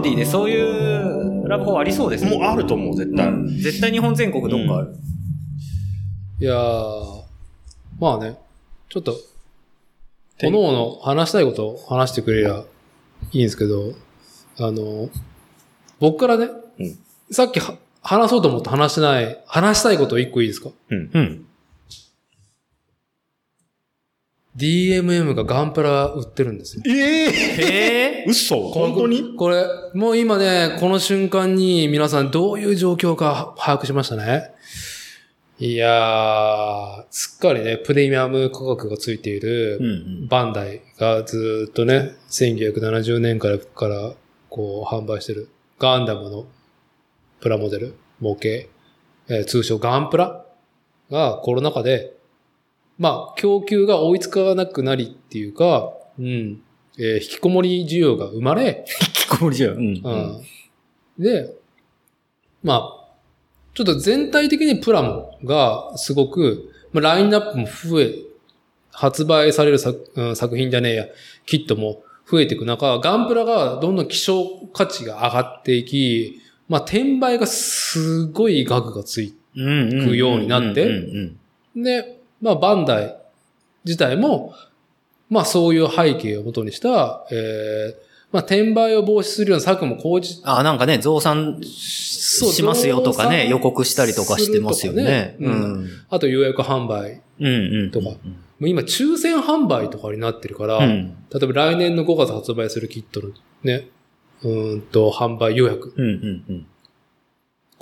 [0.00, 3.28] ロディでそういうラブホありそうですもうあると思う、絶対。
[3.28, 4.94] うん絶対日本全国どっかある。
[6.40, 7.22] いやー、
[8.00, 8.38] まあね、
[8.88, 9.14] ちょっと、
[10.40, 12.64] 各々話したいことを話してくれりゃ
[13.32, 13.92] いいんですけど、
[14.58, 15.10] あの、
[15.98, 16.98] 僕からね、うん
[17.32, 20.70] さっきは話そうと思って話してない、話したいこと一個いいですか？
[20.90, 21.10] うん。
[21.12, 21.46] うん。
[24.56, 26.82] ?DMM がガンプラ売ってるんですよ。
[26.86, 28.24] ええへえ。
[28.26, 28.70] 嘘？
[28.70, 29.34] 本当に？
[29.36, 34.50] これ、もう今ね、この瞬間に皆さんどういう状況か把握しましたね？
[35.58, 39.84] いやー、すっかりね、プレミアム価格がついている、う
[40.24, 44.14] んバンダイがずーっとね、1970年からから
[44.48, 46.46] こう販売してるガンダムの
[47.40, 50.44] プラモデル、模型、えー通称ガンプラ
[51.10, 52.14] がコロナ禍で、
[53.00, 56.62] まあ、供給が追いつかなくなりっていうか、うん、
[56.98, 59.72] えー引きこもり需要が生まれ、聞こえるじゃん。
[59.72, 60.02] うん。
[60.04, 60.44] うん
[61.18, 61.54] で、
[62.62, 63.14] まあ、
[63.74, 68.14] ちょっと全体的にプラモがすごく、まあ、ラインナップも増え、
[68.90, 71.06] 発売される作,、うん作品じゃねえや、
[71.46, 79.34] キットも増えていく中、ガンプラがどんどん希少価値が上がっていき、まあ、転売がすごい額がつ。
[79.54, 80.88] くようになって
[81.74, 83.16] で、まあ、バンダイ
[83.84, 84.54] 自体も、
[85.28, 87.94] まあ、そういう背景をもとにした、えー、
[88.32, 95.02] まあ、転売を防止するような策も講じあ、なんかね、増産しますよとかね、予告したりとかしてますよね。
[95.04, 95.88] ねうん。
[96.08, 97.20] あと予約販売。
[97.40, 97.90] うんうん。
[97.90, 98.12] とかも
[98.60, 101.16] う今、抽選販売とかになってるから、うん。
[101.32, 103.30] 例えば来年の5月発売するキットの
[103.62, 103.88] ね、
[104.42, 105.94] うーんと、販売予約。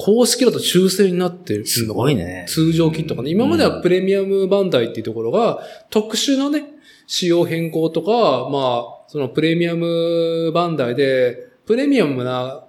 [0.01, 2.47] 公式だと抽選になってるすごいね。
[2.49, 3.31] 通常キットかね。
[3.31, 5.59] 今まではプレミアムバンダイっていうところが、
[5.91, 6.71] 特殊なね、
[7.09, 12.63] 仕様変更とか、まあ、そのプレミアムバンダイで、プレミアムな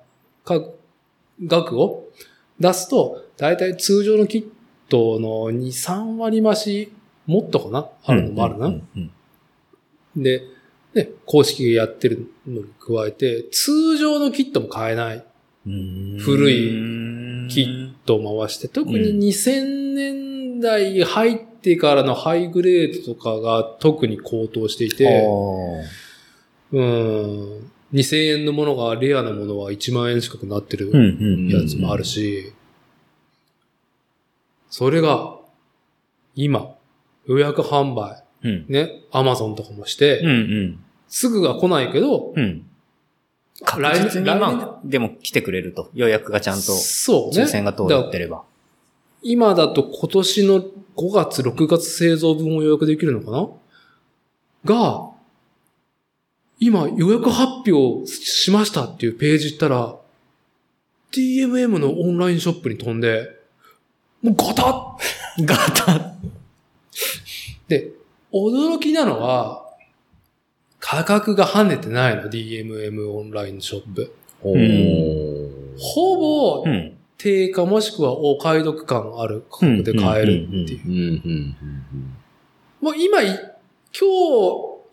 [0.44, 0.60] か
[1.46, 2.10] 額を
[2.60, 4.46] 出すと、だいたい通常のキッ
[4.90, 6.92] トの2、3割増し、
[7.28, 7.88] もっとかな？
[8.06, 8.68] あるのもあるな。
[8.68, 9.12] うんうん
[10.18, 10.42] で、
[10.96, 15.24] ね、公式がやってるのに加えて、通常のキットも買えない
[15.68, 16.18] うん。
[16.20, 16.72] 古い
[17.50, 25.26] キットを回して、特に2000年代入ってからのハイグレードとかが特に高騰していて、
[26.72, 30.92] うん、2000円のものがレアなものは1万円近くなってる。
[31.50, 32.54] やつもあるし、
[34.70, 35.38] それが、
[36.36, 36.76] 今、
[37.26, 38.66] 予約販売、うん。
[38.70, 40.80] ね、アマゾンとかもして、うんうん。
[41.08, 42.66] すぐが来ないけど、うん。
[43.66, 45.90] 確来実に、来年まあ、でも来てくれると。
[45.94, 47.44] 予約がちゃんと、そうね。
[47.44, 48.44] 抽選が通ってれば。
[49.22, 50.62] 今だと今年の
[50.96, 53.50] 5月、6月製造分を予約できるのかな？
[54.66, 55.10] が、
[56.60, 59.96] 今予約発表しましたっていうページ行ったら、
[61.12, 63.30] DMM のオンラインショップに飛んで、
[64.22, 64.98] もうガタッ
[65.46, 66.16] ガタ
[67.68, 67.94] で、
[68.34, 69.69] 驚きなのは、
[70.92, 74.12] 価格が跳ねてないの、DMM オンラインショップ。
[75.78, 76.98] ほぼう、ん。
[77.20, 81.56] 定価もしくはお買い得感ある価格で買えるっていう。
[82.82, 83.50] もう今い、今日、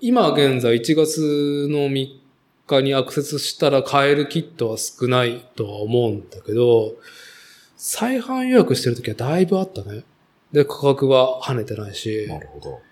[0.01, 2.09] 今現在1月の3
[2.67, 6.93] 日にアクセスしたら買えるキットは少ないとは思うんだけど、
[7.79, 10.05] 再販予約してるときはだいぶあったね。
[10.53, 12.86] で、価格は跳ねてないしうん。、なるほど。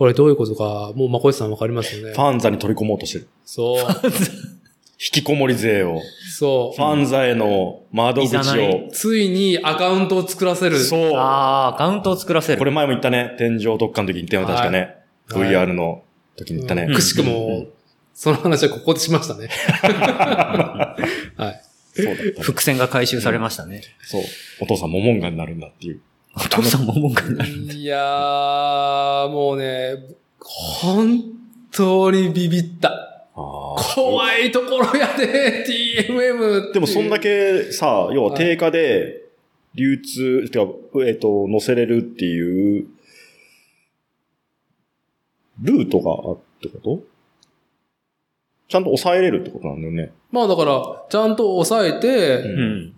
[0.00, 2.18] これどういうことか、もうまこいさんわかりますよねフ。
[2.18, 3.28] ァンザに取り込もうとしてる。
[3.44, 3.76] そう。
[3.76, 6.00] 引きこもり税を。
[6.38, 8.92] そファンザへの窓口をう。。
[8.92, 10.78] ついにアカウントを作らせる。
[10.78, 11.12] そう。
[11.16, 12.58] ああ、アカウントを作らせる。
[12.58, 13.34] これ前も言ったね。
[13.36, 14.78] 天井特化の時に言ったよ、確かね。
[14.78, 14.96] はい
[15.32, 16.02] VR の
[16.34, 16.86] 時に言ったね。
[16.88, 17.66] うんくしくも、
[18.14, 19.50] その話はここでしましたね。
[21.36, 21.60] はい。
[21.94, 22.32] そうだったね。
[22.40, 23.82] 伏線が回収されましたね。
[24.00, 24.22] そう。
[24.60, 26.00] お父さんモモンガになるんだっていう。
[26.36, 27.50] お父さんも文句になる。
[27.50, 31.22] いやー、もうね、本
[31.72, 33.26] 当にビビった。
[33.34, 36.72] 怖いところやで、TMM って。
[36.74, 39.24] でもそんだけさ、要は定価で
[39.74, 40.66] 流通、てか、
[41.06, 42.86] えっ、と、載せれるっていう、
[45.62, 47.02] ルートがあってこと？
[48.68, 50.12] ちゃんと抑えれるってことなんだよね。
[50.30, 52.94] まあだから、ちゃんと抑えて、ううん。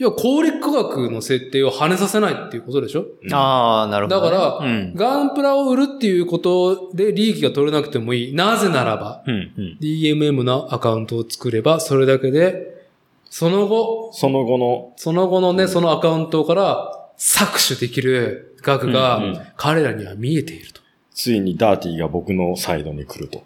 [0.00, 3.04] 要は効率化学の設定を跳ねさせないっていうことでしょ？
[3.22, 4.30] うんああ、なるほど、ね。
[4.30, 4.94] だからうん。
[4.94, 8.34] ガンプラを売るっていうことで利益が取れなくてもいい。
[8.34, 9.78] なぜならば、うん、うん。
[9.80, 12.88] DMM のアカウントを作れば、それだけで、
[13.28, 20.80] その後、その後の、その後のね、そのアカウントから搾取できる額うんがうん彼らには見えていると。
[21.12, 23.42] ついにダーティが僕のサイドに来ると。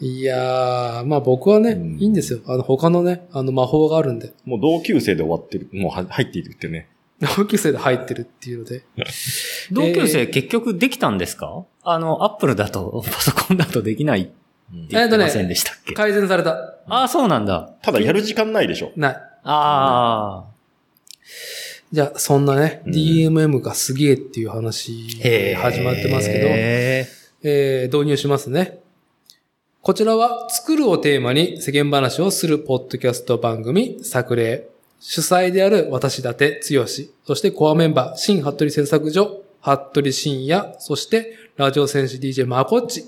[0.00, 2.40] いやー、まあ僕はね、うんいいんですよ。
[2.46, 4.32] あの他のね、あの魔法があるんで。
[4.44, 6.88] もう同級生で終わってる、もうは入っているってね。
[7.36, 8.82] 同級生で入ってるっていうので。
[9.72, 11.64] 同級生結局できたんですか？
[11.82, 14.32] あの、アップルだと、パソコンだとできないって
[14.90, 16.50] 言ってませんでしたっけ、改善された。
[16.86, 17.74] ああ、そうなんだ。
[17.82, 18.92] ただやる時間ないでしょ。
[18.96, 19.14] ない。
[19.14, 20.44] ああ。
[21.90, 24.92] じゃあ、そんなね、うん DMM がすげえっていう話
[25.22, 25.54] へえ。
[25.54, 27.06] 始まってますけど、へ
[27.42, 28.78] えー導入しますね。
[29.88, 34.68] こちらは作るをテーマに世間話をするポッドキャスト番組作例。
[35.00, 36.86] 主催である私立て剛、
[37.24, 43.04] そしてコアメンバー、新服部製作所、服部深也、そしてラジオ戦士 DJ マコッチ。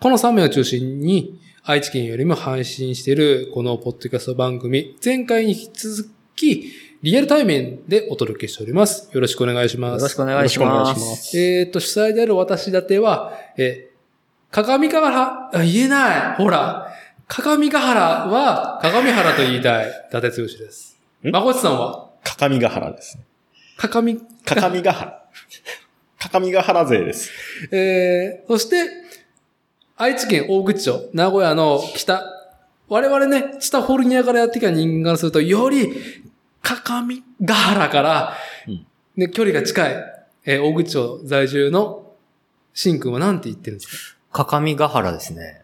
[0.00, 6.72] この3名を中心に愛知県よりも配信しているこのポッドキャスト番組、前回に引き続き
[7.02, 9.10] リアル対面でお届けしております。
[9.12, 10.00] よろしくお願いします。
[10.00, 11.38] よろしくお願いしまよろしくお願いしますす。
[11.38, 13.91] えっ、と、主催である私立ては、えー、
[14.52, 16.36] 鏡ヶ原、あ言えない。
[16.36, 16.88] ほら。
[17.26, 19.88] 鏡ヶ原は、鏡原と言いたい。
[19.88, 21.00] 伊達剛です。
[21.24, 21.30] ん？
[21.30, 23.24] まこちさんは、かかみが原ですね。
[23.78, 25.22] 鏡、かかみが原。
[26.18, 27.30] かかみが原勢です。
[27.72, 28.84] えー、そして、
[29.96, 32.22] 愛知県大口町、名古屋の北。
[32.88, 35.90] 我々ね、北フォルニアからやってきた人間からすると、より、
[36.60, 38.34] 鏡ヶ原から
[38.68, 39.96] うん、ね、距離が近い、
[40.44, 42.12] えー大口町在住の、
[42.74, 44.21] しんくんは何て言ってるんですか？
[44.32, 45.62] かかみがはらですね。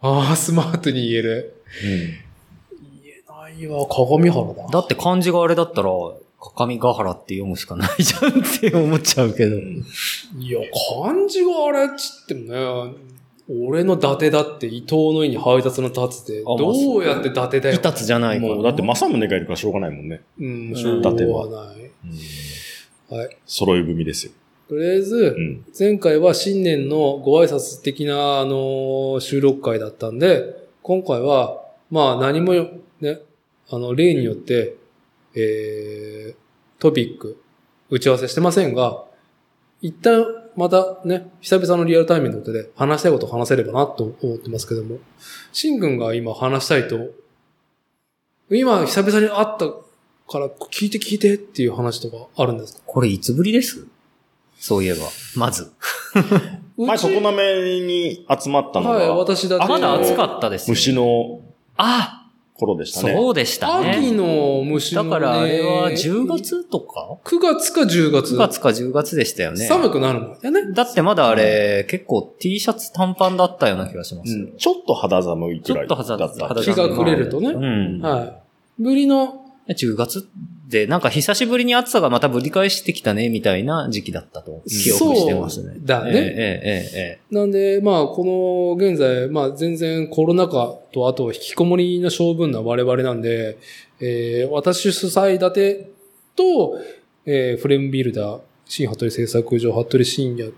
[0.00, 1.62] ああ、スマートに言える。
[1.82, 1.90] 言
[3.06, 4.66] えないわ、鏡原だ。
[4.70, 5.90] だって漢字があれだったら、
[6.40, 9.56] かかみがはらって読むしかないじゃんって思っちゃうけど。
[9.58, 10.60] いや、
[11.02, 12.96] 漢字があれっつってもね、
[13.48, 17.74] 俺の伊達だって伊藤の意に配達の立つで、あまあどうやって伊達だよ。
[17.74, 18.54] いたつじゃないから。
[18.54, 20.22] もう、だって正宗がいるからしょうがないもんね。
[20.38, 21.90] うん、んしょうがない。
[23.08, 23.36] はい。
[23.46, 24.32] 揃い踏みですよ。
[24.68, 25.64] とりあえずう、ん。
[25.78, 32.52] 前回は新年のご挨拶的な、あの、収録会だったんで、今回は、まあ何も
[33.00, 33.20] ね、
[33.70, 34.76] あの、例によって、
[35.34, 36.36] えー、
[36.80, 37.40] トピック、
[37.90, 39.04] 打ち合わせしてませんが、
[39.82, 40.24] 一旦
[40.56, 44.98] またね、久々のリアルタイムのことで話したいことを話せればなと思ってますけども、
[45.52, 47.10] シン君が今話したいと、
[48.50, 49.66] 今久々に会った
[50.28, 52.82] から聞いて聞いてっていう話とかあるんですか？
[52.86, 53.86] これいつぶりです？
[54.66, 55.06] そういえば。
[55.36, 55.70] まず。
[56.76, 59.66] 前、うち常滑に集まったのはい、が、私だって。
[59.68, 60.72] まだ暑かったですよ。
[60.72, 61.40] 虫の
[61.76, 63.14] あ頃でしたね。
[63.14, 63.90] そうでしたね。
[63.90, 65.10] 秋の虫の、ね。
[65.10, 68.34] だからあれは10月とか？9月か10月。
[68.34, 69.66] 9月か10月でしたよね。
[69.66, 70.72] 寒くなる前だね。
[70.72, 74.32] だってまだあれ、結構 T シャツ短パンだったような気がします。
[74.32, 76.48] うんちょっと肌寒いくらいちょっと肌だった。
[76.48, 77.50] 肌日が暮れるとね。
[77.50, 78.00] うん。
[78.00, 78.82] はい。
[78.82, 80.28] ぶりの、10月？
[80.66, 85.74] で、なんか久しぶりに暑さがまたぶり返してきたね、みたいな時期だったと記憶してますね。
[85.74, 93.58] そうだねええええええなんで、まあ、この、現在、まあ、全然コロナ禍と、あと、引きこもりの性分な我々なんで、
[94.00, 95.90] えー、私主催立て
[96.34, 96.80] と、
[97.24, 100.52] えー、フレームビルダー、新服部製作所、服部深夜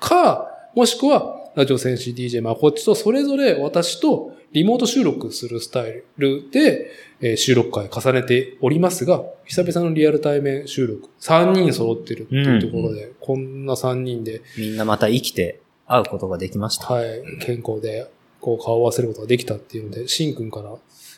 [0.00, 16.86] か、もしくは、ラジオ戦士 DJ まこっちと、それぞれ私とリモート収録するスタイルで、えー収録会重ねておりますが、久々のリアル対面収録、3人揃ってるっていうところで、こんな3人で、みんなまた生きて会うことができました。
[16.86, 18.10] はい、健康で、
[18.40, 20.74] こう、顔を合わせることができたっていうので、シンくんから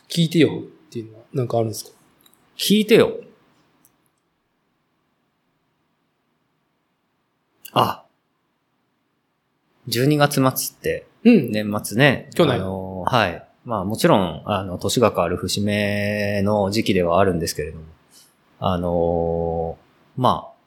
[0.08, 1.92] 聞いてよっていうのは、なんかあるんですか？
[2.56, 3.12] 聞いてよ。
[7.72, 8.04] あ。
[9.88, 11.52] 12月末って、うん。
[11.52, 12.30] 年末ね。
[12.34, 13.44] 去年あのはい。
[13.64, 17.84] まあもちろん、あの、年が変わる節目の時期ではあるんですけれども、
[18.60, 19.78] あの
[20.16, 20.58] まあ、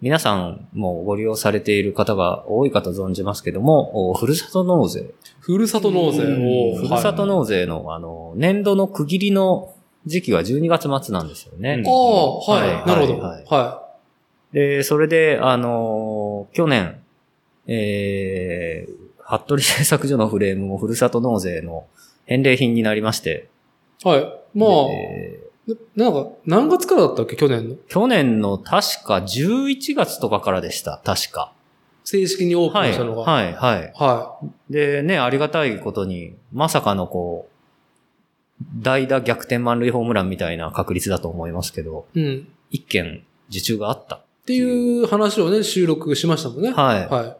[0.00, 5.12] 皆さんもご利用されている方が多いかと存じますけども、おふるさと納税。
[5.40, 9.74] ふるさと納税を、ふるさと納税の、あの、年度の区切りの
[10.06, 11.74] 時期は12月末なんですよね。
[11.74, 13.18] うんああ、はい、はいなるほど。
[13.18, 13.90] はいは
[14.52, 16.98] で、それで、あのー去年、
[17.66, 18.99] えー、
[19.38, 21.86] 服部製作所のフレームもふるさと納税の
[22.26, 23.48] 返礼品になりまして、
[24.04, 24.08] い。
[24.08, 24.22] はい。
[24.54, 24.68] まあ、
[25.66, 27.76] でななんか、何月からだったっけ去年の？
[27.88, 31.52] 去年の確か11月とかからでした、確か。
[32.02, 33.22] 正式にオープはい、ンしたのが。
[33.22, 33.92] はい、はい。
[33.94, 37.48] はで、ね、ありがたいことに、まさかのこ
[38.82, 42.48] 代打逆転満塁ホームランみたいな確率だと思いますけど、うん。
[42.70, 44.16] 一件受注があった。
[44.16, 46.72] っていう話をね、収録しましたもんね。
[46.72, 47.06] はい。
[47.08, 47.36] は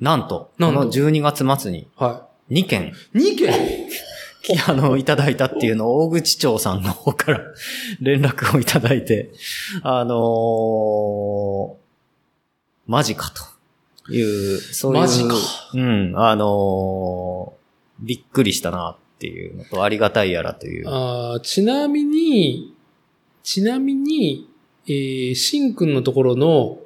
[0.00, 1.86] なんと、この12月末にい。
[1.96, 3.18] は2件、い。
[3.18, 3.88] 2件？
[4.68, 7.40] あの、いただいたっていうのを大口町さんの方から
[8.00, 9.32] 連絡をいただいて、
[9.82, 11.74] あのー、
[12.86, 13.32] マジか
[14.06, 14.20] とい
[14.54, 15.00] う、そういう。
[15.00, 15.34] マジか
[15.72, 20.88] うん、あのー、びっくりしたなっていうのと、ありがたいやらという。
[20.88, 22.74] あーちなみに、
[23.42, 24.48] ちなみに、
[24.86, 26.78] えー、しんくんのところの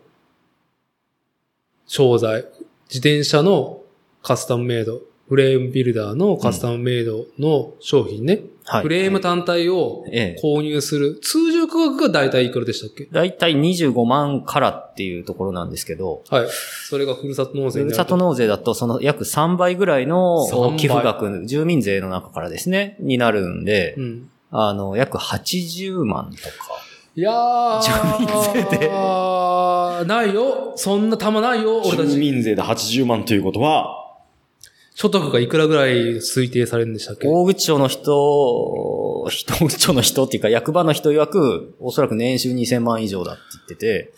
[1.89, 2.45] 商材、
[2.89, 3.83] 自転車の
[4.23, 8.83] カスタムメイド、フレームビルダーのカスタムメイドの商品ね、はい。
[8.83, 10.41] フレーム単体をええ。
[10.43, 13.07] 購入する、通常価格が大体いくらでしたっけ？
[13.07, 16.49] だいたい25万からっていうところなんですけど、はい。
[16.89, 24.31] それがふるさと納税ふるさと納税だとその約3倍ぐらいの3倍寄付額、住民税の中からですね、になるんで、うん。
[24.51, 26.88] あの、約80万とか。
[27.17, 28.29] いやー、住民
[28.71, 28.89] 税で。
[28.89, 30.73] ないよ。
[30.77, 32.19] そんな玉ないよ、俺た住ち。
[32.19, 33.95] 民税で80万ということは、
[34.95, 37.27] 所得がいくらぐらい推定されるんでしたっけ？
[37.29, 44.13] 大口町の人、人、大口町の人っていうか役場の人曰く、おそらく年収2000万以上だって言ってて、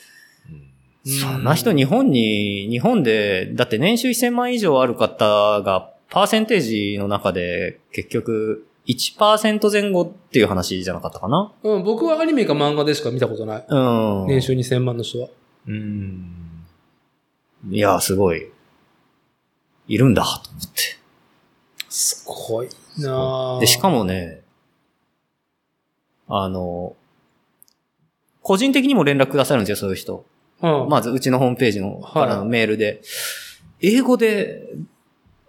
[1.20, 11.52] そんな人日本に、日本で、だって年収1000万以上ある方が、パーセンテージの中で結局1%前後っていう話じゃなかったかな？
[11.62, 13.66] うん、僕はアニメか漫画でしか見たことない。
[13.68, 13.78] う
[14.24, 14.26] ん。
[14.26, 15.28] 年収2000万の人は。
[15.66, 16.66] うん。
[17.70, 18.50] いや、すごい。
[19.86, 20.68] いるんだ、と思って。
[21.88, 22.68] すごい
[22.98, 24.40] なぁで、しかもね、
[26.28, 26.96] あの、
[28.42, 30.24] 個人的にも連絡くださるんですよ、そういう人。
[30.62, 33.02] うん、まず、うちのホームページのはいからのメールで、
[33.80, 34.68] 英語で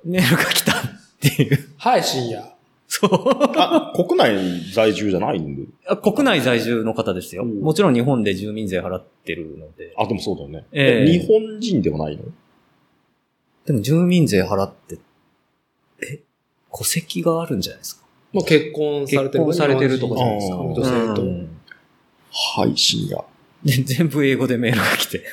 [0.03, 0.75] メールが来たっ
[1.19, 1.69] ていう。
[1.77, 2.55] はい、深夜。
[2.93, 3.12] そう。
[3.57, 4.36] あ、国内
[4.74, 5.55] 在住じゃないん？
[5.55, 5.63] で。
[5.88, 7.43] あ国内在住の方ですよ。
[7.43, 9.93] うんもちろん日本で住民税払ってるので。
[9.98, 10.65] あ、でもそうだよね。
[10.74, 12.24] ええ日本人ではないの？
[13.65, 14.98] でも住民税払って、
[16.03, 16.19] え、
[16.77, 18.05] 戸籍があるんじゃないですか？
[18.33, 19.45] まあ、結婚されてる。
[19.45, 20.57] 結婚されてるとかじゃないですか？
[20.57, 21.21] 女性と。
[21.21, 21.57] うん
[22.55, 23.24] はい、深夜。
[23.63, 25.24] で、全部英語でメールが来て、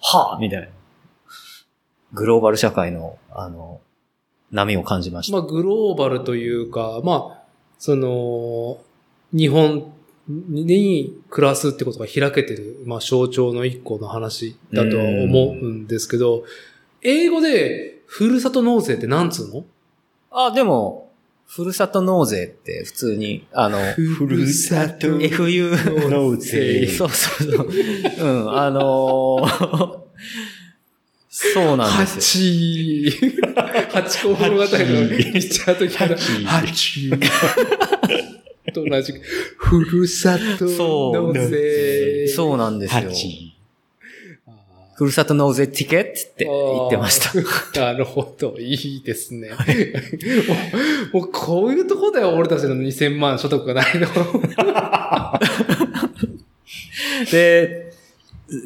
[0.00, 0.68] はぁみたいな。
[2.12, 3.80] グローバル社会の、あの、
[4.54, 5.36] 波を感じました。
[5.38, 7.42] まあ、グローバルというか、まあ、
[7.78, 8.78] その、
[9.36, 9.92] 日本
[10.28, 16.44] に暮らすってことが開けてる、まあ、象徴の一個の話だとは思うんですけど、
[17.02, 19.64] 英語で、ふるさと納税って何つうの？
[20.30, 21.10] あ、でも、
[21.46, 23.78] ふるさと納税って普通に、あの、
[24.16, 27.68] ふるさと FU 納税 そうそうそう。
[28.20, 30.03] うん、あのー
[31.52, 33.14] そうなんですよ。
[33.54, 33.82] 八。
[33.92, 34.66] 八甲物語の
[35.16, 36.16] リチャード・キャラ。
[36.16, 37.10] 八。
[37.10, 37.14] 八。
[38.72, 39.20] と同じく、
[39.56, 40.64] ふるさと
[41.12, 42.26] 納税。
[42.28, 43.02] そうなんですよ。
[43.02, 43.54] 八。
[44.96, 47.32] ふるさと納税ティケットって言ってました。
[47.72, 47.80] た。
[47.92, 48.56] なるほど。
[48.58, 49.50] いいですね。
[49.50, 54.06] もうもうこういうとこだよ、俺たちの2000万所得がないの。
[57.30, 57.93] で、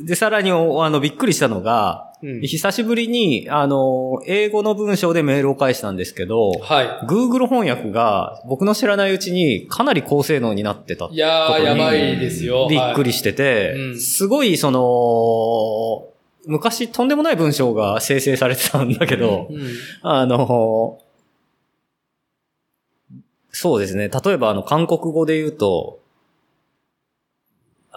[0.04, 11.08] で、さらに、おあの、びっくりしたのが、うん久しぶりに、あの、英語の文章でメールを返したんですけど、は Google 翻訳が僕の知らないうちにかなり高性能になってたい。
[11.12, 12.66] いやー、やばいですよ。
[12.68, 16.08] びっくりししてて、うんすごいその、
[16.46, 19.68] 昔とんでもない文章が生成されてたんだけど、うん。
[20.02, 20.98] あの、
[23.52, 24.08] そうですね。
[24.08, 26.00] 例えばあの、韓国語で言うと、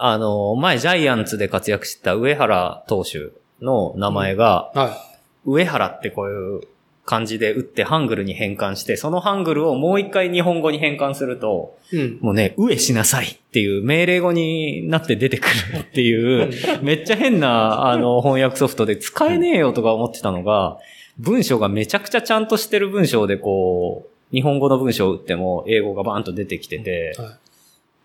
[0.04, 3.30] あの、前ジャイアンツで活躍してた上原投手
[3.64, 4.98] の名前が、は
[5.46, 6.60] 上原ってこういう
[7.04, 11.96] 感じで打ってハングルに変換して、そのハングルをもう一回日本語に変換すると、い。
[11.96, 12.18] うん。
[12.20, 16.50] もうね、上しなさいっていう命令語になって出てくるっていう、
[16.82, 20.78] めっちゃ変な、あの、翻訳ソフトで使えねえよとか思ってたのが、
[21.18, 27.36] 文章がめちゃくちゃちゃんとしてる文章でこう、日本語の文章を打っても英語がバーンと出てきてて、は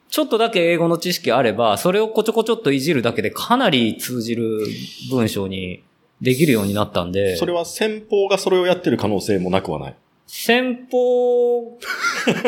[0.10, 4.66] ちょっとだけ英語の知識あれば、それをこちょこちょっといじるだけでかなり通じる
[5.12, 5.84] 文章に
[6.22, 9.96] できるようになったんで、それは先方がそれをやってる可能性もなくはない。
[10.30, 11.78] 先方、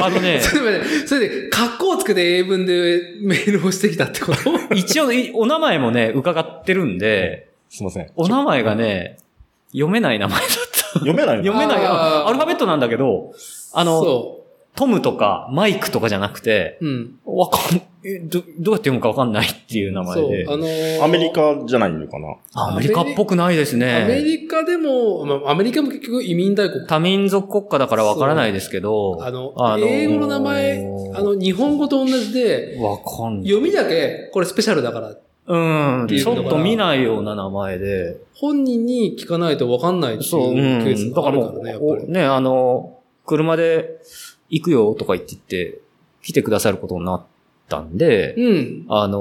[0.02, 4.76] あのね い。、それで、それで、格好をつけて英文でメールをしてきたってこと？
[4.76, 8.12] 一応いお名前もね、伺ってるんで、すいません。
[8.16, 9.18] お名前がね、
[9.72, 11.00] 読めない名前だった。
[11.00, 11.44] 読めないの？
[11.46, 11.86] 読めない。
[11.86, 13.34] アルファベットなんだけど、
[13.74, 14.39] あの、そ
[14.80, 17.20] トムとかマイクとかじゃなくて、うん。
[17.26, 20.46] わかん、え、ど、どうやって読むかわかんないっていう名そう前で。。
[20.48, 22.38] あのーアメリカじゃないのかな？
[22.54, 24.24] アメリカっぽくないですアメね。
[24.24, 26.88] リカでも、まあ、アメリカも結局移民大国。
[26.88, 29.18] 多民族国家だからわからないですけど。
[29.22, 33.50] あの、あのー英語の名前、あの、日本語と同じで、わかんない。
[33.50, 35.16] 読みだけ、これスペシャルだから、
[35.48, 36.04] うん。
[36.06, 38.16] っていうのがちょっと見ないような名前で。
[38.34, 40.64] 本人に聞かないと分かんないっていうそう、うケん。
[40.84, 42.12] ースだからもがあるからね、やっぱり。
[42.14, 42.96] ね、あの、
[43.26, 44.00] 車で
[44.50, 45.82] 行くよとか言って言って、
[46.22, 47.26] 来てくださることになっ
[47.68, 48.86] たんで、うん。
[48.90, 49.20] あの、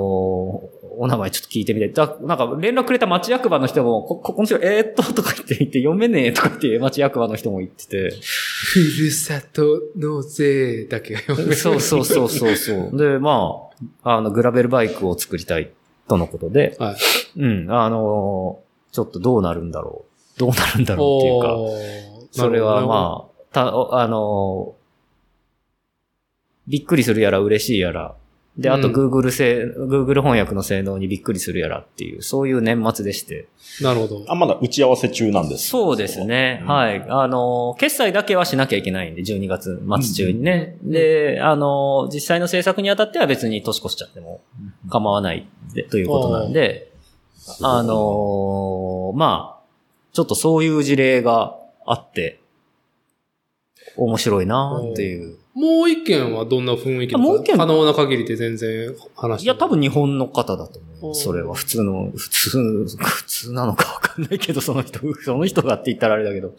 [0.99, 1.89] お名前ちょっと聞いてみて。
[1.89, 8.11] だなんか連絡くれた町役場の人も、こ、こ、こんにちは、えー、っと、とか言って言って、読めねえとか言って町役場の人も言ってて。
[8.21, 12.97] ふるさと納税だけが読めるそうそうそうそうそう。
[12.99, 13.69] で、ま
[14.03, 15.71] あ、あの、グラベルバイクを作りたい
[16.09, 16.97] とのことで、はい。
[17.37, 20.05] うん、あの、ちょっとどうなるんだろ
[20.37, 20.41] う。
[20.41, 21.57] どうなるんだろうっていうか。
[22.33, 24.75] それはまあ、た、おあの、
[26.69, 28.15] びっくりするやら嬉しいやら。
[28.59, 33.47] で、あとうん Google 性、Google 翻訳の性能にびっくりするやらっていう、そういう年末でして。
[33.81, 34.25] なるほど。
[34.27, 35.69] あ、まだ打ち合わせ中なんです。
[35.69, 36.59] そうですね。
[36.63, 37.07] うんはい。
[37.09, 40.77] あの、決済だけはしなきゃいけないんで、12月末中にね。
[40.85, 44.41] うんで、あの、実際の制作にあたっては別に年越しちゃっても
[44.91, 46.91] 構わないでということなんで、
[47.63, 49.65] あの、まあ、
[50.13, 51.57] ちょっとそういう事例が
[51.87, 52.41] あって、
[53.97, 55.39] 面白いなっていう。
[55.59, 61.25] もう一件はどんな雰囲気もう一件可能な限りで全然話いや、多分日本の方だと思いおーます。
[61.25, 66.55] それは普通の、普通、普通なのかわかんないけど、その人、 その人がって言ったらあれだけど。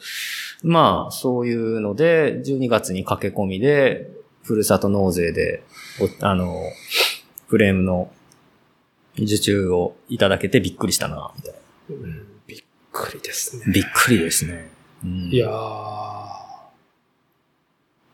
[0.63, 4.11] まあ、そういうので、12月に駆け込みで、
[4.43, 5.63] ふるさと納税で、
[6.21, 6.61] おあの、
[7.47, 8.11] フレームの
[9.17, 11.53] 受注をいただけてびっくりしたな、みたい
[11.91, 13.63] うんびっくりですね。
[13.65, 13.71] な。
[13.71, 14.71] びっくりですね。
[15.05, 16.48] うんいやー。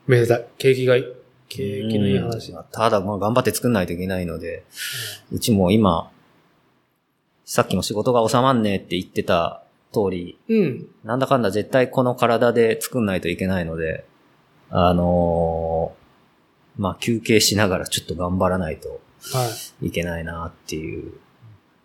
[0.08, 0.46] めでたい。
[0.58, 1.06] 景気がいい。
[1.50, 2.52] 景気のいい話。
[2.52, 4.64] うんただ、まあ、頑張って作んないといけないので、
[5.32, 6.12] うちも今、
[7.46, 10.88] さっきも仕事が収まんねえって言ってた通り、うん。
[11.04, 14.06] なんだかんだ絶対この体で作んないといけないので、
[14.70, 16.06] あのー
[16.78, 19.00] まあ、休憩しながらちょっと頑張らないと
[19.34, 19.50] は
[19.82, 21.14] いけないなっていう。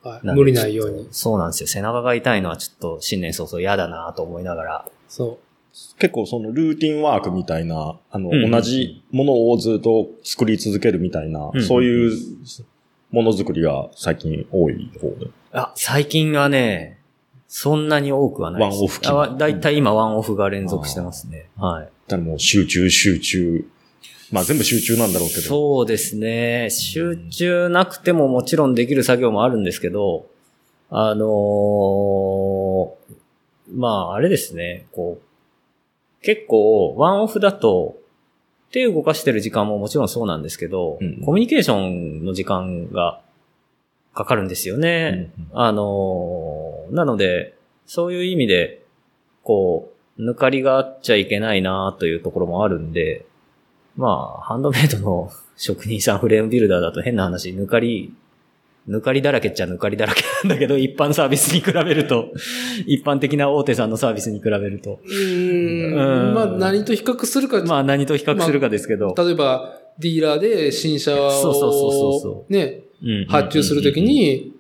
[0.05, 0.09] い。
[0.09, 0.21] はい。
[0.35, 1.09] 無理ないように。
[1.11, 1.67] そうなんですよ。
[1.69, 4.89] 背中が痛いのはちょっと新年早々嫌だなと思いながら。
[5.09, 5.39] そ
[5.99, 12.13] 結構そのルーティンワークみたいな、あの、うん同じものをずっと作り続けるみたいな、うんそういう
[13.11, 15.31] ものづくりが最近多い方で。
[15.53, 16.99] あ、最近はね、
[17.49, 18.75] そんなに多くはないです。
[18.77, 21.49] ワンオフ期あわだいたい今ワンオフが連続してますね。
[21.57, 21.89] はい。
[22.09, 23.69] だもう集中集中。
[24.31, 25.41] まあ全部集中なんだろうけど。
[25.43, 26.69] そうですね。
[26.71, 30.27] 集中なくてももちろんできる作業もあるんですけど、
[30.91, 32.91] あのー
[33.75, 35.23] まあ、あれですね、こう、
[36.23, 37.99] 結構、ワンオフだと、
[38.73, 43.21] 手動かしてる時間ももちろんそうなんですけど、うんコミュニケーションの時間が
[44.15, 45.33] かかるんですよね。
[45.39, 47.55] うんあのーなので、
[47.87, 48.83] そういう意味で、
[49.43, 53.25] こう、抜かりがあっちゃいけないなというところもあるんで、
[53.97, 58.13] まあ、ハンドメイドの職人さんフレームビルダーだと変な話、抜かり、
[58.89, 62.33] 抜かりだらけっちゃ抜かりだらけなんだけど、 一般サービスに比べると、
[62.87, 65.15] 一般的な大手さんのサービスに比べると、う。
[65.15, 66.35] んん。
[66.35, 67.63] まあ、何と比較するか。
[67.65, 74.53] まあ何と比較するかですけど、例えば、ディーラーで新車を、そうそうそうそうそね、うん発注するとき、に、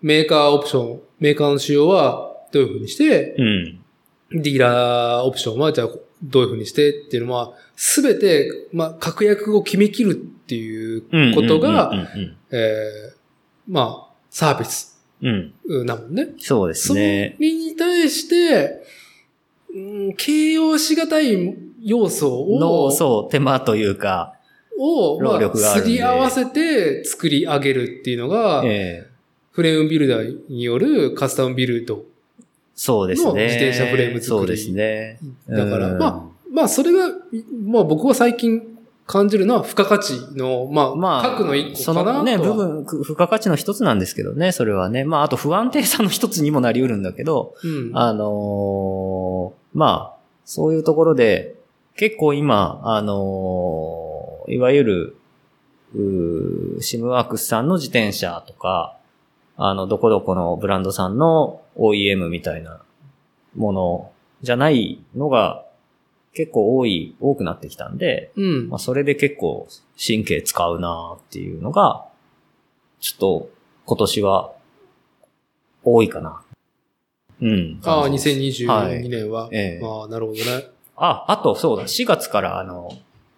[0.00, 3.78] メーカーオプション、メーカーの仕様はどういう風にして、うん。
[4.42, 5.90] ディーラーオプションはじゃあ
[6.22, 11.92] どういう風にしてっていうのは、すべて、まあ、確約を決め切るっていううんことが、
[12.50, 13.15] えー
[13.66, 16.28] まあ、サービスうんうんなもんね。
[16.38, 17.34] そうですね。
[17.36, 18.82] それに対して、
[19.74, 19.78] う
[20.10, 24.34] ん、形容しがたい要素の、を、そう、手間というか、
[24.78, 29.16] を、ま労あ、すり合わせて作り上げるっていうのが、ええ
[29.56, 32.04] フレームビルダーによるカスタムビルド。
[32.74, 33.28] そうですね。
[33.28, 35.18] の自転車フレーム作りそうですね。
[35.48, 37.08] だからうんままあ、それが、
[37.64, 38.75] まあ僕は最近
[39.06, 45.04] 感じるのは付加価値の、まあ、まあ、核の一個かなそのね、部分、く付加価値の一つなんですけどね、それはね。
[45.04, 47.90] まあ、あと不安定さの一つにもなり得るんだけど、うん。
[47.94, 51.54] あのーまあ、そういうところで、
[51.94, 55.16] 結構今、あのーいわゆる、
[55.94, 58.96] うーシムワークスさんの自転車とか、
[59.56, 62.80] あの、どこどこのブランドさんの OEM みたいな
[63.56, 64.10] もの
[64.42, 65.65] じゃないのが
[66.36, 68.78] 結構多い、多くなってきたんで、うんまあ、。
[68.78, 72.04] それで結構神経使うなっていうのが、
[73.00, 73.50] ちょっと
[73.86, 74.52] 今年は
[75.82, 76.42] 多いかな。
[77.40, 77.80] うん。
[77.82, 79.48] ああ、はい2022年は。
[79.50, 80.68] ええああ、なるほどね。
[80.96, 82.90] あ、あとそうだ、4月からあの、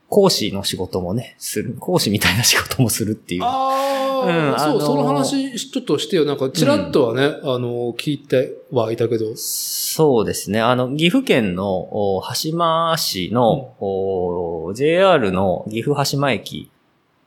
[0.09, 3.43] 講師の仕事もね、する、講師みたいな仕事もするっていう。
[3.45, 6.25] ああ、うんあそう、のーその話ちょっとしてよ。
[6.25, 9.37] なんか、ちらっとはね、あの、聞いてはいたけど。
[9.37, 10.61] そうですね。
[10.63, 16.71] あの、岐阜県のお羽島市の、お JR の岐阜羽島駅、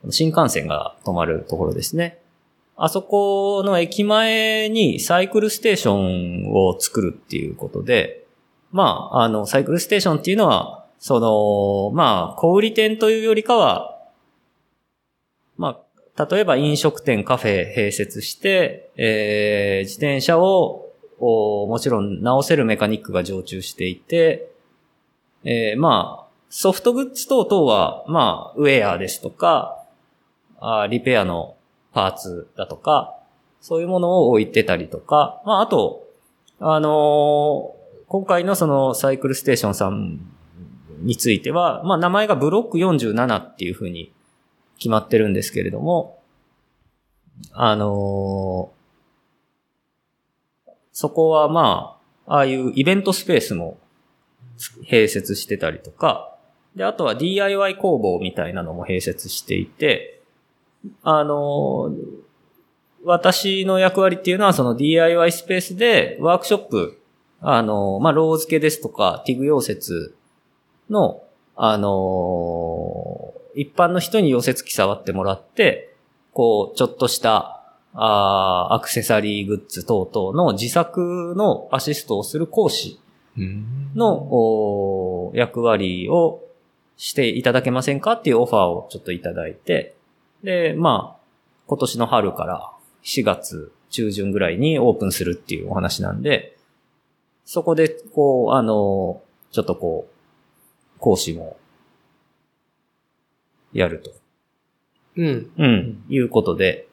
[0.10, 2.17] 新幹線が止まるところですね。
[2.84, 8.26] あそこの駅前にサイクルステーションを作るっていうことで、
[8.72, 14.00] まあ、あの、サイクルステーションっていうのは、その、まあ、小売店というよりかは、
[15.58, 15.82] ま
[16.16, 20.88] あ、例えば飲食店、カフェ併設して、えー、自転車を、
[21.20, 24.52] おもちろん直せるメカニックが常駐していて、
[25.44, 29.84] えー、まあ、ソフトグッズ等々は、まあ、ウェアですとか、
[30.60, 31.56] あリペアの
[31.94, 33.16] パーツだとか、
[33.60, 36.08] そういうものを置いてたりとか、まあ、あと、
[36.60, 40.20] あのー今回のそのサイクルステーションさん
[41.02, 44.12] については、まあ、名前がブロック47っていうふうに
[44.78, 46.20] 決まってるんですけれども、
[47.54, 48.82] あのー
[50.94, 53.80] そこはまあ、ああいうイベントスペースも
[54.88, 56.36] 併設してたりとか、
[56.76, 60.22] で、あとは DIY 工房みたいなのも併設していて、
[61.04, 62.32] あのー
[63.04, 67.02] 私の役割っていうのはその DIY スペースでワークショップ、
[67.40, 70.16] あのまあ、ロー付けですとか、ティグ溶接
[70.92, 71.24] の、
[71.56, 75.94] あのー一般の人に溶接機触ってもらって、
[76.34, 77.58] こう、ちょっとした、
[77.94, 83.00] あーアクセサリーグッズ等々の自作のアシストをする講師
[83.96, 86.42] の、お役割を
[86.98, 89.96] していただけませんかっていうオファーをちょっといただいて、
[90.44, 91.22] で、まあ、
[91.68, 92.72] 今年の春から
[93.04, 96.58] 4月中旬ぐらいにオープンするっていうお話なんで、
[97.46, 100.14] そこで、こう、あの、ちょっとこう、
[101.02, 101.58] 講師も、
[103.74, 104.12] やると。
[105.18, 105.52] うん。
[105.58, 106.04] うん。
[106.08, 106.88] いうことで、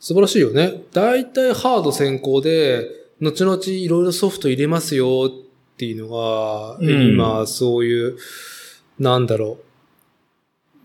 [0.00, 0.82] 素晴らしいよね。
[0.92, 2.86] 大体ハード先行で、
[3.20, 8.16] 後々いろいろソフト入れますよっていうのが、うん今そういう、
[8.98, 9.64] なんだろう。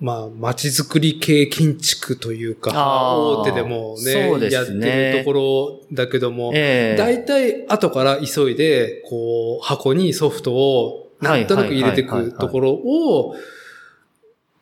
[0.04, 2.72] まあ、街づくり系建築というか、
[3.18, 13.36] 大手でもねねやってるところだけども、ええ大体後から急いで、こう、箱にソフトをなんとなく入れていくところを、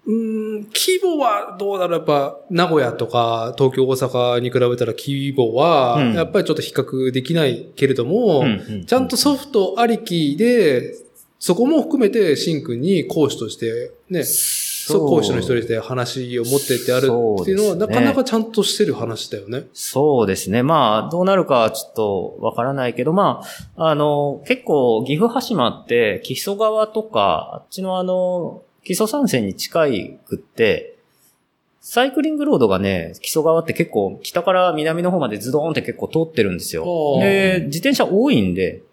[0.05, 6.13] うーん、規模はどうだろうやっぱ、名古屋とか東京、大阪に比べたら規模は、うん。
[6.13, 8.43] やっぱりちょっと比較できないけれども、
[8.85, 10.95] ちゃんとソフトありきで、
[11.39, 14.23] そこも含めて、シンくんに講師として、ね、
[14.85, 17.79] そう、講師の一人で話を持ってってあるっていうのは、ね。
[17.79, 19.63] なかなかちゃんとしてる話だよね。
[19.73, 20.61] そうですね。
[20.61, 23.43] まあ、どうなるかはちょっとわからないけど、ま
[23.77, 30.97] あ、あの、結構、岐阜羽島って、木曽川とか、あっちのあの、木曽山線に近いくって、
[31.79, 36.85] サイクリングロードがね、木曽川って結構、北から南の方までズドーンって結構通ってるんですよ。
[37.19, 38.83] で、自転車多いんで、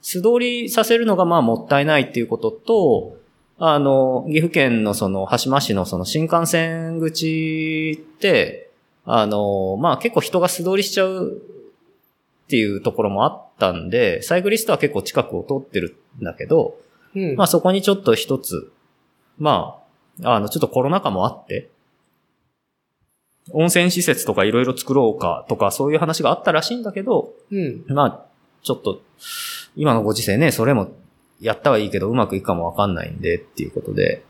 [0.00, 3.16] 素通りさせるのがまあもったいないっていうことと、
[3.64, 8.72] あの、岐阜県のその、羽島市のその新幹線口って、
[9.04, 11.40] あの、まあ結構人が素通りしちゃう
[12.44, 16.76] っていうところもあったんで、サイクリストは結構近くを通ってるんだけど、
[17.14, 17.36] うん。
[17.36, 18.72] まあそこにちょっと一つ、
[19.38, 19.78] ま
[20.24, 21.70] あ、あの、ちょっとコロナ禍もあって、
[23.52, 27.84] 温泉施設とかいろいろ作ろうかとかそういう話があったらしいんだけど、うん。
[27.86, 28.26] まあ、
[28.64, 29.02] ちょっと、
[29.76, 30.90] 今のご時世ね、それも
[31.42, 34.24] やったはいいけどうまくいくかもわかんないんでっていうことで、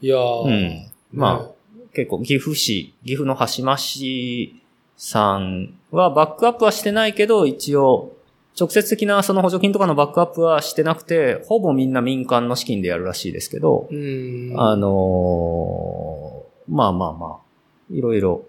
[0.00, 0.90] いやーうん。
[1.12, 4.60] まあ、結構岐阜市、岐阜の羽島市
[4.96, 8.14] さんはバックアップはしてないけど、一応、
[8.58, 14.54] 直接的なその補助金とかのバックアップはしてなくて、ほぼみんな民間の資金でやるらしいですけど、うん。
[14.56, 17.38] あのーまあまあまあ、
[17.90, 18.44] いろいろ、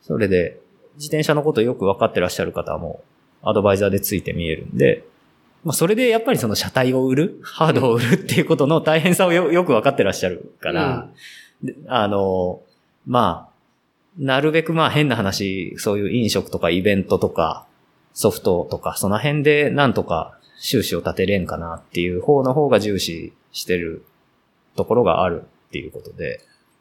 [0.00, 0.60] それで、
[0.96, 3.02] 自転車のことよく分かってらっしゃる方も、
[3.42, 5.04] アドバイザーでついて見えるんで、
[5.64, 11.08] まあそれでやっぱりその車体を売る、ハードを売るっていうことの大変さをよよく分かってらっしゃるから、
[11.62, 12.72] であのー
[13.06, 13.52] まあ、
[14.18, 17.66] なるべくまあ変な話、そういう飲食とかイベントとか、
[18.14, 24.04] ソフトとか、その辺でなんとか収支を立てれんかなっていう方の方が重視してる
[24.76, 26.40] ところがあるっていうことで。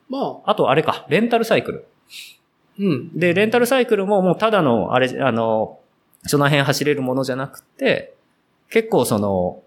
[0.09, 1.87] まあ、あとあれか、レンタルサイクル。
[2.79, 3.17] うん。
[3.17, 5.79] で、レンタルサイクルももうただの、あれ、あの、
[6.23, 8.15] その辺走れるものじゃなくて、
[8.71, 9.61] 結構その、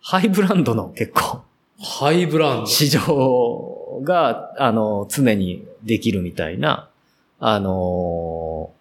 [0.00, 1.42] ハイブランドの結構、
[1.78, 2.66] ハイブランド。
[2.66, 6.88] 市場が、あの、常にできるみたいな、
[7.38, 8.72] あの、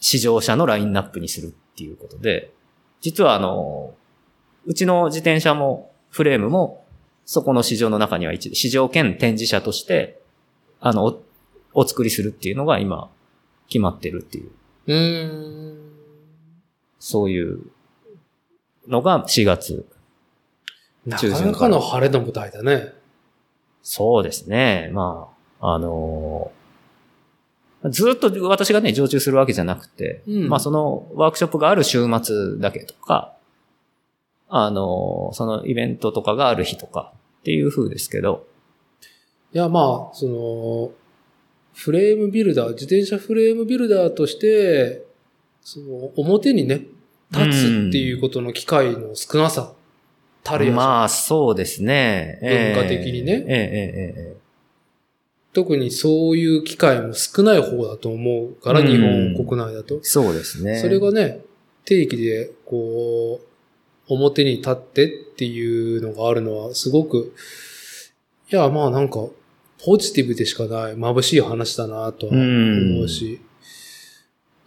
[0.00, 2.52] 市場車のラインナップにするっていうことで、
[3.00, 3.94] 実はあの、
[4.66, 6.84] うちの自転車も、フレームも、
[7.24, 10.20] そこの市場の中には一、市場兼展示車として、
[10.80, 11.22] あの、お、
[11.74, 13.10] お作りするっていうのが今、
[13.68, 14.50] 決まってるっていう、
[14.86, 15.97] うーん。
[16.98, 17.60] そういう
[18.86, 19.86] のが4月。
[21.06, 22.92] なかなかの晴れの舞台だね。
[23.82, 24.90] そうですね。
[24.92, 25.28] ま
[25.60, 26.58] あ、あのー
[27.90, 33.36] ずっと私がね、常駐するわけじゃなくて、うんまあそのワークショップがある週末だけとか、
[34.48, 38.46] あのーそのイベントとかがある日とかっていう風ですけど、
[39.54, 40.90] いや、まあ、その、
[41.72, 45.06] フレームビルダー、自転車フレームビルダーとして、
[45.70, 46.86] その、表にね、
[47.30, 49.74] 立つっていうことの機会の少なさ、
[50.42, 52.38] たるやし、まあそうですね。
[52.40, 52.74] ええ。
[52.74, 53.32] 文化的にね。
[53.32, 54.36] ええええええ
[55.52, 58.86] 特にそういう機会も少ない方だと思うから、うん。
[58.86, 59.98] 日本国内だと。
[60.02, 60.78] そうですね。
[60.78, 61.40] それがね、
[61.84, 63.46] 定期で、こう、
[64.08, 67.34] 表に立ってっていうのがあるのは、すごく、
[68.50, 69.26] いや、まあなんか、
[69.84, 73.40] ポジティブでしかない、眩しい話だなとは思うし、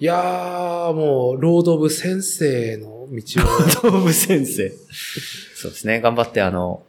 [0.02, 4.72] いやー、もう、ロード・オブ・先生の道を、動物先生。
[5.54, 6.02] そうですね。
[6.02, 6.82] 頑張ってあの、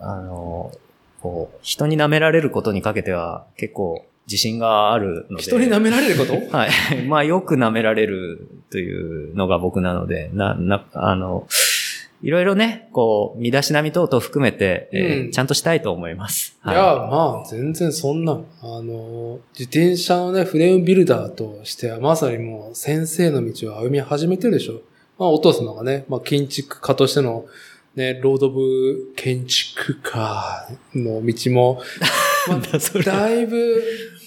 [0.00, 0.72] あの、
[1.20, 5.42] こう、人に舐められることにかけては結構自信があるので。
[5.42, 6.32] 人に舐められること？
[6.56, 6.70] はい。
[7.06, 11.46] まあよく舐められるというのが僕なので、な、な、あの、
[12.22, 16.58] いろいろね、こう、身だしなみ等々含めて、えーうんちゃんとしたいと思います。
[16.66, 24.82] いや、まあ、全然そんな、あの、自転車のね、フレームビルダーとしては、まさにもう先生の道を歩み始めてるでしょ。
[25.18, 27.46] まあ、お父様がね、まあ、建築家としての、
[27.94, 31.80] ね、ロードオブ建築家の道も、
[32.48, 33.82] まあ、だいぶ、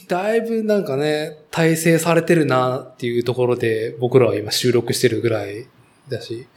[0.07, 5.67] だいぶなんかね、体制されてるなっていうところで、僕らは今収録してるぐらい
[6.09, 6.47] だし。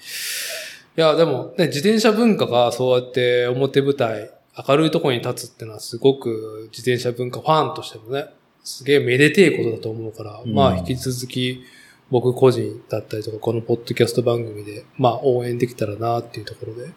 [0.96, 4.30] いや、でもね、自転車文化がそうやって表舞台、
[4.66, 8.26] 明るいところに立つってのはすごく自転車文化ファンとしてもね、
[8.64, 11.62] すげえめでてえことだと思うから、うんまあ引き続き
[12.10, 16.90] 僕個人だったりとか、このポッドキャスト番組で、まあ応援できたらなっていうところで、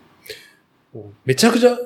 [1.26, 1.78] めちゃくちゃ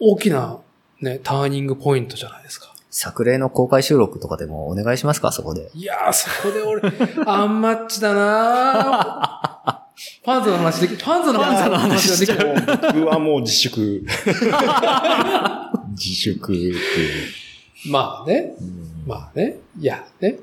[0.00, 0.58] 大きな
[1.00, 2.74] ね、ターニングポイントじゃないですか。
[2.90, 5.70] 作例の公開収録とかでもお願いしますか、そこで。
[5.74, 6.82] いやー、そこで俺、
[7.26, 9.71] アンマッチだなー
[10.22, 12.54] パンツの話でき、パンツの話の話ができる。
[12.94, 14.04] 僕はもう自粛。
[15.92, 16.76] 自粛っていう。
[17.90, 18.54] まあね、
[19.06, 20.38] まあね、いやね。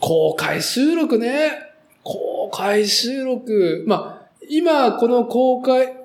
[0.00, 1.52] 公開収録ね。
[2.02, 3.84] 公開収録。
[3.86, 5.96] まあ、今この公開、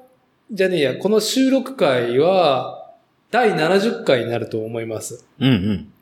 [0.52, 2.94] じゃねえや、この収録会は、
[3.32, 5.26] 第70回になると思います。
[5.40, 5.94] うんうん。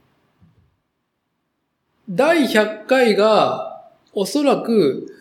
[2.09, 5.16] 第100回が、おそらく、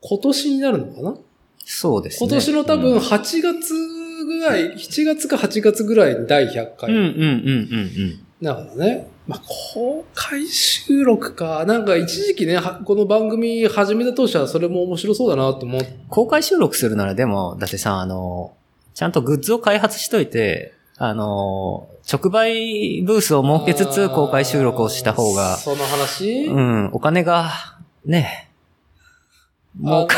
[0.00, 1.16] 今年になるのかな？
[1.64, 2.28] そうですね。
[2.28, 3.74] 今年の多分うん8月
[4.24, 6.90] ぐらい、7月か8月ぐらいに第100回。
[6.90, 7.24] うんうんうんうんう
[8.14, 8.20] ん。
[8.42, 9.42] だからね、まあ、
[9.74, 11.64] 公開収録か。
[11.66, 15.98] なんか一時期ね、はこの番組始めた当初はそれも面白そうだなと思って。
[16.08, 18.52] 公開収録するならでも、だってさ、あの、
[18.94, 27.50] ちゃんとグッズを開発しといて、あの、直売ブースを設けつつ公開収録をした方が、その話、うん、お金が、
[28.04, 28.47] ね、
[29.78, 30.16] もうか、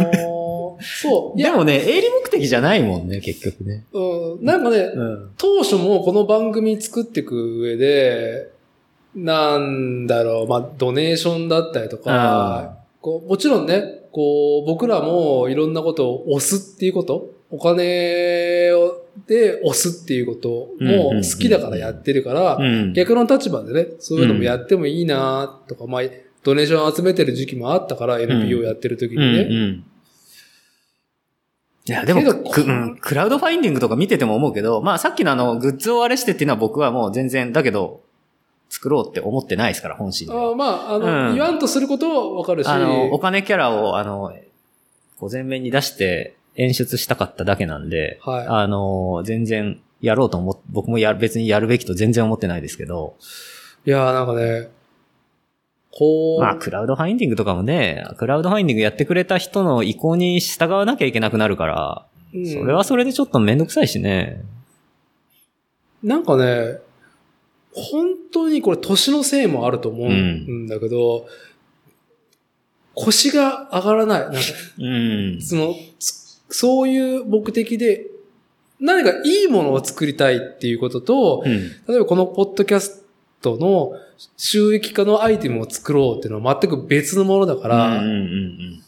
[0.00, 0.42] あのー
[0.82, 1.38] そう。
[1.40, 3.84] でもね、営利目的じゃないもんね、結局ね。
[3.92, 5.30] うん、なんかね、うん。
[5.38, 8.50] 当初もこの番組作っていく上で、
[9.14, 20.48] なんだろう、まあ、ドネーションだったりとか、こうもちろんね、こう、僕らもいろんなことを押すっていうこと、お金をで押すっていうこと
[20.80, 22.92] も好きだからやってるから、うん。
[22.94, 26.02] 逆の立場でね、そういうのもやってもいいなとか、まあ、
[26.44, 29.42] ドネーション集めてる時期もあったから、NPO やってる時にうんね。
[29.42, 29.84] うん。
[31.84, 38.02] いや、でもけどく、うんクラウドファインディングとか見てても思うけど、まあさっきのあの、グッズをあれしてっていうのは僕はもう全然、だけど、
[38.68, 40.52] 作ろうって思ってないですから、本心では。
[40.52, 44.32] あまあ、あの、うん言わんとすることはわかるし、あの、お金キャラを、あの、
[45.18, 53.16] こう前面に出して演出したかっただけなんで、はいあの、全然やろうと思っ、僕もや、別にやるべきと全然思ってないですけど、
[53.84, 54.68] いやーなんかね、
[55.92, 64.42] こう、まあ、クラウドファインディングとかもね、クラウドファインディングやってくれた人の意向に従わなきゃいけなくなるから、うんそれはそれでちょっとめんどくさいしね。
[66.02, 66.78] なんかね、
[67.74, 71.26] 本当にこれ年のせいもあると思うんだけど、
[72.94, 74.20] 腰が上がらない。
[74.20, 74.38] なんか、
[74.78, 75.42] うん。
[75.42, 78.06] その、つそういう目的で、
[78.80, 81.52] 何かいいものを作りたいっていうことと、うん。
[81.86, 83.01] 例えばこのポッドキャス
[83.42, 83.92] トの
[84.36, 88.82] 収益化のアイテムを作ろうっていうのは全く別のものだから、うんうん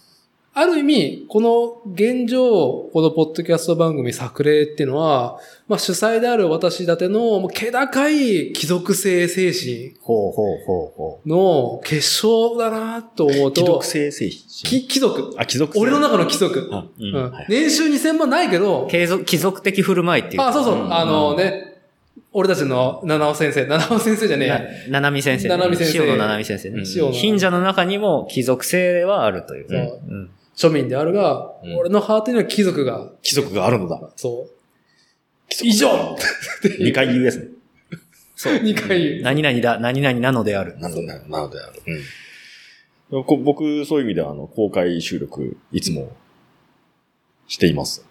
[0.56, 14.38] ある意味、この現状、このポッドキャスト番組作例っていうのは、まあ主催である私立ての、もう気高い貴族性精神ほうほうほうほの結晶だなと思うと貴族、性精神。
[14.38, 15.34] き貴族。
[15.36, 16.70] あ、貴族性俺の中の貴族。
[17.48, 20.46] 年収2000万ないけどう。、継続、貴族的振る舞いっていうか。
[20.46, 21.73] あ、そうそう、うんあのね、
[22.36, 24.58] 俺たちの七尾先生、七尾先生じゃねえや。
[24.88, 25.56] な、ななみ先生、ね。
[25.56, 26.82] 七海先生塩のななみ先生ね。
[26.82, 29.88] うん貧者の中にも貴族性はあるというね。
[29.88, 30.30] そううん。
[30.56, 34.00] 庶民であるが、うん俺のハートには貴族が、貴族があるのだ。
[34.16, 34.54] そう。
[35.62, 36.16] 以上
[36.80, 37.48] 二回言うやつね。
[38.34, 38.58] そう。
[38.64, 40.76] 二回言う何々だ、何々なのである。
[40.80, 41.82] なので、なのである。
[43.12, 43.24] うん。
[43.24, 46.10] こ僕、そういう意味では、あの、公開収録、いつも、
[47.46, 48.04] しています。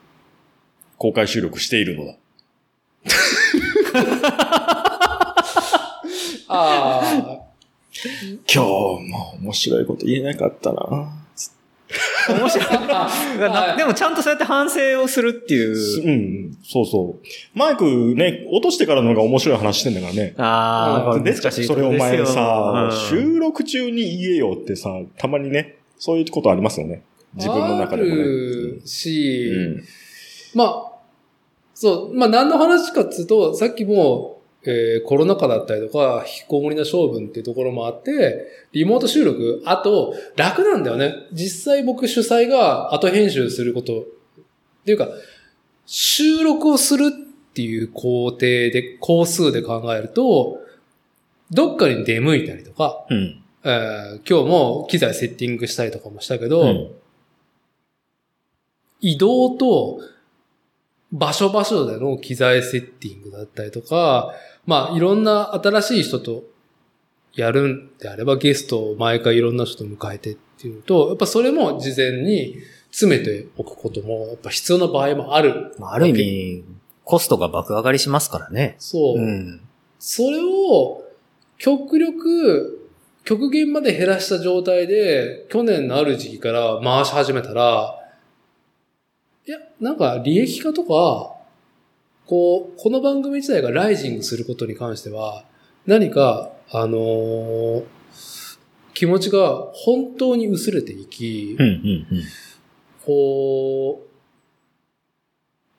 [0.97, 2.15] 公開収録しているのだ。
[6.47, 7.39] ああ。
[8.03, 11.23] 今日も面白いこと言えなかったな。
[12.29, 12.88] 面白い。
[12.88, 15.71] なでもちゃんとそうやって反省をするっていう。
[16.08, 16.12] う
[16.49, 17.27] ん、そうそう。
[17.58, 20.34] マイクね、落としてからの方が面白い話してんだからね。
[20.38, 27.03] ああ、で難しいそれお前さ、うん収録中に言えよってさ、たまにね、そういうことありますよね。
[27.36, 28.21] 自分の中でもね。
[28.21, 29.84] あるし、うん
[30.56, 30.92] まあ、
[31.73, 41.13] そう、まあ何の話かっていうと、さっきも、えーコロナ禍だったりとか、引きこもりな性分っていうところもあって、リモート収録、あと、楽なんだよね。
[41.33, 44.05] 実際僕主催が後編集すること、っ
[44.86, 45.09] ていうか、
[45.86, 50.59] 収録をするっていう工程で、工数で考えると、
[51.51, 53.39] どっかに出向いたりとか、うん。
[53.65, 56.91] えー今日も機材セッティングしたりとかもしたけど、うん
[59.05, 59.99] 移動と
[61.13, 64.34] 場所場所での機材セッティングだったりとか、
[64.65, 66.43] まあいろんな新しい人と
[67.34, 72.58] やるんであればゲストを毎回いろんな人と迎えてっていうと、やっぱそれも事前に
[72.89, 75.76] 詰めておくこともやっぱ必要な場合もある。
[75.78, 76.63] まあ、ある意味、
[77.04, 78.76] コストが爆上がりしますからね。
[78.80, 79.17] そう。
[79.17, 79.62] うん。
[79.99, 81.04] それを
[81.58, 82.80] 極力
[83.23, 88.02] 極限まで減らした状態で去年のある時期から回し始めたら、
[89.45, 91.36] いや、なんか利益化とか、
[92.25, 95.43] こう、この番組自体がライジングすることに関しては、
[95.86, 97.84] 何か、あのー
[98.93, 102.08] 気持ちが本当に薄れていき、うん、うん、
[103.03, 104.10] こう、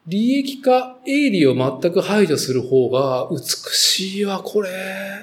[0.07, 3.39] 利益化、営利を全く排除する方が美
[3.73, 4.71] しいわ、これ。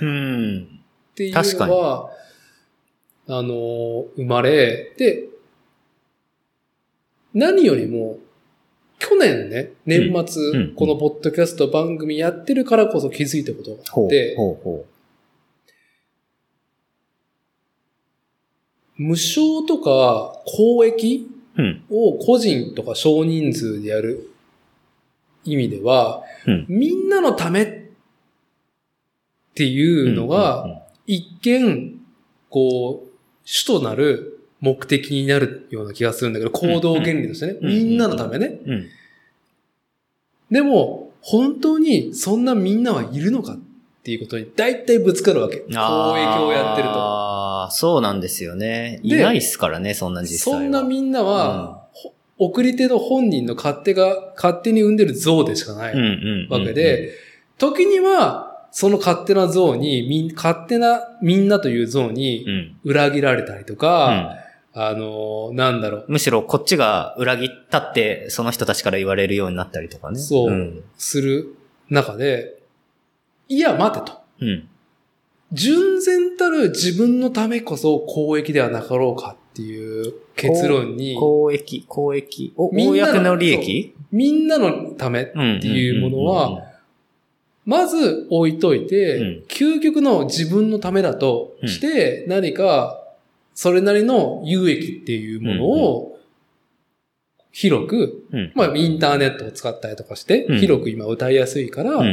[0.02, 0.08] うん。
[0.08, 0.82] うん。
[1.12, 2.10] っていうのは、
[3.28, 5.28] あの、生まれ、で、
[7.34, 8.18] 何よりも、
[9.02, 14.64] 去年ね、年末、うんうんこのポッドキャスト番組やってるからこそ気づいたことがあほうって、ほう。
[14.64, 14.86] ほ
[18.98, 21.28] 無償とか公益。
[21.90, 24.30] を個人とか少人数でやる
[25.44, 26.66] 意味では、うん。
[26.70, 27.68] みんなのためっ
[29.54, 32.00] ていうのが、一見、
[32.50, 33.10] こう、
[33.44, 34.31] 主となる
[34.62, 38.60] 目的になるような気がするんだけど、行動原理としてね、うんみんなのためね。
[38.66, 38.88] うん。
[40.52, 43.60] でも、本当にそんなみんなはいるのかっ
[44.04, 45.58] ていうことに大体ぶつかるわけ。
[45.58, 46.94] 公益をやってると。
[46.94, 49.00] ああ、そうなんですよね。
[49.04, 50.60] いでないっすからね、そんな実際は。
[50.60, 57.14] そんなみんなは、ほ送り手の本人の勝手が、勝手に生んでる像でしかないうんうんうんわけで、
[57.58, 62.78] 時には、その勝手な像に、勝手なみんなという像うにん。
[62.84, 64.51] 裏切られたりとうか、ん。
[64.74, 70.20] あのー、なんだろう、むしろこっちが裏切ったって、その人たちから言われるようになったりとかね。
[70.20, 71.56] そうんする
[71.90, 72.62] 中で、
[73.50, 74.20] いや、待てと。
[74.40, 74.68] うん。
[75.52, 82.54] 純然たる自分のためこそ公益ではなかろうかっていう結論に、公益、公益。
[82.56, 82.72] 公
[83.20, 83.94] の利益？
[84.14, 85.58] みんなのため、うん。
[85.58, 86.64] っていうものは、
[87.66, 93.01] まず置いといて、うん究極の自分のためだとして、何か、
[93.54, 96.18] それなりの有益っていうものを、
[97.52, 98.52] 広く、うんうん。
[98.56, 101.92] まあ、インターネットを使ったりとかして、うん広く今歌いやすいから。
[101.98, 102.06] もう、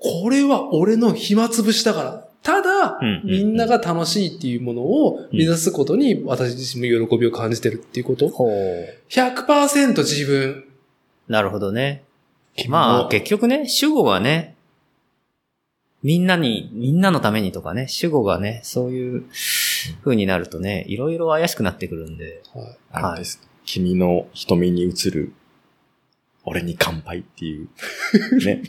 [0.00, 2.26] これは俺の暇つぶしだから。
[2.42, 8.28] ただ、みんなが楽しいっていうものを目指すことに私自身も喜びを感じてるっていうこと。
[8.28, 8.88] ほう。
[9.10, 10.64] 100%自分。
[11.28, 12.04] なるほどね。
[12.56, 14.54] 君まあ、の結局ね、主語がね、
[16.02, 19.24] みんなに、みんなのためにとかね、主語がね、そういう
[20.02, 22.42] 風になるとね、いろいろ怪しくなってくるんで。
[22.52, 23.40] はいあれです。
[23.64, 25.32] 君の瞳に映る
[26.44, 27.68] 俺に乾杯っていう。
[28.44, 28.62] ね。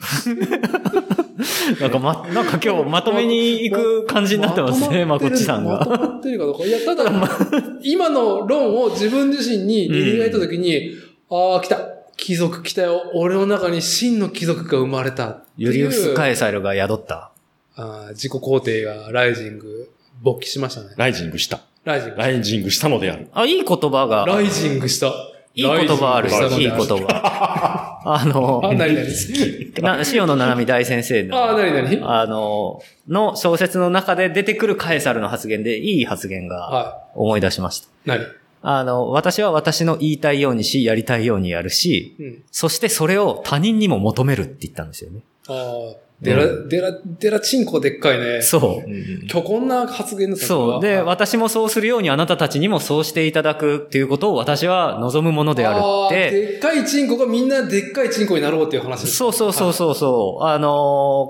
[1.79, 5.97] なんかま、なんか今日まとめに行く感じになってますね、まこっちさんまとが。
[5.97, 6.65] まってるかどうか。
[6.65, 7.09] いや、ただ、
[7.81, 10.91] 今の論を自分自身にリリーがいたときに、
[11.29, 11.79] ああ、来た。
[12.21, 13.11] 貴族来たよ。
[13.15, 15.41] 俺の中に真の貴族が生まれた。
[15.57, 17.31] ユリウス・カエサルが宿った。
[17.75, 19.91] あー自己肯定がライジング、
[20.21, 20.89] 勃起しましたね。
[20.97, 21.61] ライジングした。
[21.83, 22.15] ライジング。
[22.17, 23.27] ライジングしたのである。
[23.33, 25.07] あ、いい言葉が、ライジングした。
[25.55, 28.01] いい言葉あるライジングいい言葉。
[28.05, 38.15] あの、あ、なになにな、塩野七海大先生の、あ、なになにあの、の小説の中で出てくるカエサルの発言で、いい発言がは思い出しました。
[38.15, 38.19] い。
[38.19, 38.29] なに
[38.63, 42.43] あの、私は私の言いたいようにし、やりたいようにやるし、うん。
[42.51, 45.21] そしてそれを他人にも求めるって言ったんですよね。
[45.47, 48.43] ああ、デラ、デラ、デラチンコでっかいね。
[48.43, 49.27] そう。
[49.27, 50.81] 虚婚な発言ですねそう。
[50.81, 56.31] で、あ私もそうするようにあなたたちにもそうしていただくっていうことを私は望むものであるって。
[56.31, 59.15] でっかいチンコがみんなでっかいチンコになろうっていう話です。
[59.15, 60.43] そうそうそうそうそう。
[60.45, 60.71] あのー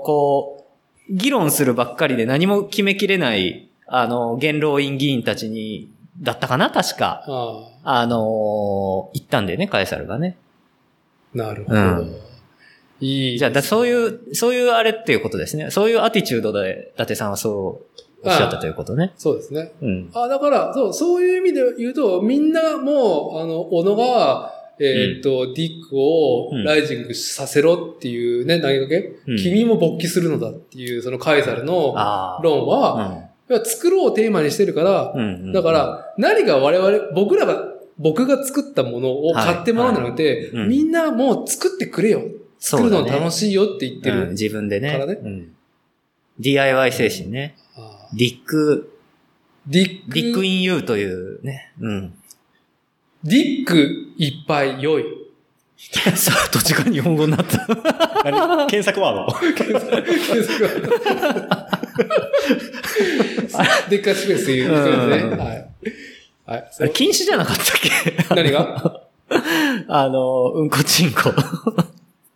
[0.04, 0.66] こ
[1.08, 5.88] う、議論するばっかりで何も決めきれない、あの、元老院議員たちに、
[6.22, 7.24] だったかな確か。
[7.26, 10.36] ああのー言ったんだよね、カエサルがね。
[11.34, 11.78] あ、なるほど。
[11.78, 12.16] うん
[13.04, 13.38] いい。
[13.38, 15.72] じゃあ、だそういう、そういうあれっていうことですね。
[15.72, 17.82] そういうアティチュードで、伊達さんはそ
[18.24, 19.12] うおっしゃったということね。
[19.16, 19.72] そうですね。
[19.82, 20.10] うん。
[20.14, 31.94] あ、だから、そう、そういう意味で言うと、みんなもう、あの、小野が、えーっと、ディックをうんライジングさせろっていうね、投げかけ、うん君も勃起するのだっていう、そのカエサルの。
[32.42, 35.20] 論は、作ろうをテーマにしてるから、うん。
[35.20, 35.52] うん。
[35.52, 37.68] だか、ら、何が我々、僕らが、
[37.98, 42.22] 僕が作ったものを買ってもらうんじゃなくて、はいうんみんなもう作ってくれよ。
[42.58, 44.30] 作るの楽しいよって言ってる。
[44.30, 44.92] 自分でね。
[44.92, 45.54] からねうん
[46.40, 47.54] DIY 精神ね。
[47.76, 51.72] あディック、ーディック、ディックインユーというね。
[51.80, 52.14] うん。
[53.24, 53.76] ディック
[54.16, 55.04] いっぱい良い。
[56.16, 57.66] さあ、どっちが日本語になった？
[58.24, 58.66] 何？
[58.68, 59.40] 検索ワード？
[63.90, 65.16] でっかいスペース言う人ですね。
[65.18, 65.66] うんはい。
[66.46, 66.70] はい。
[66.80, 67.90] あれ禁止じゃなかったっけ？
[68.34, 69.02] 何が？
[69.88, 71.20] あの、うんこちんこ。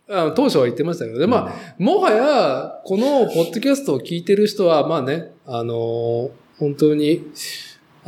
[0.09, 7.22] あ当初は言ってましたけど、で、まあ、もはや、このポッドキャストを聞いてる人は、まあね、あのー本当に、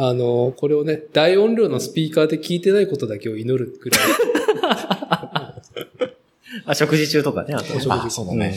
[0.00, 4.00] あのーこれをね、大音量のスピーカーで聞いてないことだけを祈るぐらい。
[6.66, 7.64] あ、食事中とかね、あと。
[7.76, 8.54] お食事あ、そうだね。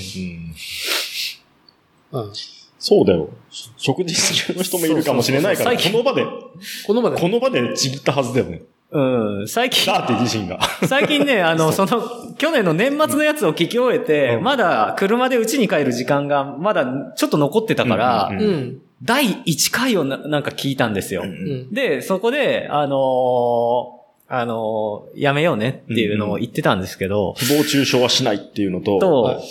[2.13, 2.31] うんうん
[2.77, 3.29] そうだよ。
[3.77, 6.25] 食事中の人もいるかもしれないから、この場で、
[6.87, 7.21] この場で。
[7.21, 8.63] この場でちぎったはずだよね。
[8.89, 9.47] うん。
[9.47, 10.59] 最近、ダーティ自身が。
[10.87, 12.01] 最近ね、あの、その、
[12.39, 18.81] 去年の年末のやつを聞き終えて、うんまだ車で家に帰る時間がまだちょっと残ってたから、うんうん。
[19.03, 21.23] 第1回をななんか聞いたんですよ。
[21.23, 21.73] うん。
[21.73, 24.01] で、そこで、あのー
[24.33, 29.43] あのーやめようねっていうのを言ってたんですけど、誹謗中傷はしないっていうのと、と、はい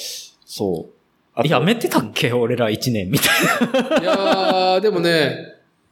[0.47, 1.47] そう。
[1.47, 3.25] やめてたっけ俺ら1年みた
[3.99, 5.37] いいやー、でもね、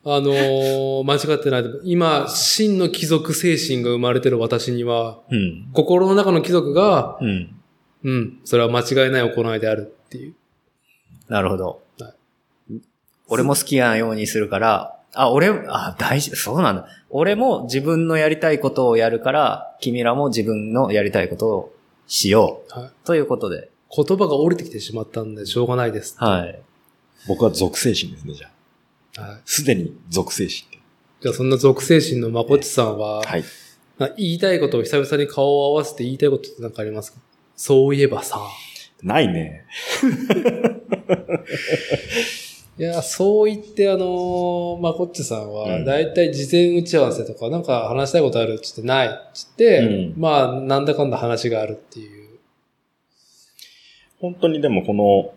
[0.04, 1.64] あのー間違ってない。
[1.84, 5.36] 今、真の貴族精神が生まれてる私には、な。
[5.36, 5.68] うん。
[5.72, 7.54] 心の中の貴族が、うん。
[8.04, 10.34] うん、それは間違いない行いであるっていう。
[11.28, 11.76] なるほどは。
[13.28, 16.86] 俺も好きなようにするから、あ、俺、あ、大事、そうなんだ。
[17.10, 21.74] 俺も自分のやりたいことをやるから、君らも自分のやりたいことを
[22.06, 22.78] しよう。
[22.80, 23.70] はいということで。
[23.90, 26.14] 言葉が降りてきてしまったんで、しょうがないです。
[26.18, 26.60] はい。
[27.26, 28.50] 僕は属性心ですね、じゃ
[29.16, 29.22] あ。
[29.22, 29.40] はい。
[29.46, 30.78] すでに属性心って。
[31.22, 33.44] じゃあ、そんな属性心のまこっちさんは、はい。
[33.98, 37.18] な言いたいことを久々に顔を合わせて言いたいことって何かありますか？
[37.56, 38.40] そういえばさ。
[39.02, 39.64] ないね。
[42.78, 49.16] いや、そう言って、あのーまこっちさんは、うんだいたい事前打ち合わせとか、なんか話したいことあるって言ってないって
[49.58, 52.38] 言って、うんまあ、なんだかんだ話があるっていう。
[54.20, 55.32] 本当にでもこの、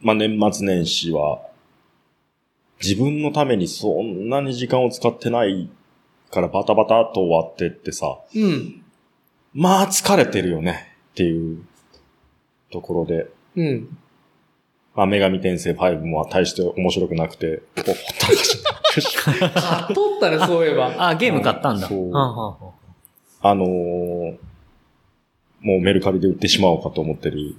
[0.00, 1.42] まあ、年末年始は、
[2.80, 5.68] 自分のためにそんなに時間を使ってない
[6.30, 8.82] からバタバタっと終わってってさ、うん。
[9.52, 11.62] まあ疲れてるよねっていう
[12.70, 13.98] ところで、うん。
[14.98, 20.92] まあ、女神転生5も大して面白くなくて、ほったらかしになっ買っとったね、そういえば。
[20.98, 21.86] あ、ゲーム買ったんだ。
[21.86, 22.10] そう
[23.40, 24.36] あのー
[25.60, 27.54] もうメルカリで売ってしまおうかと思ってる。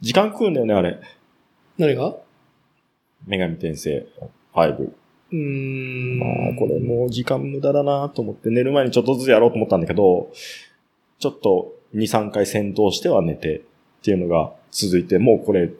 [0.00, 1.00] 時間食うんだよね、あれ。
[1.76, 2.14] 何が？
[3.26, 4.06] 女神転生
[4.54, 4.76] 5。
[4.78, 6.18] うーん。
[6.20, 10.30] まあ、これもう時間無駄だなと思って寝る前にちょっとずつやろうと思ったんだけど、
[11.18, 13.62] ちょっと2、3回戦闘しては寝てっ
[14.02, 15.70] ていうのが続いて、もうこれ、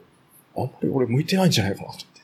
[0.55, 2.21] あんまり俺向いてないんじゃないかなと思って。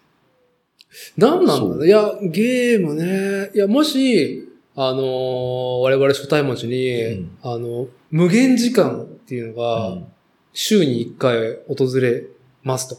[1.17, 1.75] 何なんだ？
[1.75, 3.51] ろういや、ゲームね。
[3.53, 10.05] いや、もし、ああのー我々初対持ちに、うんあの、無限時間っていうのが、うん
[10.51, 12.23] 週に1回訪れ
[12.63, 12.97] ますと。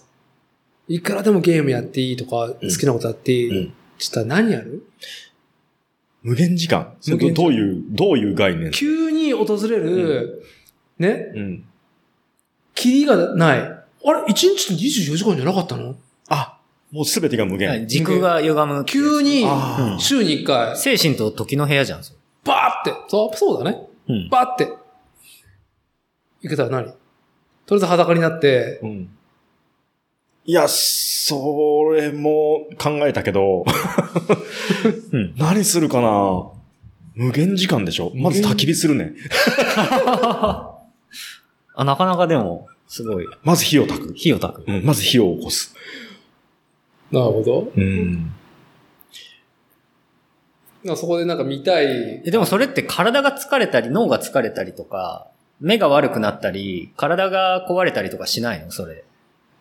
[0.87, 3.49] いくらでもゲームやっていいとか、好きなことやっていい。
[3.67, 4.87] うんちょっと何やる？
[6.23, 6.95] 無限時間
[7.35, 8.71] どういう、どういう概念？
[8.71, 10.43] 急に訪れる、
[10.99, 11.65] ね、うん。
[12.81, 13.59] キリがない。
[13.61, 15.95] あれ ?1 日って24時間じゃなかったの？
[16.29, 16.59] あ、
[16.91, 17.87] もうすべてが無限。
[17.87, 18.85] 時空が歪む。
[18.87, 19.45] 急に
[19.99, 22.01] 週に1回、精神と時の部屋じゃん。
[22.45, 23.87] バーって、そう、そうだね。
[24.09, 24.29] うん。
[24.31, 24.65] バーって、
[26.41, 26.87] 行けたら何？
[26.87, 26.97] とり
[27.75, 29.11] あえず裸になって、うん。
[30.47, 33.65] いや、それも考えたけど、
[35.13, 36.49] うん何するかな？
[37.15, 38.11] 無限時間でしょ？
[38.15, 39.13] まず焚き火するね。
[41.77, 44.15] あ、なかなかでも、すごい、まず火を焚く。
[44.15, 44.65] 火を焚く。
[44.67, 45.73] うん、まず火を起こす。
[47.13, 47.73] なるほど。
[47.77, 48.33] うん。
[50.83, 51.87] なそこでなんか見たい。
[52.27, 55.29] えでもそれって体が疲れたり、脳が疲れたりとか、
[55.61, 58.73] 目が悪くなったり、体が壊れたりとかしないの？
[58.73, 59.05] それ。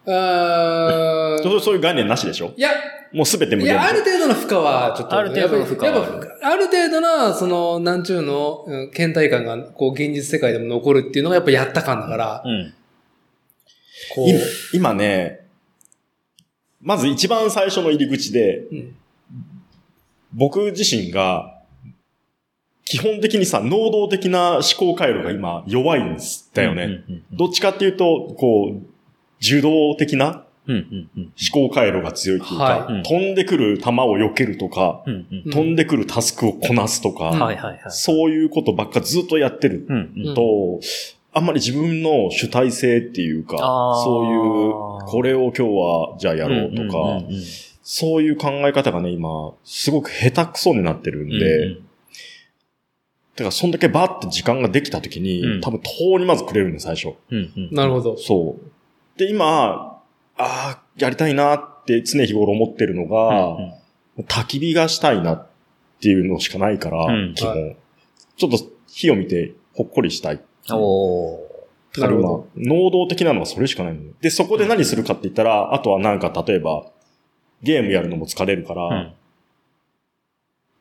[0.08, 2.52] あー そうそういう概念なしでしょ？
[2.58, 2.72] いや、
[3.14, 12.74] もうすべて無限いや、ある程度の負荷は、ちょっと、ある程度の負荷はやっぱやっぱある程度な、その、なんちゅうの、うん倦怠感が、こう、現実世界でも残るっていうのがやっぱやった感だから、うん。
[14.14, 14.28] こう、
[14.74, 15.48] 今今ね、
[16.82, 18.96] まず一番最初の入り口で、うん
[20.34, 21.58] 僕自身が、
[22.86, 26.84] 基本的にさ、能動的な思考回路が今弱いんですだよね。
[26.84, 28.86] うんうんどっちかっていうと、こう、
[29.42, 35.14] 受動的な思考回路が強いっていうか、飛んでくる球を避けるとか、うん。
[35.14, 37.32] うんうん飛んでくるタスクをこなすとか。
[37.90, 40.36] そういうことばっかずっとやってるうんうん。
[41.34, 43.58] と、あんまり自分の主体性っていうか、
[44.04, 47.44] そういう、これを今日はじゃあやろうとか、うんうんうん
[47.92, 51.86] そういう考え方がね、今、すごく下手くそになってるんで、うん
[53.36, 57.16] だからそんだけバーって時間ができた時に、うん多分遠にまずくれるんで、最初。
[57.32, 57.76] うんうん。
[57.76, 58.18] なるほど。
[58.18, 59.18] そう。
[59.18, 60.04] で、今、
[60.38, 63.74] ああ、やりたいなって常日頃思ってるのうんが、うん
[64.28, 65.48] 焚き火がしたいなっ
[66.00, 67.76] ていうのしかないから、うん基本、は
[68.38, 68.58] ちょっと
[68.88, 70.42] 火を見てほっこりしたい。
[70.78, 72.02] おー。
[72.02, 76.86] だから今なるほ、能動的なのはそれしかないのよで、そこで何するかって言ったら、あとはなんか例えば、
[77.62, 79.14] ゲームやるのも疲れるから、うん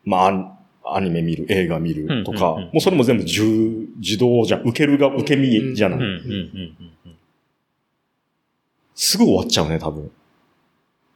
[0.05, 3.43] まあ、アニメ見る、映画見るとか、うんうんうんもうそれも全部自
[3.99, 4.62] 自動じゃん。
[4.62, 6.18] 受けるが受け身じゃない、うんうんうん
[7.07, 7.16] うん
[9.01, 10.11] すぐ終わっちゃうね、多分。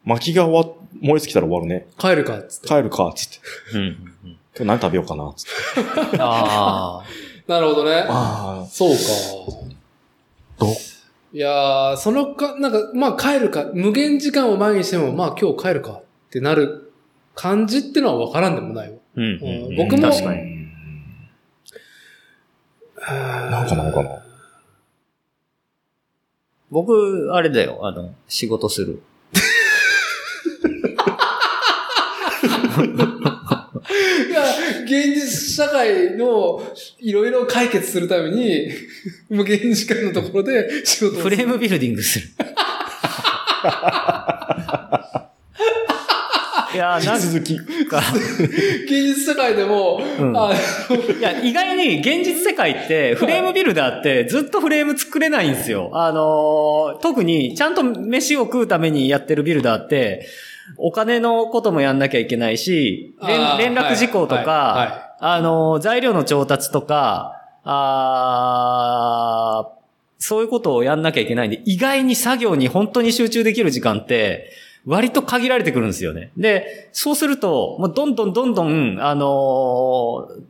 [0.04, 1.88] 薪が終わ、燃え尽きたら終わるね。
[1.98, 2.68] 帰るか、っつって。
[2.68, 3.40] 帰るか、つっ
[3.72, 3.76] て。
[3.76, 6.18] うんうんうん今日何食べようかな、つって。
[6.20, 7.02] あ
[7.46, 8.06] なるほどね。
[8.08, 8.96] ああ、そうか。
[10.58, 10.66] ど、
[11.32, 16.92] いやー、そのか、なんか、まあ帰るか、無限時間を前にしても、まあ今日帰るかってなる
[17.34, 18.96] 感じってのは分からんでもないわ。
[19.16, 20.52] ーうんうんうん僕も確かに。
[23.00, 24.22] なんかなのかな。
[26.70, 29.02] 僕、あれだよ、あの、仕事する。
[34.92, 36.62] 現実社会の
[36.98, 38.68] いろいろ解決するために、
[39.30, 41.22] 無限時間のところで仕事をする。
[41.22, 42.26] フレームビルディングする。
[46.74, 47.58] いやー、なん続き。
[47.86, 48.02] か、
[48.84, 50.52] 現実世界でも、うんあ
[51.18, 55.90] いや、意外に現実世界って、フレームビルダーってずっとフレーム作れないんですよ。
[55.92, 60.26] あのー特にちゃんと飯を食うためにやってるビルダーって、
[60.76, 63.14] お金のこともやんなきゃいけないし、
[63.58, 64.46] 連絡事項とか、はい
[64.88, 69.72] はあのー材料の調達とか、あー
[70.18, 74.50] そういうことをやんなきゃいけないんで、意外に作業に本当に集中できる時間って、
[74.86, 76.32] 割と限られてくるんですよね。
[76.36, 80.42] で、そうすると、もうどんどんどんどん、あのー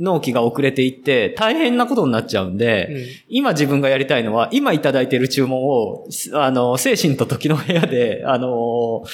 [0.00, 9.04] 納期が遅れていって、大変なことになっちゃうんで、いうん今自分がやりたいのは、今いただいている注文を、すあの、精神と時の部屋で、あの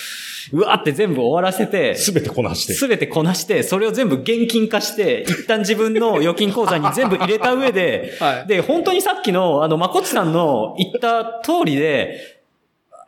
[0.52, 2.74] うわーって全部終わらせて、すべてこなして。
[2.74, 8.46] すべてこなして、それを全部現金化して、一旦自分の預金口座に全部入れた上で、 はい。
[8.46, 12.38] で、本当にさっきの、あの、まこちさんの言った通りで、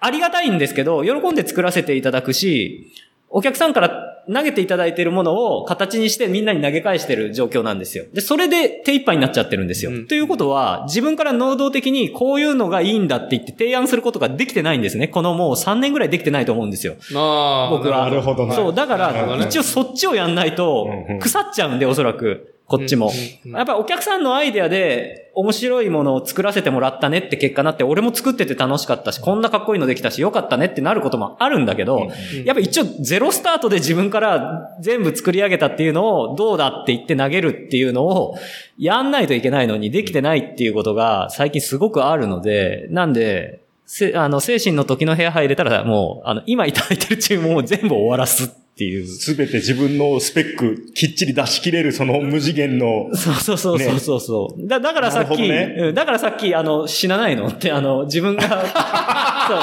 [0.00, 2.92] ありがたいんですけど、喜んで作らせていただくし、
[3.30, 8.04] お客さんから投げていただいているものを形にしてみんなに投げ返してる状況なんですよ。
[8.12, 9.90] で、それで手一杯になっちゃってるんですよ。
[9.90, 15.08] うんということは、自分から能動的にこういうのがいいんだって言って提案することができてないんですね。
[15.08, 16.96] このもう3年ぐらいできてないと思うんですよ。
[17.14, 20.88] あー僕はなるほどねそう、だから、一応そっちをやんないと
[21.20, 22.54] 腐っちゃうんで、おそらく。
[22.68, 23.10] こっちも。
[23.46, 38.36] やっぱりお客さんのアイデアで面白いものを作らせてもらったねって結果になって、俺も作ってて楽しかったし、こんなかっこいいのできたし、よかったねってなることもあるんだけど、うんやっぱ一応ゼロスタートで自分から全部作り上げたっていうのをどうだって言って投げるっていうのを
[38.76, 49.06] やんないといけないのにできてないっていうことが最近すごくあるので、なんで、せあの、精神の時の部屋入れたらもう、あの、今いただいてる注文を全部終わらすっていう。
[49.08, 54.78] すべて自分のスペックきっちり出し切れるその無次元の、そうそうそうそうそうそう、だ。
[54.78, 58.42] だからさっき、ねうんだからさっき、あの、死なないのって、あの、自分が、
[59.48, 59.56] そ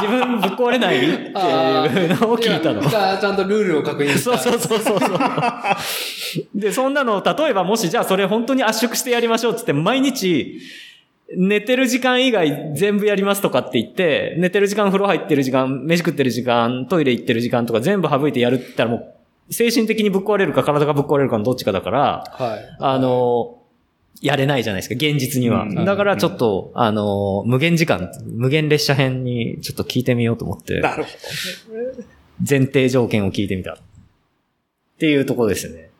[0.00, 0.96] う、自分ぶっ壊れない？
[0.98, 2.82] っていうのを聞いたの。
[2.82, 4.36] やちゃんとルールを確認した。
[4.36, 5.18] そうそうそうそうそう。
[6.56, 10.58] で、そんなの、例えばもしじゃあそれ本当に圧縮してやりましょうって言って、毎日、
[11.36, 18.96] 寝てる時間以外全部やりますとかって言って、寝てる時間、風呂入ってる時間、飯食ってる時間、トイレ行ってる時間とか全部省いてやるって言ったらも
[19.48, 22.76] う、精神的にぶっ壊れるか体がぶっ壊れるかのどっちかだから、はい。
[22.78, 23.58] あの、
[24.20, 25.64] やれないじゃないですか、現実には。
[25.64, 30.80] うんだからちょっと、あの、無限時間、無限列車編にちょっと聞いてみようと思って。
[30.80, 31.10] なるほ
[32.48, 33.74] 前提条件を聞いてみた。
[33.74, 33.76] っ
[34.98, 35.91] ていうところですね。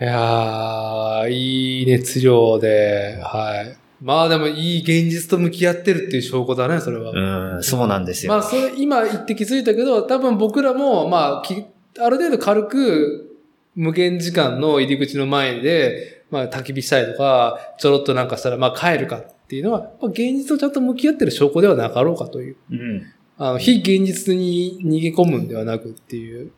[0.00, 3.76] いやー、いい熱量で、はい。
[4.00, 7.56] まあでもいい現実と向き合ってるっていう証拠だね、それは。
[7.56, 8.32] うん、そうなんですよ。
[8.32, 11.64] まあそれ今言って気づいたけど、多分僕らも、まあき、
[12.00, 13.38] ある程度軽く
[13.76, 22.56] 無限時間の入り口の前で、まあ焚き火したりとか、ちょろっとなんかしたら、まあ帰るかっていうのは、まあ、現実とちゃんと向き合ってる証拠ではなかろうかという。
[22.70, 23.02] うん。
[23.38, 26.50] あの、非現実に逃げ込むんではなくっていう。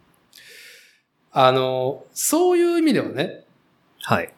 [1.39, 3.45] あの、そういう意味ではね、
[4.01, 4.33] はい。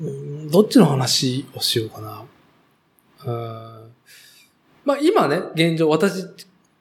[0.00, 2.24] うんどっちの話をしようかな。
[3.24, 3.92] うん
[4.84, 6.26] まあ今ね、現状私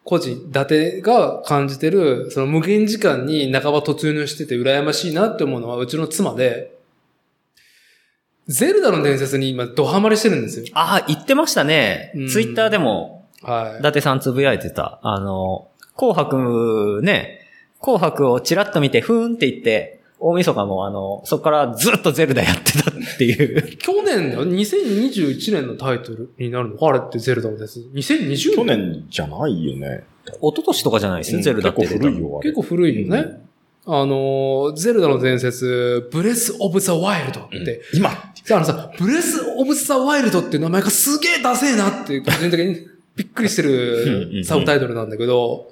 [0.04, 6.76] 個人、伊達が感じてる、その無限時間に半ば突入してて羨ましいなって思うのはうちの妻で、
[8.48, 10.66] ゼルダの伝説に今ドハマりしてるんですよ。
[10.74, 12.28] ああ、言ってましたねうん。
[12.28, 13.84] ツイッターでも、はい伊。
[13.84, 15.00] 達さんつぶやいてた。
[15.04, 17.41] あの、紅白ね、
[17.82, 23.78] 紅白をチラッと見て、ふーんって言って、大晦日もあの、そこからずっとゼルダやってたっていう。
[23.78, 26.78] 去年の2021年のタイトルになるの？
[26.78, 27.88] かあれってゼルダの伝説。
[27.94, 30.04] 2020去年じゃないよね。
[30.26, 31.36] 一昨年とかじゃないです？
[31.36, 32.40] うんゼルダって結構古いよ。
[32.44, 33.42] 結構古いよね。
[33.88, 42.76] あの、ゼルダの伝説、ブレス・オブ・ザ・ワイルドって、今あのさ、ブレス・オブ・ザ・ワイルドっていう名前がすげえダセえなって、個人的に
[43.16, 45.72] びっくりしてうんうんるサブタイトルなんだけど、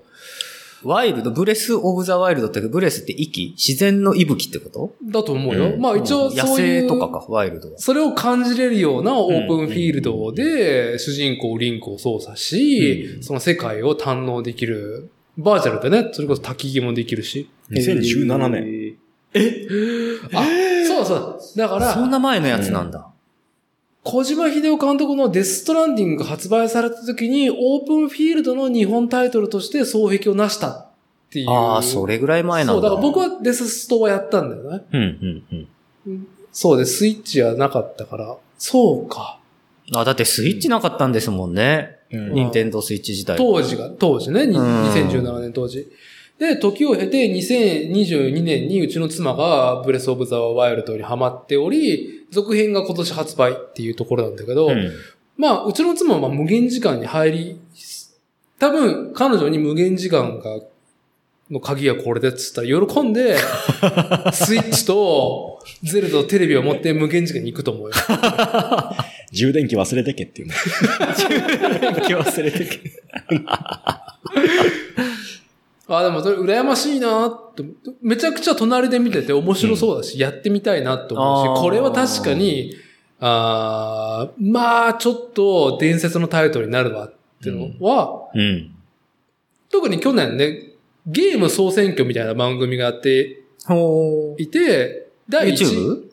[0.84, 3.56] ワイルド、ブレス・オブ・ザ・ワイルドって、ブレスって息？
[3.58, 4.94] 自然の息吹ってこと？
[5.12, 5.74] だと思うよ。
[5.74, 7.80] うんまあ一応野そういう、生とかか、ワイルドは。
[7.80, 15.10] それを感じれるようなオープンフィールドで、主人公リンクを操作し、うんその世界を堪能できる。
[15.38, 17.50] バーチャルでね、それこそ焚き木もできるし。
[17.72, 18.98] 2017年。
[20.34, 20.44] あ、
[20.88, 21.68] そうだそうだ。
[21.68, 23.10] だから、そんな前のやつなんだ。
[24.10, 30.88] 小島秀夫監督のデストランディングが発売された時に、オープンフィールドの日本タイトルとして双璧を成したっ
[31.30, 31.50] ていう。
[31.52, 32.82] ああ、それぐらい前なんだ。
[32.82, 34.84] そう、だから僕はデスストはやったんだよね。
[34.92, 35.68] うん、うん、
[36.08, 36.28] うん。
[36.52, 38.36] そうで、スイッチはなかったから。
[38.58, 39.40] そうか。
[39.94, 41.98] あ、だってスイッチなかったんですもんね。
[42.12, 43.38] うんニンテンドースイッチ自体。
[43.38, 45.88] 当時が、当時ね、にうん2017年当時。
[46.40, 54.92] で、時を経て2022年にうちの妻がブレスオブザワイルドにハマっており、続編が今年発売っていうところなんだけど、うん。
[55.38, 57.62] まあ、うちの妻はまあ無限時間に入り、
[58.60, 60.60] 多分、彼女に無限時間が、
[61.50, 63.38] の鍵はこれでっつったら喜んで、
[64.34, 67.96] スイッチとゼルダとテレビを持って無限時間に行くと思うよ。
[69.32, 70.54] 充電器忘れてけっていうね。
[72.06, 72.80] 気忘れてけ。
[75.98, 77.64] あ、でもそれ羨ましいなって、
[78.02, 82.76] めちゃくちゃ隣で見てて面白そうだし、やってみたいなと思うし、これは確かに、
[83.20, 88.76] あーまあ、ちょっと伝説のタイトルになるわっていうのは、うん。
[89.70, 90.74] 特に去年ね、
[91.06, 96.04] ゲーム総選挙みたいな番組があってほいて、第一 YouTube?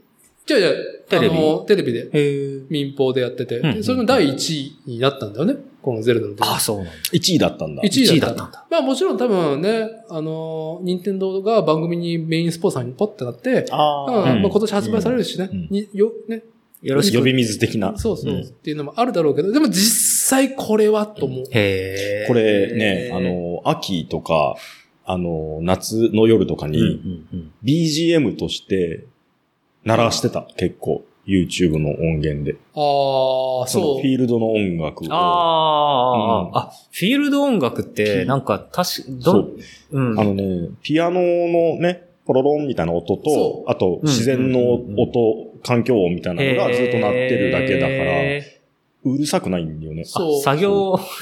[0.46, 0.72] じゃあじゃあ
[1.08, 1.36] テレビ？
[1.66, 2.64] テレビで。
[2.68, 5.56] 民放でやってて、それの第1位になったんだよね。
[5.86, 6.92] このゼルダの伝説あ、そうなんだ。
[7.12, 7.82] 1位だったんだ。
[7.84, 8.46] 1 1位位だった。
[8.48, 8.66] んだ。
[8.68, 16.42] まあもちろん多分ね、あの、任天堂が番組にメインスポンサーにポッてなって、あうんうんまあ、今年発売されるしね、うんによ、ね、
[16.82, 17.18] よろしく。
[17.18, 17.96] 呼び水的な。
[17.96, 21.44] そうそう、うんっていうのもあるだろうけど、でも実際これはと思う。
[21.52, 22.26] へえ。
[22.26, 24.56] これね、あ、の、秋とか、
[25.04, 27.22] あの、夏の夜とかに。
[27.62, 29.04] BGM として
[29.84, 31.04] 鳴らしてた、結構。
[31.26, 32.56] YouTube の音源で。
[32.74, 34.06] ああ、そうフ。
[34.06, 35.08] ィールドの音楽を。
[35.10, 39.52] ああ、うんあ、フィールド音楽って、なんか、確か、どん、
[39.90, 40.20] うん。
[40.20, 48.42] あのね、ピアノのね、ポロロンみたいな音とそ、あと自然の音、環境音みたいなのがずっと鳴ってるだけだから、へ
[49.04, 50.04] うるさくないんだよね。
[50.04, 50.70] そうー作業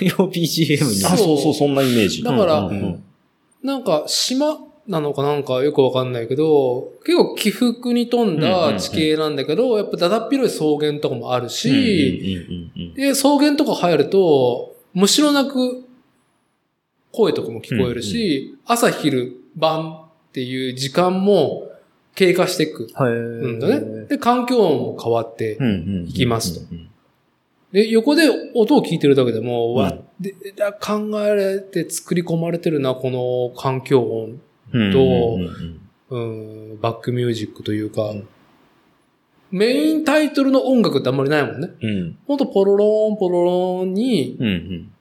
[0.00, 1.18] 用 BGM になあ、る。
[1.18, 2.22] そうそう、そんなイメージ。
[2.22, 3.04] だからうんうんうん
[3.62, 15.84] なんか、島なのかなんかよくわかんないけど、結構起伏に富んだ地形なんだけど、やっぱだだっ広い草原とかもあるし、うんうんうんうんで、草原とか入ると、虫の鳴く
[17.12, 21.70] 声とかも聞こえるし、朝昼晩っていう時間も
[22.14, 23.12] 経過していくはい。
[23.12, 24.06] んだね。
[24.06, 26.06] で、環境音も変わって、うんうんうん。
[26.06, 26.88] 行きますとうんうん
[27.72, 28.22] で、横で
[28.54, 34.40] 音を聞いてるだけでも、うんわでだ考えられて作り込まれてるな、この環境音、うん。
[34.70, 34.94] とうん
[36.10, 38.28] うんうん、バックミュージックというか、うん
[39.50, 41.68] メインタイトルの音楽ってあんまりないもんね。
[41.80, 42.18] うん。
[42.26, 44.92] ほんとポロロンポロロンにうんうん。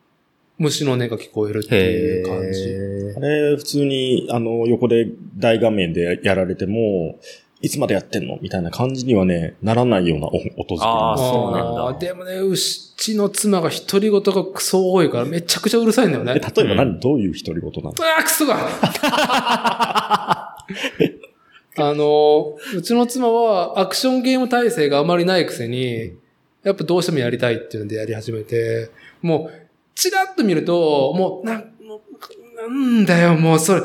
[0.59, 2.69] 虫の音が聞こえるっていう感じ。
[2.69, 5.07] へあれ、普通に、あの、横で
[5.37, 7.19] 大画面でやられても、
[7.63, 8.37] いつまでやってんの？
[8.41, 11.99] みたいな感じにはね、ならないような音音作りあーですそうなんだ。
[11.99, 16.33] でもね、うちの妻が独り言がクソ多いからめちゃくちゃうるさいんだよね。
[16.35, 17.95] え例えば何、どういう独り言なの？
[18.17, 18.57] あー、クソが。
[21.75, 26.13] あの、うちの妻はアクションゲーム体制があまりないくせに、
[26.63, 28.91] やっぱどうしてもやりたいっていうのでやり始めて、
[29.21, 32.01] もう、チラッと見ると、もう、な、もう
[32.55, 33.81] なんだよ、もうそれ、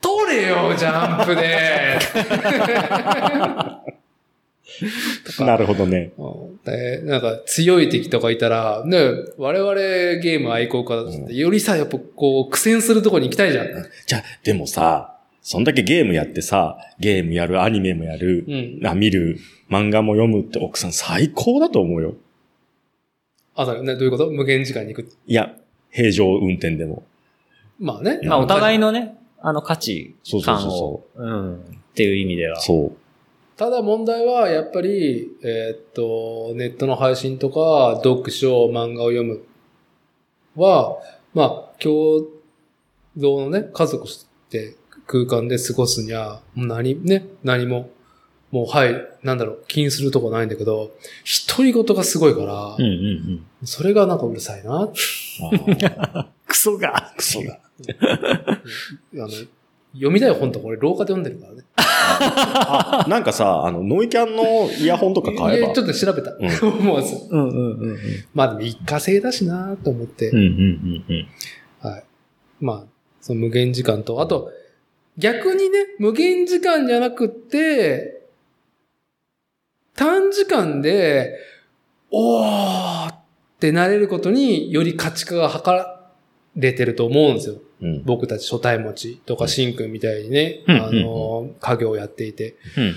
[0.00, 1.98] 取れよ、ジャンプで。
[5.44, 6.12] なるほどね。
[6.16, 8.98] うんでなんか強い敵とかいたら、ね、
[9.38, 9.74] 我々
[10.20, 13.66] ゲーム愛好家だとして、よりさ、やっぱこう苦戦するところに行きたいじゃん。
[14.06, 18.86] じゃあ、でもさ、そんだけゲームやってさ、ゲームやる、アニメもやる、うん。
[18.86, 19.38] あ見る、
[19.70, 22.14] 漫画も読むって奥さん最高だと思うよ。
[23.54, 24.30] あ、だね、どういうこと？
[24.30, 25.08] 無限時間に行く。
[25.26, 25.54] いや、
[25.90, 27.04] 平常運転でも。
[27.78, 28.20] まあね。
[28.24, 28.92] まあ、お互いの。
[28.92, 31.58] のね、あの価値そうそう観をそ、うん、っ
[31.94, 32.60] ていう意味では。
[32.60, 32.96] そう。
[33.56, 39.42] ただ問題は、やっぱり、えーっと、ネットの配信とか、読書、漫画を読む
[40.56, 40.96] は、
[41.34, 42.26] まあ、共
[43.16, 44.76] 同のね、家族して
[45.06, 47.90] 空間で過ごすには、何、ね、何も、
[48.50, 50.92] もう、はい、なんだろう、気にするとこないんだけど、
[51.46, 53.66] 独り言がすごいから、うんうんうん。
[53.66, 54.88] それがなんかうるさいな。
[56.46, 57.12] クソが。
[57.16, 57.60] クソが。
[59.14, 59.28] あの、
[59.92, 61.64] 読みたい本とか俺廊下で読んでるからね。
[61.76, 65.84] あ、なんかさ、あの、ノイキャンのイヤホンとか買えばちょ。
[65.84, 66.30] っと調べた。
[66.30, 67.16] う思わず。
[67.30, 67.98] うんうんうんうん。
[68.34, 70.30] まあでも一過性だしなと思って。
[70.30, 71.28] うんうんうんうん。
[71.80, 72.04] はい。
[72.60, 72.84] まあ、
[73.20, 74.52] その無限時間と、あと、
[75.18, 78.26] 逆にね、無限時間じゃなくって、
[79.94, 81.36] 短時間で、
[82.10, 83.14] おーっ
[83.58, 85.62] てなれることにより価値化が図
[86.56, 87.56] れてると思うんですよ。
[87.82, 88.02] うん。
[88.04, 89.74] 僕たち初対持ちとか、しん。
[89.74, 90.76] くんみたいにね、うん。
[90.76, 92.56] あの、家業をやっていて、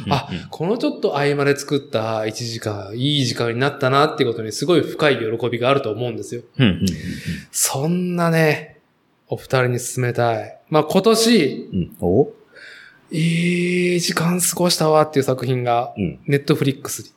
[0.10, 6.42] あ、このちょっと合間で作った1時間、いい時間になったなっていうことにすごい深い喜びがあると思うんですよ。
[7.52, 8.80] そんなね、
[9.28, 10.58] お二人に勧めたい。
[10.70, 11.70] まあ、今年、
[13.12, 16.20] いい時間過ごしたわっていう作品が、うん。
[16.26, 17.12] ネットフリックスに、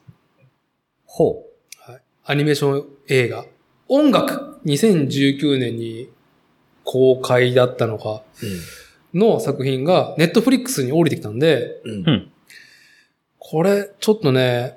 [1.05, 1.45] ほ
[1.79, 3.47] はい、アニメーション映画、
[3.89, 6.11] 音楽、2019年に
[6.87, 8.23] 公開だったのか、
[9.13, 12.09] の作品がネットフリックスに降りてきたんで、うん。
[12.09, 12.33] うん
[13.49, 14.77] これ、ちょっとね、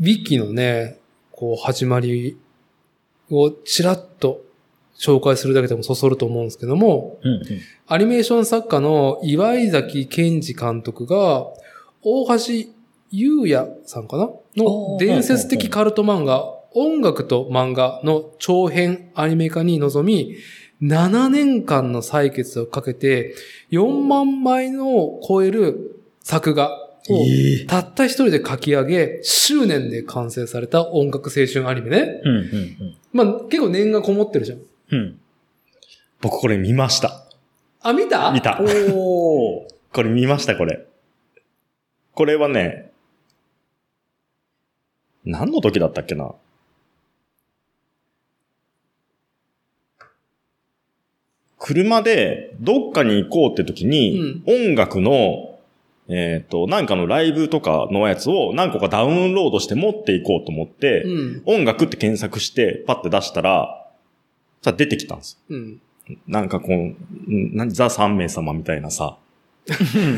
[0.00, 0.98] ウィキのね、
[1.30, 2.38] こう、始まり
[3.30, 4.42] をちらっと
[4.98, 7.28] 紹介するだけでもそそると思うんですけども、う。
[7.28, 7.44] うんうん。
[7.86, 11.46] アニメーション作家の岩井崎健二監督が、
[12.02, 12.70] 大橋
[13.10, 20.36] 優也さんかなの伝説的カルト漫画、音楽と漫画の長編アニメ化に臨み、
[20.82, 23.34] 7年間の採決をかけて、
[23.70, 26.70] 4万枚の超える作画
[27.08, 32.20] をええたった一人で書き上げ、執念で完成された音楽青春アニメね。
[32.22, 34.58] うんうんまあ結構念がこもってるじゃん。
[34.58, 34.62] う
[34.94, 34.98] ん。
[34.98, 35.20] うん。
[36.20, 37.24] 僕これ見ました。
[37.80, 38.30] あ、見た？
[38.32, 38.60] 見た。
[38.60, 39.66] おー。
[39.94, 40.84] これ見ました、これ。
[42.12, 42.90] これはね、
[45.24, 46.34] 何の時だったっけな？
[51.66, 55.58] 車でどっかに行こうって時に、音楽の、
[56.08, 61.42] えっ、と、なんかのライブとかのやつを何個かダウンロードして持っていこうと思って、うん。
[61.44, 63.84] 音楽って検索してパッて出したら、
[64.62, 65.42] さ、出てきたんです。
[65.48, 65.80] うん。
[66.28, 69.25] なんかこう、ザ三名様みたいなさ、うん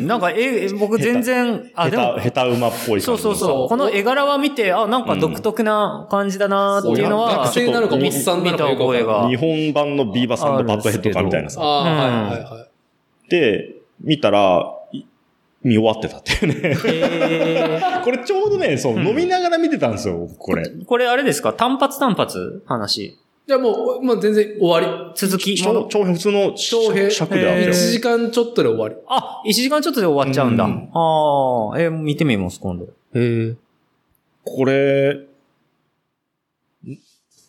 [0.06, 3.68] なんか、え、 僕全然、あ、でも下手、、下手馬っぽい感じそうそうのさそう。
[3.68, 11.60] この絵柄は見て、あ、なんか独特な感じだなっていうのは、学生なのか、おっさんなのか日本版のビーバーサンドバッドヘッドかみたいなさ。
[11.62, 12.66] ああ、うんはいはいは
[13.26, 13.30] い。
[13.30, 15.02] で、見たら、い
[15.64, 16.76] 見終わってたっていうね。
[16.84, 20.62] へ これちょうどね、そう、うん飲みながら見てたんですよ、これ。
[20.62, 21.52] ーこれあれですか？
[21.54, 22.62] 単発単発？
[22.66, 23.16] 話。
[23.48, 25.86] いや、もう、もう全然終わ続き長。
[25.88, 27.72] 長編、普通の尺であったより。
[27.72, 27.90] 1。
[27.92, 28.96] 時間ちょっとで終わり。
[29.08, 30.64] あ、1時間ちょっとで終わっちゃうんだ。
[30.64, 32.84] うんああ、えー見てみます、今度。
[32.84, 33.56] へえ。
[34.44, 35.20] これ、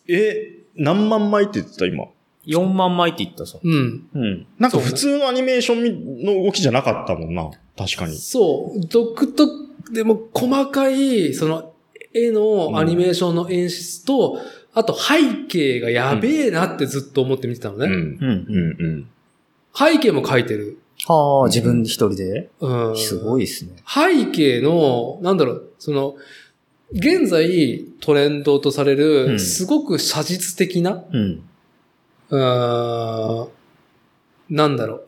[0.08, 2.06] え、何万枚って言ってた今
[2.46, 3.58] ？4万枚って言ったさ。
[3.62, 4.08] うん。
[4.14, 4.46] うん。
[4.58, 7.50] なんか普通のアニメーションの動きじゃなかったもんな。
[7.76, 8.16] 確かに。
[8.16, 8.80] そう。
[8.88, 9.52] 独特、
[9.92, 11.74] でも細かい、その、
[12.14, 14.40] 絵のアニメーションの演出と、
[14.72, 17.86] あと背景がやべえなってずっと思って見てたのね。
[17.86, 17.92] うん。
[17.92, 18.46] うん。
[18.48, 19.10] うんうん。
[19.74, 20.78] 背景も描いてる。
[21.06, 22.50] はあ、自分一人で？
[22.60, 22.96] うん。
[22.96, 23.72] すごいですね。
[23.86, 26.14] 背景の、なんだろう、その、
[26.92, 31.42] 現在トレンドとされうる、んすごく写実的な、うん。
[32.30, 33.48] うーん
[34.50, 35.06] なんだろう。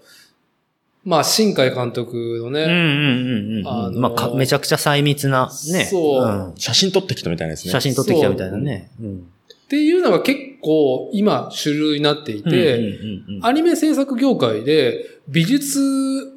[1.04, 3.68] まあ、新海監督のね、うんうんうんうん。
[3.68, 5.84] あのーまあか、めちゃくちゃ細密なね。
[5.86, 7.72] そうん写真撮ってきたみたいなですね。
[7.72, 8.90] 写真撮ってきたみたいなね。
[9.00, 9.26] うん。
[9.72, 12.90] っていうのが結構今主流になっていて、うんうん
[13.28, 15.80] うんうんアニメ制作業界で美術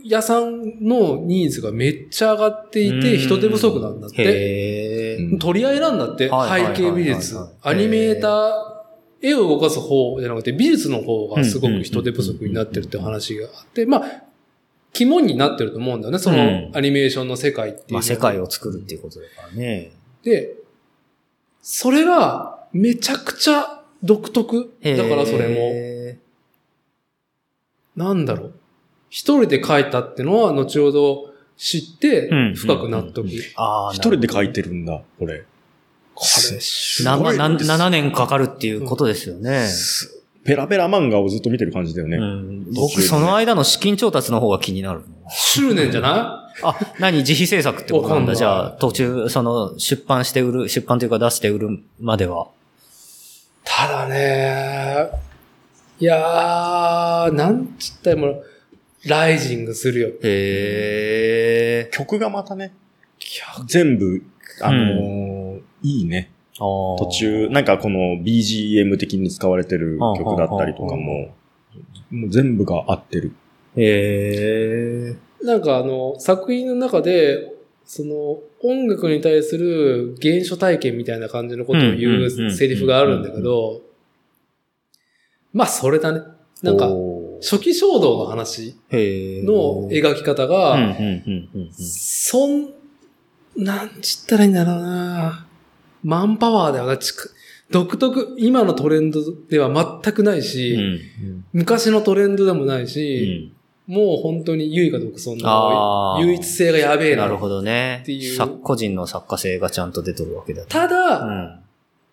[0.03, 5.19] 屋さんのニーズがめっちゃ上がっていて人手不足なんだって。
[5.39, 7.69] 取り合いなんだって、背景美術はい。
[7.69, 8.51] アニメーター、
[9.21, 14.23] 絵を動かす方じゃなくて美術の方がすごく人手不足になってるって話があって、まあ、
[14.93, 17.99] 肝になってると思うんだよね、そのうんアニメーションの世界っていうのは。
[17.99, 19.91] まあ、世界を作るっていうことだからね。
[20.23, 20.55] で、
[21.61, 24.69] それがめちゃくちゃ独特。
[24.83, 26.17] だからそれ
[27.95, 28.53] も、なんだろう。
[29.09, 33.29] 一人で書いたってのは後ほど知ってうん深く納得。
[33.55, 34.61] ああ、一人で書いて。
[34.61, 35.45] てるんだ、これ。
[36.13, 39.67] これ、すな、まあ、なごいです7年かかるっていうことですよね。
[39.67, 42.17] すペラペラ漫画をずっと見てる感じだよね。
[42.17, 45.01] うん、僕、ねその間の資金調達の方が気になる。
[45.29, 47.19] 執念じゃなあ、何？
[47.19, 48.35] 自費制作ってことなんだ。
[48.35, 52.49] じゃあ、途中、その、出版して売る、出版というか出して売るまでは。
[53.77, 55.09] ただね、
[55.99, 58.43] いやー、なんつったらもう、
[59.05, 60.07] ライジングするよ。
[60.23, 61.89] へえ。
[61.91, 62.73] 曲がまたね、
[63.67, 64.23] 全部、
[64.61, 66.31] あのーいいね。
[66.57, 71.35] 途途中、なんかこの BGM 的に使われてる曲だったりとかも、
[72.11, 73.33] もう全部が合ってる。
[73.75, 75.15] へえ。
[75.45, 77.54] なんかあの、作品の中で、
[77.85, 83.81] その、音楽に対する原初体験みたいな感じのことを言うセリフがあるんだけど、
[85.53, 86.21] まあそれだね。
[86.61, 86.89] なんか、
[87.41, 88.75] 初期衝動の話。
[88.91, 90.97] の描き方うん、が。
[91.71, 92.73] そん、
[93.55, 95.45] なんちったらいいんだろうな
[96.03, 96.97] マンパワーだよな。
[96.97, 97.33] ちく
[97.71, 101.45] 独特、今のトレンドでは全くないし、うん。
[101.53, 102.87] 昔のトレンドでもないうん。
[102.87, 103.53] し、
[103.87, 107.23] もう本当に唯我独尊の唯一性がやべえな。
[107.23, 108.35] なるほどねっていう。
[108.35, 110.65] 作個人の作家性がちゃんと出とるわけだ。
[110.65, 111.59] ただ、うん。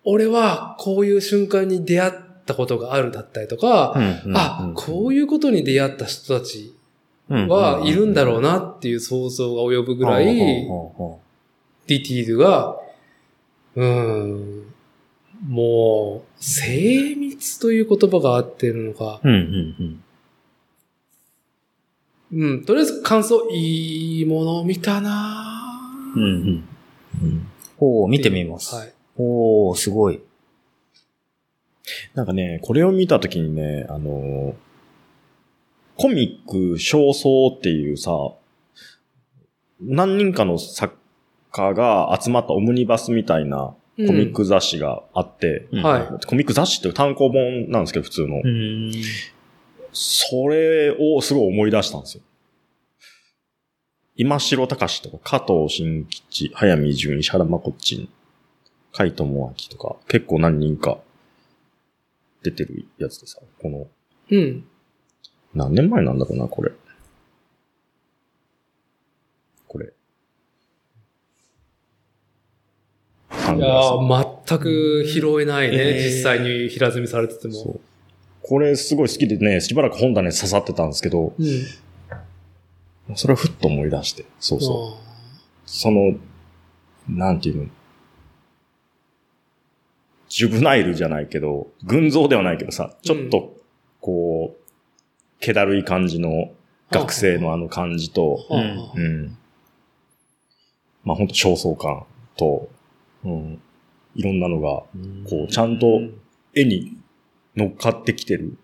[0.05, 2.11] 俺はこういう瞬間に出会っ
[2.45, 3.93] たことがあるだったりとか、
[4.25, 6.75] うんあ、こういうことに出会った人たち
[7.29, 10.67] うんはいるんだろうなっていう想像が及ぶぐらい、ディ
[11.87, 12.77] ティールが、
[13.75, 14.73] うーん、
[15.47, 19.19] もう、精密という言葉が合ってるのか。
[19.23, 20.02] ううん、うん、
[22.33, 26.23] うん、とりあえず感想、いいものを見たなぁうん。
[26.23, 26.63] うん、うん。
[27.23, 28.75] うんほう、見てみます。
[28.75, 28.93] はい。
[29.17, 30.21] おー、すごい。
[32.13, 34.53] なんかね、これを見たときにね、あのー
[35.95, 38.11] コミック焦燥っていうさ、
[39.79, 40.95] 何人かの作
[41.51, 48.41] 家が集まったオムニバスみたいなコミック雑誌があって、うんはいコミック雑誌って単行本なんですけど、普通の。
[49.93, 49.95] うん。
[49.95, 52.23] それをすごい思い出したんですよ。
[54.15, 58.09] 今城隆とか、加藤新吉、早見純、石原まこっちん、
[58.91, 60.99] 海智明とか、結構何人か
[62.43, 63.87] 出てるやつでさ、この、
[64.29, 64.65] うん。
[65.55, 66.71] 何年前なんだろうな、これ。
[69.67, 69.93] これ。
[73.55, 77.79] いやー全く拾えないね、えー実際に平積みされてても。
[78.43, 81.43] これすごい好きでね、しばらく本棚に刺さってたんですけど、う
[83.11, 83.15] ん。
[83.15, 85.03] それをふっと思い出して、そうそう。
[85.65, 86.15] その、
[87.07, 87.69] なんていうの、
[90.27, 93.55] ジュブナイルじゃないけど、群像ではないけどさ、ちょっと、
[94.01, 96.51] こう、気だるい感じの
[96.91, 99.37] 学生のあの感じと、うんうん。
[101.05, 102.69] まあ本当焦燥感と、
[103.23, 103.61] うん。
[104.15, 104.83] いろんなのが、
[105.29, 106.01] こう、ちゃんと
[106.53, 106.97] 絵に
[107.55, 108.57] 乗っかってきてる。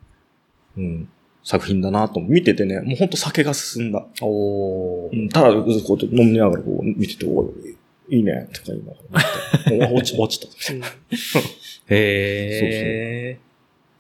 [0.78, 1.10] うん。
[1.44, 4.06] 作品だなと見ててね、もうほんと酒が進んだ。
[4.22, 7.46] おーうんただ、こうやって飲みながらこう見てて、お
[8.10, 9.88] い、いいね、とか言いながら見て。
[9.88, 10.74] もう落ち、落ちた。
[10.74, 10.82] うん
[11.92, 13.40] へ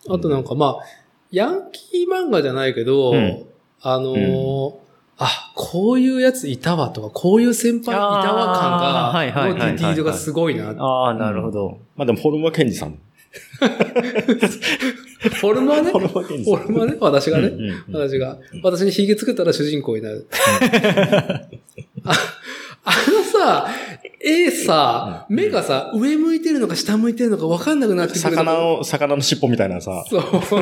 [0.07, 0.83] あとなんかまあ、
[1.31, 3.45] ヤンキー漫画じゃないけど、うん
[3.81, 4.73] あのー
[5.21, 10.71] あ、こういうやついたわとか、こういう先輩いたわあーはいはい感が、はいはいのディティールがすごいな。
[10.71, 10.81] ー。
[10.81, 11.77] ああ、なるほど。
[11.97, 12.97] まあでも、ホルマケンジさん。
[13.59, 16.05] フォルムはね、ホフ。
[16.07, 20.27] ォルムはね、私がね、うんうんうん私が、私に髭作ったら主人公になる。
[22.03, 22.13] あ
[22.85, 23.67] あのさ、
[24.21, 28.21] 絵さ、うん目がさ、上向いてるのか下向いてるのか分かんなくなってくる。
[28.21, 30.21] 魚を、魚の尻尾みたいなさ、そう。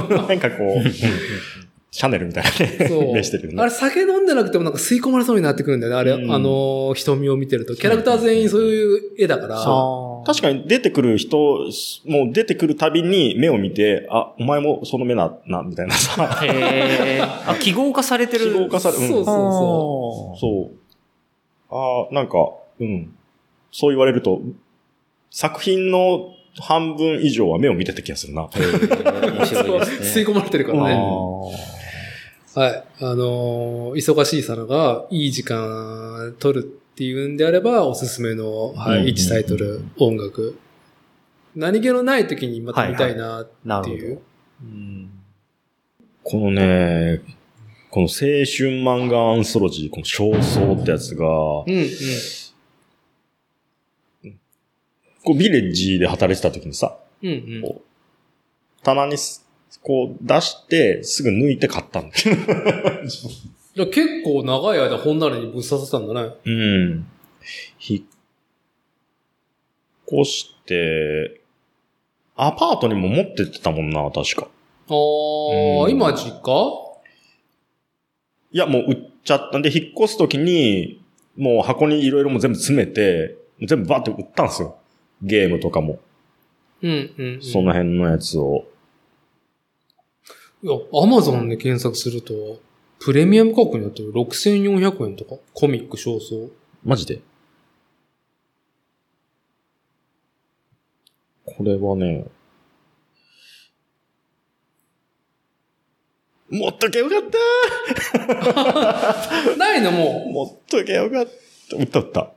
[0.10, 0.84] なんかこう、
[1.90, 3.14] シャネルみたいなね、そう。
[3.14, 3.62] 目してるよね。
[3.62, 6.00] あれ酒飲んでなくてもなんか吸い込まれそうになってくるんだよね。
[6.00, 7.76] あれ、うんあの、瞳を見てると。
[7.76, 9.58] キャラクター全員そういう絵だから。
[9.64, 11.38] そ確かに出てくる人、
[12.06, 17.22] もう出てくるたびに目を見て、あ、お前もその目な、な、みたいなさ、へえ。
[17.22, 18.52] あ、記号化されてる。
[18.52, 19.36] 記号化され、うんそうそう
[20.36, 20.88] そそう。
[21.70, 22.38] ああ、なんか、
[22.80, 23.14] うん。
[23.72, 24.42] そう言われると、
[25.32, 28.50] 作品の半分以上は目を見てた気がするな。
[28.54, 30.24] 面白いですね。
[30.24, 31.77] 吸い込まれてるからあね。
[32.58, 32.84] ーはい。
[33.02, 40.58] あのー忙しい皿がいい時間取るっていうんであれば、おすすめの、はい、うんうんうん1タイトル、音楽。
[41.56, 44.16] 何気のない時にまた見たいなっなるほていう。
[44.16, 44.22] ど。
[44.64, 45.10] うん
[46.24, 47.22] このね、
[47.90, 48.44] この青春
[48.82, 51.86] 漫画アンソロジー、この焦燥ってやつが、こうんうん。
[55.34, 57.62] うビレッジで働いてた時にさ、うんうん。
[57.62, 59.47] こう棚にす
[59.88, 62.16] こう出して、すぐ抜いて買ったんだ
[63.86, 66.34] 結構長い間本棚にぶっ刺さったんだね。
[66.44, 67.08] うん。
[67.80, 68.02] 引っ
[70.12, 71.40] 越して、
[72.36, 74.50] アパートにも持ってってたもんな、確か。
[74.90, 76.88] あー、うん今実家？
[78.52, 81.02] いや、もう売っちゃったんで、引っ越すときに、
[81.38, 84.76] もう箱にいろいろも全部詰めて、全部バーって売ったんですよ。
[85.22, 86.00] ゲームとかも。
[86.82, 87.42] うんうん、うん。
[87.42, 88.66] その辺のやつを。
[90.64, 92.60] いや、アマゾンで検索すると、
[93.00, 96.50] プレミアム価格になってる6400円とか、コミック少々。
[96.84, 97.22] マジで？
[101.46, 102.26] これはね、
[106.50, 107.22] 持っとけよかっ
[108.26, 111.26] た ないのも持っとけよかっ
[111.70, 111.78] た。
[111.78, 112.32] 売った売った。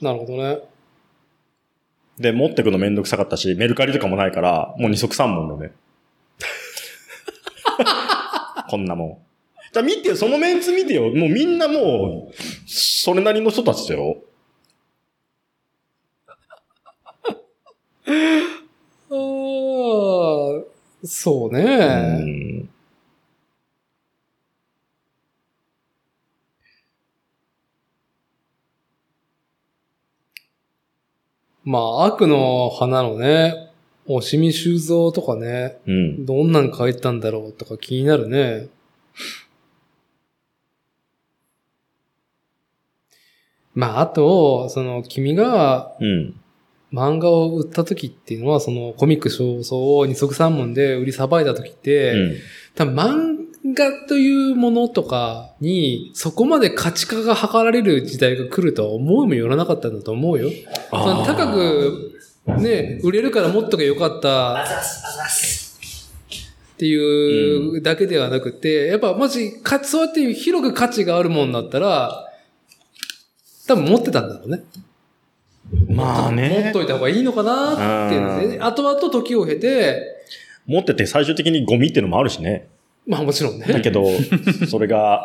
[0.00, 0.04] う。
[0.04, 0.60] なるほどね。
[2.18, 5.72] で、持ってくのめんどくさかったし、メルカリとかもないから、もう二足三門だね。
[8.68, 9.18] こんなもん。
[9.72, 11.04] じゃあ見てよ、そのメンツ見てよ。
[11.04, 12.34] もうみんなもう、
[12.66, 14.16] それなりの人たちだよ。
[19.10, 19.16] ああ、
[21.04, 22.64] そううね。
[22.64, 22.68] ん。
[31.64, 33.71] まあ、悪の花のね、
[34.06, 36.26] 押見修造とかね、うん。
[36.26, 38.68] どんなん書いたんだろうとか気になるね。
[43.74, 46.34] まあ、あと、その、君がうん。
[46.92, 52.36] 漫画を売った時っていうのは、そのコミック少々を二足三門で売りさばいた時って、うん。
[52.74, 53.42] 多分漫
[53.74, 60.50] 画というものとかに、そこまで価値化が図られる時代が来るとは思いもよらなかったんだと思うよ。
[60.90, 62.11] 高く、
[62.46, 64.66] ね、売れるから持っとけよかったっ
[66.76, 72.28] ていうだけではなくて、やっぱもし、かそうやって広く価値があるもんだったら、
[73.68, 74.64] 多分持ってたんだろうね。
[75.88, 76.70] まあ持っね。
[76.72, 80.24] といた方がいいのかなっていうので、うん後々時を経て、
[80.66, 82.68] 持ってて最終的にゴミっていうのもあるしね。
[83.06, 83.66] まあもちろんね。
[83.66, 84.04] だけど、
[84.68, 85.24] それが、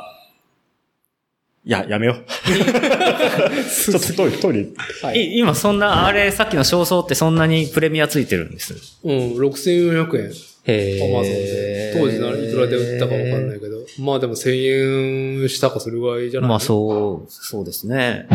[1.67, 2.23] いや、やめよう。
[2.31, 4.67] ちょっとトイレ、トイレ。
[5.01, 8.73] はいい今そんな、あれ、さっきの焦燥ってそんなにプレミアついてるんです。
[9.03, 10.31] うん、6400円。
[10.69, 11.93] へアマゾンで。
[11.99, 13.79] 当時ないくらで売ったかわかんないけど。
[13.99, 16.49] まあでも1000円したかそれぐらいじゃない？
[16.51, 18.27] まあそう、そうですね。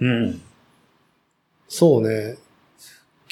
[0.00, 0.40] うん。
[1.68, 2.36] そうね。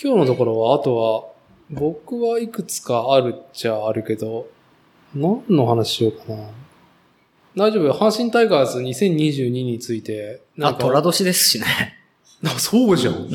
[0.03, 1.25] 今日のところは、あとは、
[1.71, 4.49] 僕はいくつかあるっちゃあるけど、
[5.15, 6.51] 何の話しようかな。
[7.57, 7.93] 大丈夫？
[7.93, 10.43] 阪神タイガース2022について。
[10.61, 11.67] あ、か虎年ですしね。
[12.45, 13.29] あそうじゃん。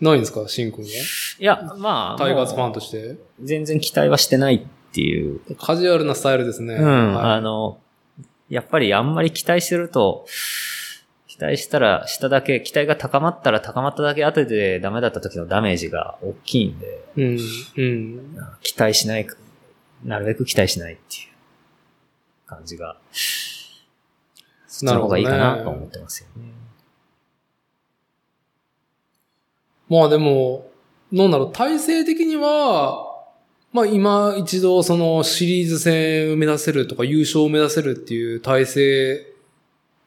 [0.00, 0.90] ないんですか、シン君は？
[0.90, 2.98] いや、まあ、タイガースファンもとして。
[2.98, 4.60] う全然期待はしてないっ
[4.92, 5.40] ていう。
[5.56, 6.74] カジュアルなスタイルですね。
[6.74, 7.78] うん、はいあの、
[8.48, 10.26] やっぱりあんまり期待してると、
[11.28, 17.38] 期待したら、しただけ、期待が高まったら高まっただけ後でダメだった時のダメージが大きいんで、うん。
[17.76, 18.36] うん。
[18.62, 19.26] 期待しない、
[20.04, 22.96] なるべく期待しないっていう感じが、
[24.66, 26.52] そっちの方がいいかなと思ってますよね。
[29.88, 30.70] まあでも、
[31.10, 33.06] なんだろう、体制的には、
[33.72, 39.34] まあ今一度そのシリーズ戦を目指せるとか優勝を目指せるっていう体制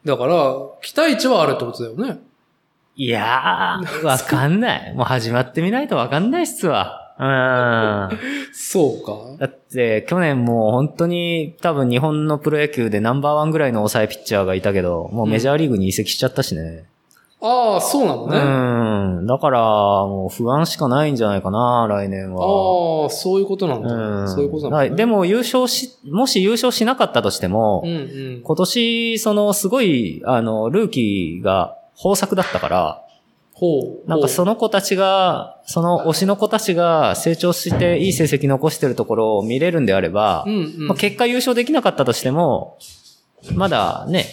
[0.06, 2.22] だから、期待値はあるってことだよね。
[2.96, 4.94] いやー、わかんない。
[4.94, 7.01] もう始まってみないとわかんないっすわ。
[7.22, 8.20] うん。
[8.52, 9.38] そうか。
[9.38, 16.86] だって、去年もう本当に多分日本のプロ野球でナンバーワンぐらいの抑えピッチャーがいたけど、もうメジャーリーグに移籍しちゃったしね。
[17.44, 18.38] ああ、そうなのね。
[18.38, 19.28] うん。
[19.28, 23.04] だから、もう不安しかないんじゃないかな、来年は。
[23.04, 23.94] ああ、そういうことなんだ。
[23.94, 24.28] うん。
[24.28, 27.96] そういうことなんだ、はいでも優勝し、もし優勝しなかったとしても、うんう
[28.40, 28.42] ん。
[28.44, 33.02] 今年、その、すごい、あの、ルーキーが豊作だったから、
[33.62, 34.10] ほう。
[34.10, 40.88] なんかその、の子たちが、その推しの子たちが成長していい成績残してるところを見れるんであれば、うんうん。
[40.88, 42.80] まあ、結果優勝できなかったとしても、
[43.54, 44.26] まだね、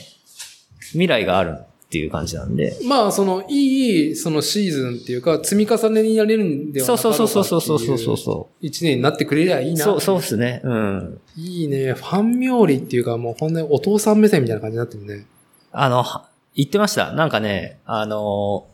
[0.92, 2.74] 未来があるっていう感じなんで。
[2.88, 9.84] まあ、その、いい、そのシーズンっていうか、積み重ねになれるんではなそうかろそうそううかっていうそうそうそうそ一年になってくれりゃいいうな。
[9.84, 10.62] そう、そうっすね。
[10.64, 11.20] うん。
[11.36, 11.92] いいね。
[11.92, 15.26] ファン冥利っていうか、もうほんとにお父さん目線みたいな感じになってるね。
[15.70, 17.12] あの、は言ってました。
[17.12, 18.66] なんかね、あの、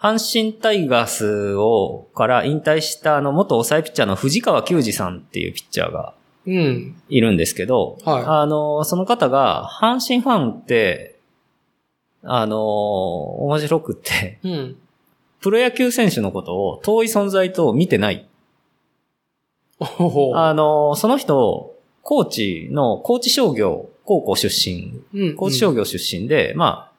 [0.00, 6.14] 阪神タイガースを、から引退したあの、元抑えピッチャーの藤川球児さんっていうピッチャーが
[6.46, 6.96] うん。
[7.08, 11.18] いるんですけど、はいあの、その方が、阪神ファンって、
[12.22, 12.58] あの、
[13.44, 14.76] 面白くって、うん。
[15.40, 18.28] プロ野球選手のことを遠い存在と見てない。
[19.80, 25.36] あの、その人、高知の高知商業高校出身、うん。
[25.36, 26.94] 高知商業出身で、まあ、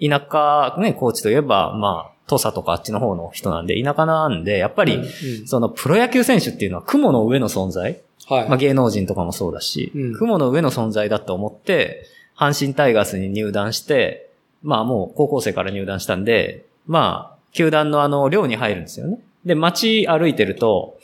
[0.00, 5.02] 田舎、ね、高知といえば、まあ、土佐とかあっちの方の人なんで、田舎なんで、やっぱり、
[5.46, 8.48] そのプロ野球選手っていうのは雲の上の存在はい。
[8.48, 12.06] まあ芸能人とかもそうだし、うん雲の上の存在だと思って、
[12.36, 14.30] 阪神タイガースに入団して、
[14.62, 19.18] まあもう高校生から入団したんで、まあ、球団のあの、寮に入るんですよね。
[19.44, 20.98] で、街歩いてると、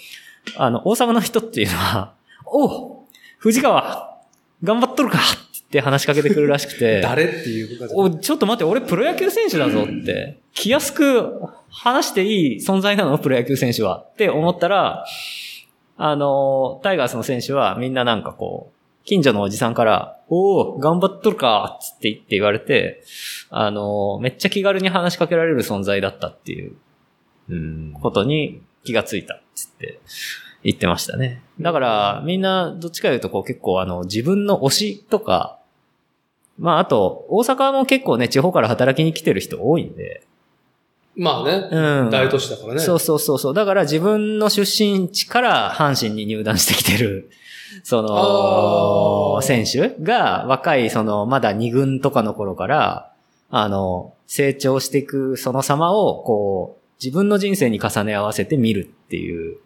[0.57, 2.13] あの、大阪の人っていうのは、
[2.45, 2.97] おう
[3.39, 4.17] 藤川
[4.63, 5.19] 頑張っとるか
[5.73, 13.17] って話しかけてくるらしくて、 誰っていうことお、ちょっと待って、俺プロ野球選手だぞって、気安く話していい存在なの？
[13.17, 14.05] プロ野球選手は。
[14.13, 15.07] って思ったら、
[15.97, 23.03] あの、タイガースの選手はみんななんかこう、近所のおじさんから、おお頑張っとるかつって言って言われて、
[23.49, 26.75] あの、めっちゃ気軽に話しかけられる存在だったっていう
[27.49, 27.93] うん。
[27.95, 30.01] ことに気がついたっつって
[30.63, 31.43] 言ってましたね。
[31.61, 35.59] だから、みんなどっちかというとこう結構あの、自分の推しとか、
[36.59, 40.27] まああと、大阪も結構ね、地方から働きに来てる人多いんで、
[41.15, 41.69] まあね。
[41.71, 42.11] うん。
[42.11, 42.81] 大都市だからね。
[42.81, 43.55] そうそうそうそう。
[43.55, 47.31] だから自分の出身地から阪神に入団してきてる、
[47.85, 53.13] そあの、ー選手が若い、その、まだ二軍とかの頃から、
[53.51, 59.59] あの、成長していくその様を、こう、自分の人生に重ね合わせて見るっていう、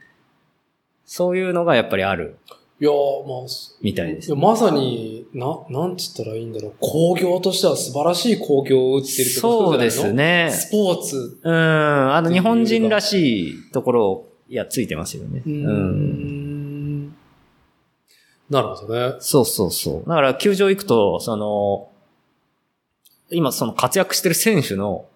[1.05, 2.39] そういうのがやっぱりある
[2.79, 3.49] いやーまあ、
[3.81, 4.37] みたいですいや、。
[4.37, 6.75] まさに、な、なんつったらいいんだろう。
[6.79, 10.51] 工業としては素晴らしい工業を打ってるってことそうですね。
[10.53, 11.39] スポーツ。
[11.43, 11.55] うん。
[12.15, 15.43] あの、日本人らしいところを、いや、ついてますよね。
[15.47, 17.17] うーん。
[18.51, 19.17] なるほどね。
[19.21, 20.09] そうそうそう。
[20.09, 21.89] だから、球場行くと、その、
[23.31, 25.07] 今その活躍してる選手の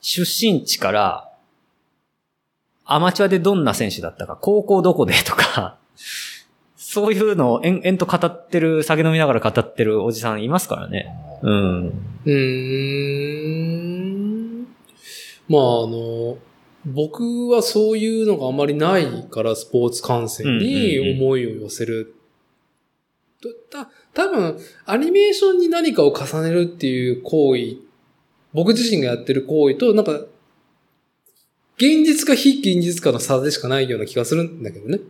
[0.00, 1.28] 出身地から、
[2.84, 5.78] アマチュアでどんな選手だったか、高校どこでとか、
[6.92, 11.06] そういうのを延々と語ってる、酒飲みながら語ってるおじさんいますからね。
[11.40, 11.86] うん。
[11.86, 12.30] うー
[14.60, 14.66] ん。
[15.48, 16.36] まあ、あの、
[16.84, 22.14] 僕はそういうのがあまりないから、スポーツ観戦に思いを寄せる。
[23.70, 27.78] た、多分、アニメーションに何かを重ねるっていう行為、
[28.52, 30.12] 僕自身がやってる行為と、なんか、
[31.78, 35.00] 現実か非現実かの差でしかないような気がするんだけどね。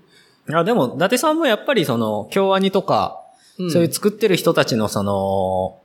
[0.50, 3.18] あでも、伊達さんもやっぱりその、京アニとか、
[3.62, 5.78] んそういう作ってる人たちのその、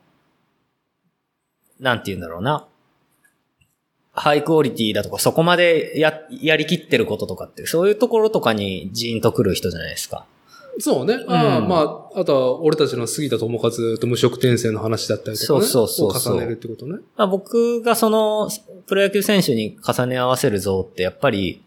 [1.80, 2.66] なんて言うんだろうな。
[4.14, 10.26] ハイクオリティだとか、そこまでや、やりきってることとかって、そういうところとかにジーンと来る人じゃないですか。
[10.80, 11.24] そうね。
[11.28, 15.66] ああ、うんまあ、あとは俺たちの杉田智和と無職転生の話だったりとかね。
[15.66, 17.00] そうそうそう重ねるってことね。
[17.16, 18.50] まあ、僕がその、
[18.88, 21.62] プロ野球選手に重ね合わせる像って、やっぱり、し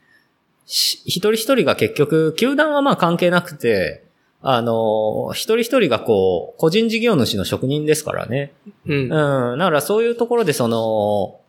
[0.66, 4.04] 一人一人が結局、球団はまあ関係なくて、
[4.42, 8.52] あの、一人一人がこう、個人事業主の職人ですからね。
[8.86, 9.12] うん。
[9.12, 9.58] うん。
[9.58, 11.40] だからそういうところでその、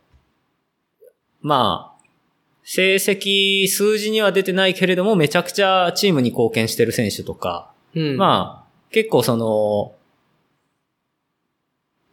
[1.42, 2.02] まあ、
[2.64, 8.18] 成績、数字には出てないけれども、めちゃくちゃチームに貢献してる選手とか、うん。
[8.18, 9.94] まあ、結構その、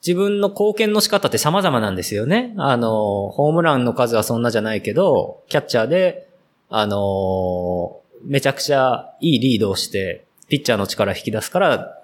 [0.07, 2.55] 自分の貢献の仕方って様々なんですよね。
[2.57, 6.27] あの、ホームランの数はそんなじゃないけど、キャッチャーで、
[6.70, 11.99] あの、めちゃくちゃいいリードをして、ピッチャーの力引き出すから、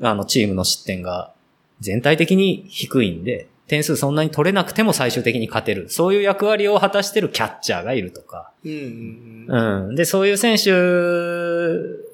[0.00, 1.32] あの、チームの失点が
[1.80, 5.88] 全体的に低いんで、点数そんなに取れなくても最終的に勝てる。
[5.88, 8.52] そういう役割を果たしてるキャッチャーがいるとか。
[8.64, 9.88] うんうんうん。
[9.88, 9.94] うん。
[9.94, 10.72] で、そういう選手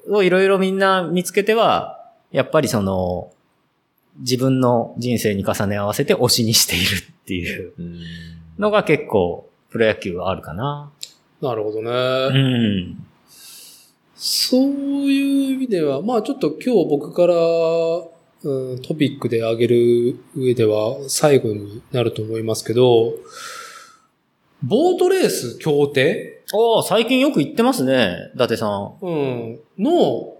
[0.09, 3.31] をいろいろみんな見つけては、やっぱりその、
[4.19, 7.99] 自分の人生に重ね合わせて推しにしているっていううん
[8.59, 10.91] のが結構、プロ野球はあるかな。
[11.41, 11.91] なるほどうね。
[12.29, 13.05] ん。
[14.15, 14.61] そう
[15.11, 17.35] いう意味では、まあちょっと今日僕から、
[18.43, 23.13] うん、トピックで挙げる上では最後になると思いますけど、
[24.61, 26.43] ボートレース協定？
[26.53, 28.97] ああ、最近よく言ってますね、伊達さん。
[29.01, 29.59] うん。
[29.79, 30.37] の、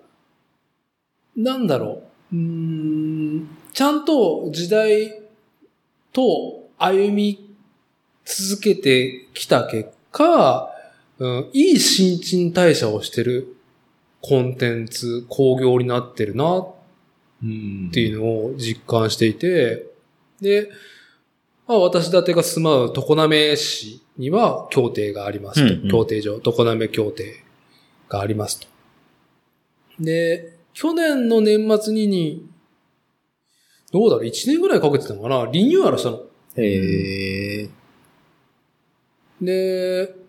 [1.35, 2.35] なんだろう。
[2.35, 5.21] うーん、ちゃんと時代
[6.13, 7.55] と歩み
[8.25, 10.70] 続けてきた結果、
[11.21, 13.55] うん、いい新陳代謝をしてる
[14.21, 16.75] コンテンツ、工業になってるなっ
[17.43, 19.85] うんていうのを実感していて、
[20.41, 20.71] で、
[21.67, 25.73] まあ、私立てが住まう常滑市には協定がありますと。
[25.73, 27.35] うんうん協定上、常滑協定
[28.09, 28.67] がありますと。
[29.99, 32.49] で、去年の年末にに、
[33.91, 35.45] どうだろう、1年ぐらいかけてたのかな？
[35.51, 36.23] リニューアルしたの。
[36.55, 37.69] へえ。
[39.41, 40.20] で、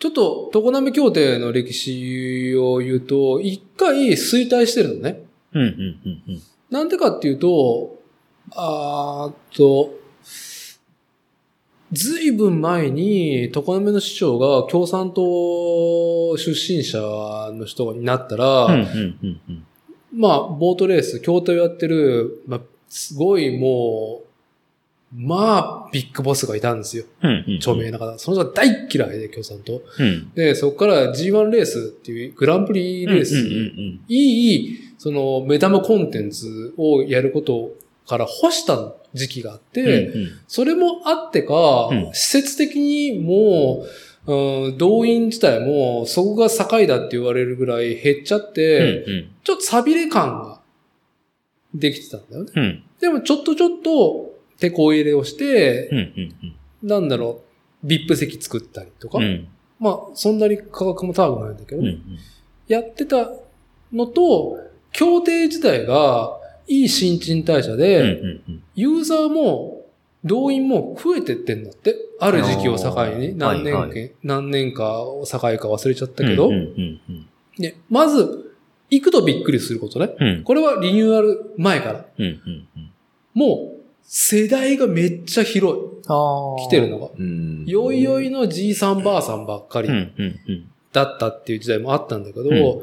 [0.00, 5.22] ちょっと常滑協定の歴史を言うと、一回衰退してるのね。
[5.52, 5.72] うん、うん、う
[6.08, 6.42] ん、うん。
[6.70, 7.98] なんでかっていうと、
[8.52, 9.94] あーっと、
[11.92, 16.98] ずいぶん前に、常滑の市長が共産党出身者
[17.52, 19.66] の人になったら、うん、うん、うん、うん。
[20.14, 24.29] まあ、ボートレース、協定をやってる、まあ、すごいもう、
[25.12, 27.04] まあ、ビッグボスがいたんですよ。
[27.22, 27.56] うん、うん。
[27.56, 28.16] 著名な方。
[28.18, 29.82] その人が大嫌いで、共産党。
[29.98, 30.30] うん。
[30.34, 37.72] で、そこから G1 レースっていうグランプリレース、うん、うん、いい、その、目玉コンテンツをやること
[38.06, 40.28] から干した時期があって、うん、うん。
[40.46, 43.84] それもあってか、うん施設的にも
[44.26, 50.60] う、うん動員自体も、そこが境だって言われるぐらい減っちゃって、うん、ちょっと寂れ感が
[51.74, 52.52] できてたんだよね。
[52.54, 52.62] うん。
[52.62, 54.29] うん、でもちょっとちょっと
[54.60, 56.88] 手こ入れをしてうん、、うん。
[56.88, 57.42] なんだろ
[57.82, 62.18] う、VIP 席作ったりとか、うん、まあ、そんなに価格も高くないんだけどね、うん。
[62.68, 63.30] やってた
[63.92, 64.58] のと、
[64.92, 68.62] 協定自体がいい新陳代謝うん、で、うん。
[68.74, 69.86] ユーザーも
[70.24, 71.96] 動員も増えてってんだって。
[72.20, 77.28] ある時期を境に、何年か、はいは何年かを境か忘れちゃったけど、うん、うん、うん。
[77.58, 78.54] で、まず、
[78.90, 80.14] 行くとびっくりすることね。
[80.18, 82.06] うん、これはリニューアル前から。
[82.18, 82.68] うん、うん。
[83.34, 83.79] もう、
[84.12, 85.82] 世代がめっちゃ広い。
[86.08, 87.10] あ来てるのが。
[87.16, 90.70] うんよいよいのじいさんばあさんばっかりうん、うん、うん。
[90.92, 92.80] だったっていう時代もあったんだけど、うん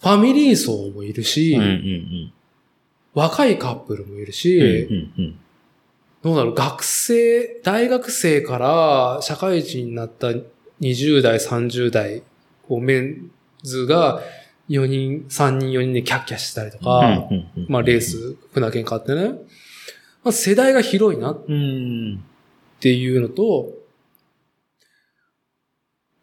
[0.00, 2.32] ファミリー層もいるし、うん、うん、
[3.14, 4.94] 若いカップルもいるし、うん。
[4.94, 5.38] うん、うん。
[6.22, 10.28] どうだろう、学生、大学生から社会人になった
[10.80, 12.22] 20代、30代、
[12.68, 13.30] こうメン
[13.64, 14.22] ズが
[14.68, 17.28] 4人、3人、4人でキャッキャしたりとか、
[17.68, 18.00] まあレー。
[18.00, 19.32] ス、船券買ってね。
[20.24, 22.24] まあ、世代が広いなっうん。
[22.80, 23.72] ていうのと、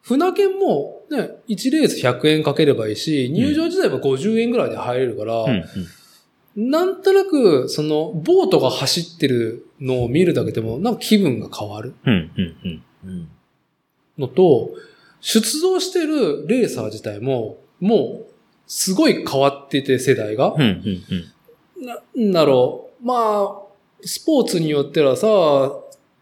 [0.01, 12.83] 船券もね、1レース100円かければいいし、入場自体は50円ぐらいで入れるから、うん、なんとなく、その、ボートが走ってるのを見るだけでも、なんか気分が変わるうん、うん。
[13.05, 13.27] うん
[14.17, 14.71] のと、
[15.19, 18.33] 出動してるレーサー自体も、もう、
[18.67, 20.61] すごい変わってて、世代がうん、。
[20.61, 21.03] うん、
[21.79, 21.85] うん。
[21.85, 23.05] なんだろう。
[23.05, 23.64] まあ、
[24.05, 25.27] スポーツによってはさ、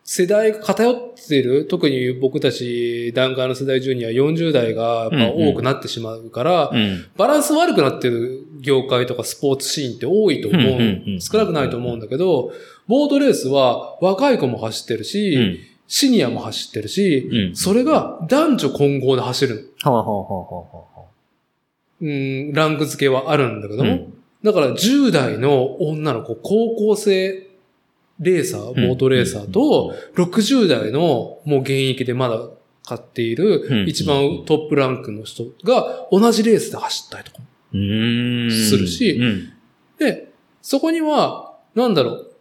[0.06, 0.96] 世代が偏っ
[1.28, 7.06] てる、特に僕たち、段階の世代中には40代がやっぱ多くなってしまうから、うん。
[7.18, 10.62] バランス悪くなってる業界とかスポーツシーンって多いと思う。
[10.62, 12.52] うんうんうん少なくないと思うんだけど、
[12.88, 15.58] ボートレースは若い子も走ってるし、うん。
[15.88, 19.92] シニアも走ってるし、うんそれが男女混合で走るの。
[19.92, 21.02] はあ、はあ、はあ、はあ、はあ。
[22.02, 27.53] うん、ランク付けはあるんだけども、うんだから10代の女の子、高校生
[28.24, 32.40] レーサー、ボートレーサーと、60代のもう現役でまだ
[32.86, 33.88] 買っているうん。
[33.88, 37.40] 一番トップランクの人が同じレースで走ったりとか。
[37.72, 39.54] するしうん。
[39.98, 40.32] で、
[40.62, 42.34] そこには、なんだろう、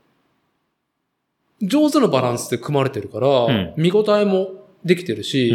[1.63, 3.75] 上手なバランスで組まれてるから、ん。
[3.77, 4.51] 見応えも
[4.85, 5.55] できてるし。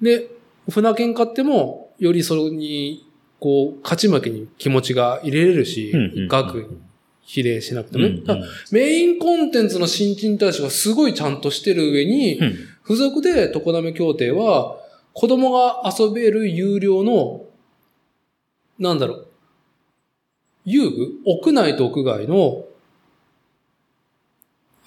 [0.00, 0.30] で、
[0.70, 3.08] 船券買っても、よりそれに、
[3.40, 5.92] こう、勝ち負けに気持ちが入れれるし、
[6.28, 6.66] 額に
[7.26, 8.06] 比例しなくてね。
[8.06, 12.54] うんうんメインコンテンツの新陳代謝がすごいちゃんとしてる上に、うん
[12.86, 14.78] 付属で常滑協定は、
[15.12, 17.44] 子供が遊べる有料の、
[18.78, 19.26] なんだろう、
[20.64, 21.14] 遊具？
[21.24, 22.64] 屋内と屋外の、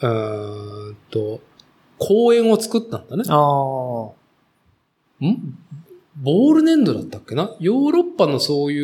[0.01, 1.41] うーんと、
[1.97, 3.23] 公園を作ったんだね。
[3.27, 3.35] ああ。
[5.25, 5.57] ん？
[6.15, 7.53] ボール粘土だったっけな？
[7.59, 8.79] ヨーロッパのそうい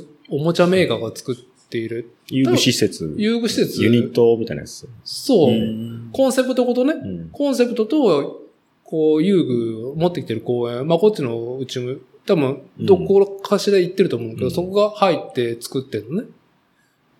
[0.00, 1.36] うおもちゃメーカーが作っ
[1.68, 3.14] ている遊具施設。
[3.16, 3.82] 遊具施設。
[3.82, 4.88] ユニットみたいなやつ。
[5.04, 5.50] そう。
[5.50, 6.92] んコンセプトごとね。
[6.92, 7.28] うん。
[7.30, 8.42] コンセプトと、
[8.84, 10.86] こう、遊具を持ってきてる公園。
[10.86, 16.28] まあ、こっちのうちも、多分、どこかしら行ってると思うけど、うんそこが入って作ってるのね。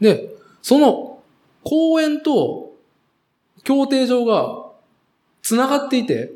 [0.01, 0.31] で、
[0.62, 1.20] その、
[1.62, 2.74] 公園と、
[3.64, 4.64] 協定場が、
[5.43, 6.32] 繋がっていて、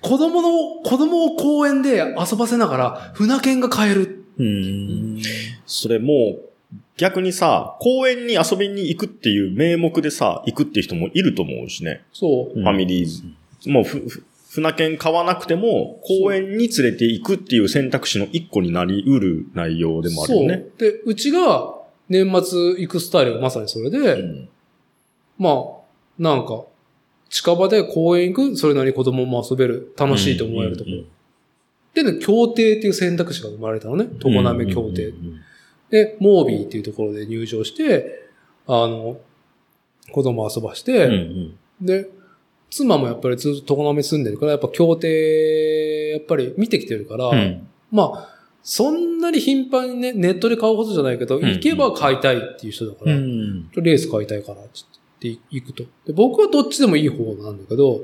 [0.00, 4.24] 子供の、子供を公園で遊ばせながら、船券が買える。
[4.38, 5.22] うん。
[5.66, 6.51] それもう、
[6.96, 12.04] 逆にさ、公園に遊びに行くっていう名目でさ、行くっていう人もいると思うしね。
[12.12, 12.60] そう。
[12.60, 13.22] ファミリーズ。
[13.70, 20.66] もうふ、ふ船券買わなくても、公園に連れて行くっていう選択肢の一個になり得る内容でもあるよね。
[20.78, 20.90] そう。
[20.90, 21.74] で、うちが
[22.08, 24.48] 年末行くスタイルがまさにそれで、うん
[25.38, 26.64] まあ、なんか、
[27.30, 30.96] 近場で公園行く、それなりに子供も遊べる、楽しいと思えるところ。
[30.98, 31.06] うん
[31.94, 34.08] で、ね、協定っていう選択肢が生まれたのね。
[34.18, 35.08] 常滑協定。
[35.08, 35.40] うん
[35.92, 38.30] で、モービーっていうところで入場して、
[38.66, 39.20] あの、
[40.10, 41.58] 子供遊ばして、うんうん。
[41.86, 42.08] で、
[42.70, 47.68] 妻もやっぱりずっと常滑住んでるから、やっぱ協定、やっぱり見てきてるから、うん。
[47.90, 48.28] まあ、
[48.62, 53.68] そんなに頻繁にね、ネットで買うほどじゃないけど、ん行けば買いたいっていう人だから、うん。
[53.72, 54.86] レース買いたいから、つっ
[55.20, 55.84] て行くと。
[56.06, 58.00] で僕はどっちでもいい方なんだけど、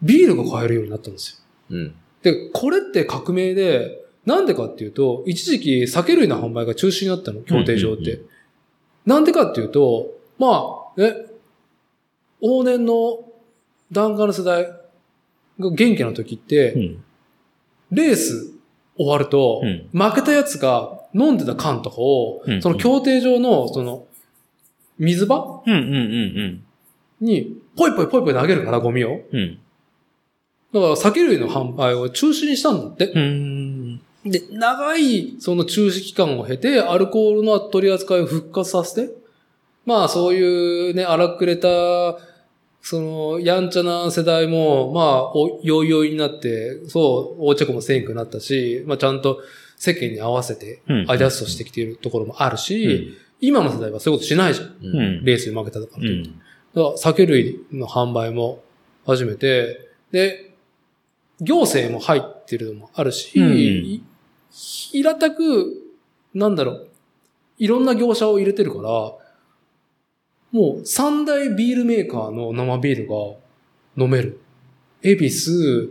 [0.00, 1.76] ビールが買えるようになったんですよ。
[1.76, 1.94] うん。
[2.22, 8.12] で、これって革命で、なんでかっていうと、一時期酒類の販売が中止になったの、協定上って。
[8.12, 8.28] うんうん
[9.06, 11.14] なんでかっていうと、まあ、ね、
[12.42, 13.20] 往年の
[13.92, 14.64] 檀家の世代
[15.60, 17.04] が元気な時って、うん。
[17.92, 18.52] レース
[18.96, 24.06] 終わると、うん負けたやつが飲んでた缶とかを、うんその協定上の、その、
[24.98, 26.64] 水場うんうんうん
[27.20, 29.20] に、ポイポイポイポイ投げるから、ゴミを。
[29.32, 29.38] うん。
[29.38, 29.58] うん。
[30.74, 33.06] だから、酒類の販売を中止にしたんだって。
[33.06, 33.65] うん。
[34.30, 39.14] で、長い、その中止期間を経て、アルコールの取り扱いを復活させて、
[39.84, 41.68] まあ、そういうね、荒くれた、
[42.82, 49.40] その、やんちゃな世代も、まあ、お、よいよいになって、そう、横着もせんくなったし、まあ、ちゃんと
[49.76, 53.26] 世間に合わせて、うんアジャストしてきているところもあるうし、ん。
[53.40, 54.66] 今の世代はそういうことしないじゃん。
[54.66, 54.72] う。
[54.82, 55.24] うんん。
[55.24, 55.96] レースに負けたとか。
[55.98, 56.22] うん。
[56.22, 58.62] だから酒類の販売も
[59.04, 60.54] 始めて、で、
[61.40, 64.02] 行政も入ってるのもあるし、うんい
[64.56, 65.82] 平たく、
[66.32, 66.88] なんだろう、
[67.58, 68.88] いろんな業者を入れてるから、
[70.50, 74.40] もう三大ビールメーカーの生ビールが飲める。
[75.02, 75.90] エビス、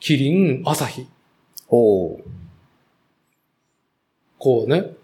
[0.00, 1.06] キリン、アサヒ。
[1.68, 2.22] おー
[4.38, 4.94] こうね。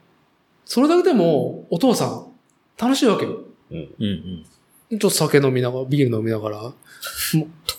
[0.64, 2.32] それだけでも、お父さん、
[2.78, 3.40] 楽しいわけよ。
[3.70, 4.46] うんうん。
[4.90, 6.72] ちょっと酒飲みながら、ビール飲みながら。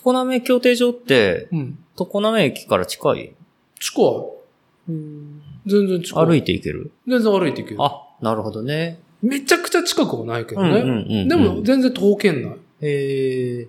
[0.04, 1.78] 常滑協定場って、うん。
[1.96, 3.34] 常滑駅から近い？
[3.80, 4.04] 近い。
[4.88, 6.26] 全然近い。
[6.26, 6.90] 歩いて行ける？
[7.06, 7.76] 全然歩いていける。
[7.80, 8.98] あ、なるほどね。
[9.22, 10.68] めちゃくちゃ近くはないけどね。
[10.68, 12.56] うんうんうんうんでも、全然遠県内。
[12.86, 13.68] へえ。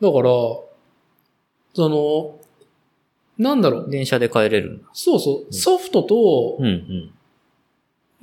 [0.00, 0.30] だから、
[1.74, 2.38] その、
[3.36, 3.90] なんだろう。
[3.90, 4.84] 電車で帰れるんだ。
[4.92, 5.52] そうそう。
[5.52, 7.10] ソフトとう、ん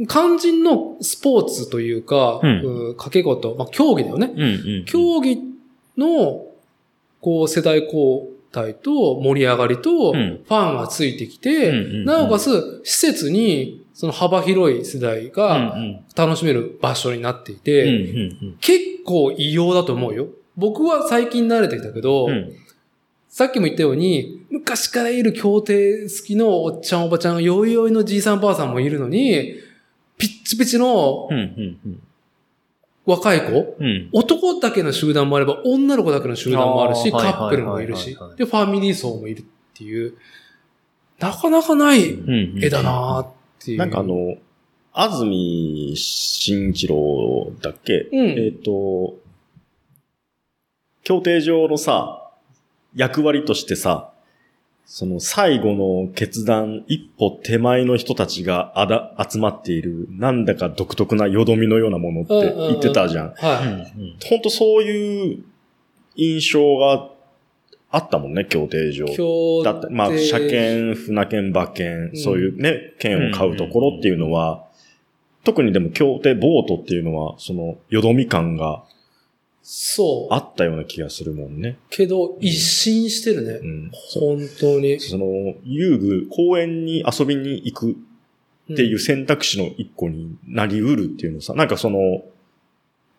[0.07, 4.31] 肝心のスポーツというか、うんうん掛け事、まあ、競技だよね。
[4.33, 4.41] うん。
[4.41, 4.53] うんう
[4.83, 4.85] ん。
[4.85, 5.37] 競技
[5.97, 6.45] の、
[7.19, 10.43] こう、世代交代と盛り上がりと、フうん。
[10.47, 11.71] ァンがついてきて、
[12.05, 15.99] なおかつ、施設に、その幅広い世代うんがうん。
[16.15, 18.57] 楽しめる場所になっていうんて、うん。
[18.61, 20.27] 結構異様だと思うよ。
[20.57, 22.27] 僕は最近慣れてきたけど、
[23.29, 29.55] さっきも言ったように、昔からいる協定好きのおっちゃんおばちゃん、よいよいのじいさんばあさんもいるのに、
[30.17, 31.29] ピッチピチの。
[33.05, 34.09] 若い子、うん。
[34.11, 40.13] 男だけの集団もあれば、女の子だけの集団もあるし、カップルもいるしで、ファミリー層もいるっていう、
[41.19, 42.17] なかなかない。
[42.57, 43.27] 絵だなーっ
[43.59, 43.77] ていう。
[43.79, 44.35] なんかあ、の、
[44.93, 49.15] 安住慎一郎だっけ、うんえっ、と、
[51.03, 52.31] 協定上のさ、
[52.95, 54.10] 役割としてさ、
[54.93, 63.33] その最後の決断、一歩手前の人たちがあだ集まっている、なんだか独特なよどみのようなものって言ってたじゃん。
[63.37, 64.27] はい。
[64.27, 65.45] 本当そういう
[66.17, 67.09] 印象が
[67.89, 69.05] あったもんね、協定上。
[69.05, 69.63] 今日。
[69.63, 74.65] だって、まあ、車検、船検、馬検、うんそういうね、券を買うところっていうのは、
[75.45, 78.83] 特にでも協定、ボートっていうのは、その、よどみ感が
[79.63, 80.33] そう。
[80.33, 81.77] あったような気がするもんね。
[81.89, 83.59] けど、一新してるね。
[83.61, 83.91] うん。
[83.91, 84.99] 本当に。
[84.99, 85.25] その、
[85.63, 92.23] 遊具、公園に遊びに行くっていう選択肢の一個になりうるっていうのさ、なんかその、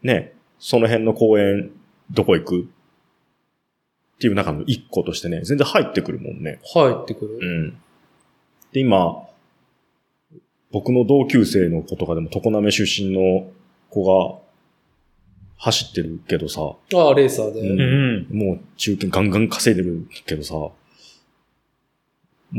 [0.03, 1.71] ね、その辺の公園、
[2.11, 2.65] どこ行くっ
[4.19, 6.61] ていう中の一個としてね、全然入ってくるもんね。
[6.75, 7.49] 入ってくうる。
[7.69, 7.71] ん。
[8.73, 9.29] で、今、
[10.73, 13.47] 僕の同級生の子とかでも常滑出身の
[13.91, 14.42] 子が
[15.65, 17.61] 走ってるけどさ、ああ、レーサーで。
[17.61, 18.37] うんうん。
[18.37, 20.75] もう中堅ガンガン稼いでるけどさ、も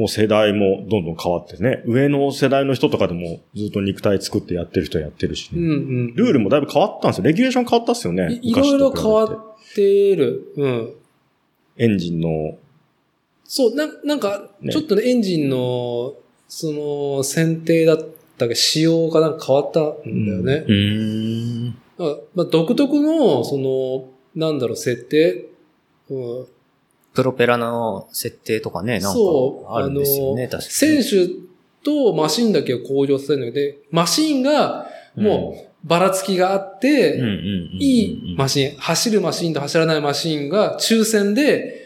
[0.06, 5.74] う世代もどんどん変わってね、上の世代の人とかでもずっと肉体作ってやってる人やってるしね、うんう
[6.12, 6.16] ん。
[6.16, 7.26] ルールもだいぶ変わったんですよ。
[7.26, 8.40] レギュレーション変わったっすよね。
[8.42, 9.28] いいろいろ変わっ
[9.76, 10.16] て。
[10.16, 10.54] る。
[10.56, 10.94] うん。
[11.76, 12.58] エンジンの、
[13.44, 16.14] そう、な、なんか、ねちょっとね、エンジンの、
[16.48, 18.06] その、選定だっ
[18.38, 20.66] たけ仕様がなんか変わったんだよね。
[20.68, 21.70] うん。
[21.70, 25.46] だからまあ、独特の、その、なんだろう、設定？
[26.10, 26.48] うん、
[27.14, 29.20] プロペラの設定とかね、なんか
[29.70, 30.72] あるんですよね、確かに。
[30.72, 31.30] 選手
[31.84, 37.22] とマシンだけを向上させるので、マシンが、もう、ばらつきがあって、
[37.80, 41.83] いいマシン、走るマシンと走らないマシンが抽選で、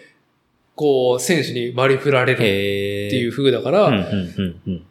[0.78, 4.08] こう、選手に割り振られるっていう風だから、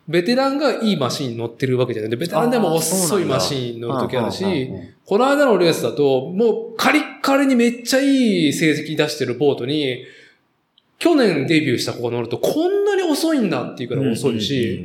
[0.09, 2.11] ベテランがいいマシンに乗ってるわけじゃない。
[2.11, 4.45] で、ベテランでも遅いマシンに乗る時あるし、
[5.07, 10.03] この間のレースだと、もうカリッカリにめっちゃいい成績出してるボートに、
[10.99, 14.85] 去年デビューした子が乗るとこんなに遅いんだっていうからい遅いし、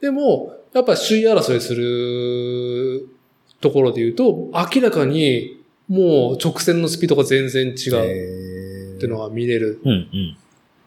[0.00, 3.08] でも、やっぱ首位争いする
[3.60, 5.58] ところで言うと、明らかに
[5.88, 8.55] もう直線のスピードが全然違う
[8.96, 9.80] っていうのが見れる。
[9.84, 10.36] うんうん。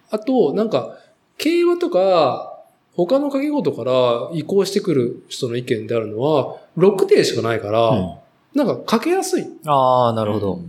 [0.09, 0.97] あと、なんか、
[1.37, 2.59] 競馬とか、
[2.93, 8.13] 他の掛け事から移行してくる人の意見であるのは、6艇しかないから、うん
[8.51, 10.59] なんかかけやすいっああ、なるほど。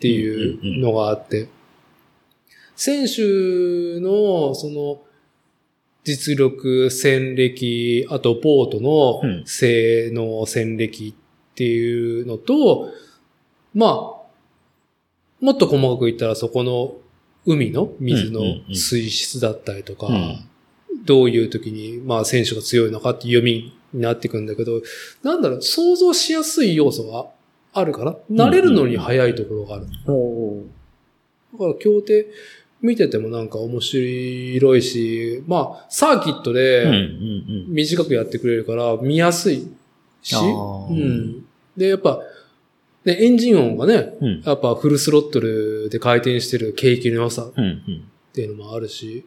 [0.00, 1.48] ていうのがあって、
[2.76, 5.00] 選手の、その、
[6.04, 8.80] 実力、戦歴、あとボートう
[9.26, 12.90] んの性能、戦歴っていうのと、
[13.74, 14.15] まあ、
[15.40, 16.94] もっと細かく言ったらそこの
[17.44, 20.48] 海の水の水質だったりとか、うん
[21.04, 24.82] どういう時に、まあ選手が強いのかっていう読みになっていくんだけど、
[25.22, 27.26] なんだろう、想像しやすい要素が
[27.72, 29.86] あるから、慣れるのに早いところがある。
[30.08, 30.64] お
[31.52, 32.26] だから協定
[32.82, 37.66] 見ててもなんか面白いし、まあ、サーキットでうん。
[37.68, 39.68] 短くやってくれるから見やすい
[40.22, 41.44] し、うん。
[41.76, 42.20] で、やっぱ、
[43.06, 48.04] ね、エンジン音がね、うんやっぱフルスロットルで回転してる景気の良さっうんうん。
[48.34, 49.24] ていうのもあるし、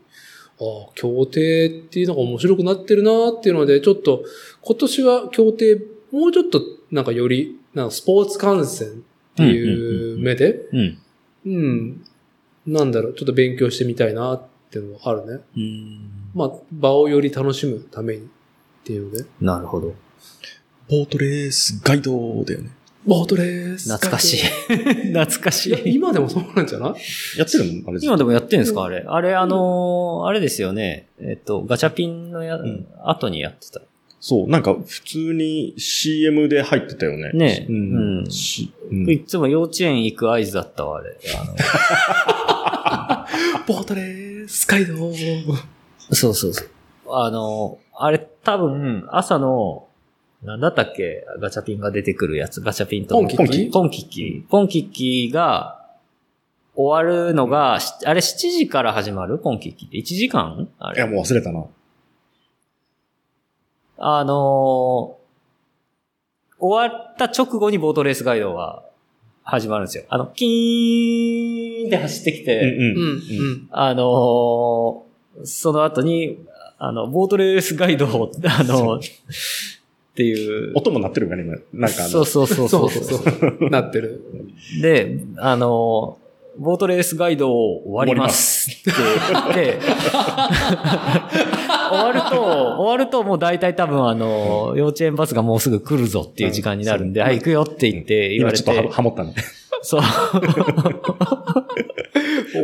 [0.59, 4.23] ああ、協定っていうのが面白くなってるなっていうので、ちょっと
[4.61, 5.81] 今年は協定
[6.11, 6.61] もうちょっと
[6.91, 8.91] なんかより、なんかスポーツ観戦っ
[9.35, 10.97] ていう目で、うん。
[11.45, 12.05] うん。
[12.67, 15.43] なんだろう、ちょっと勉強してみたいなっていうのがあるね。
[15.55, 16.11] うん。
[16.35, 18.25] まあ、場をより楽しむためにっ
[18.83, 19.25] ていうので。
[19.39, 19.95] なるほど。
[20.89, 22.71] ボートレースガイドだよね。
[23.05, 23.89] ボートレース。
[23.91, 24.37] 懐かしい。
[25.13, 25.93] 懐かしい。
[25.95, 27.39] 今でもそうなんじゃない？
[27.39, 27.89] やってるの？
[27.89, 28.83] あれ今でもやってんですか？
[28.83, 29.03] あれ。
[29.07, 31.07] あれ、あのーあれですよね。
[31.21, 33.81] えっと、ガチャピンのや、ん後にやってた。
[34.21, 37.31] そう、なんか普通に CM で入ってたよね。
[37.33, 37.71] ねう。
[37.71, 41.15] うんうんいつも幼稚園行く合図だったわ、あれ。
[41.35, 43.25] あ
[43.67, 44.93] ボートレース街道。
[44.95, 45.13] の
[46.11, 46.67] そうそうそう。
[47.11, 49.87] あの、あれ多分、朝の、
[50.43, 51.25] なんだったっけ？
[51.39, 52.61] ガチャピンが出てくるやつ。
[52.61, 53.15] ガチャピンと。
[53.15, 53.69] ポンキッキ？
[53.71, 54.45] ポンキッキ。
[54.49, 55.75] ポンキッキが、
[56.75, 59.37] 終わるのが、しあれ7時から始まる？
[59.37, 59.97] ポンキッキって。
[59.97, 60.69] 1時間？
[60.79, 60.97] あれ。
[60.97, 61.65] いや、もう忘れたな。
[63.97, 65.19] あのー
[66.61, 68.83] 終わった直後にボートレースガイドが
[69.43, 70.03] 始まるんですよ。
[70.09, 72.99] あの、キーンって走ってきて、うんうん、うん。
[72.99, 73.67] うん。
[73.71, 76.37] あのーその後に、
[76.79, 78.99] あの、ボートレースガイドを、あの
[80.19, 80.73] っていう。
[80.75, 81.87] 音も鳴ってるからね、今。
[81.87, 83.69] なんかそうそうそうそそううそうそう。
[83.69, 84.21] なってる。
[84.81, 88.91] で、あのーボートレースガイドを終わりますって
[89.31, 89.79] 言って、
[91.89, 99.33] 終わると、終わるともう大体多分あの、幼稚園バスがもうすぐ来るぞっていう時間になるんで、はい、行くよって言って言われて今ちょっとは、ハモったね。
[99.81, 100.01] そう。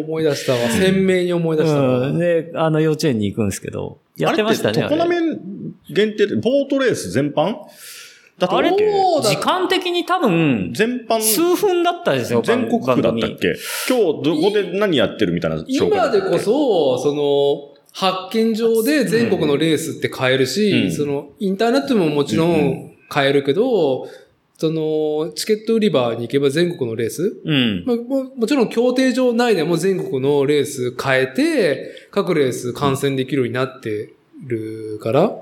[0.05, 0.59] 思い出したわ。
[0.69, 1.99] 鮮明に思い出したわ。
[2.07, 2.19] うん。
[2.19, 4.83] で、あの、幼稚園に行くんですけど、やってましたね。
[4.83, 5.15] あれって常滑
[5.93, 7.55] 限定で、ボートレース全般？
[8.37, 13.55] だあれ時間的に多分、全般、数分だったですよ、全国区だったっけ？
[13.87, 22.55] 今日どこで何やってるみたいな紹介今でこそ、その、発見上で全国のレースって買えるし、うんその、インターネットももちろうんう
[22.91, 24.09] ん買えるけど、
[24.57, 27.83] その、チケット売り場に行けば全国のレースうん。
[27.85, 34.13] まあももちろん協定上内でも全国のレース変えて、各レース観戦できるようになって
[34.45, 35.33] るから、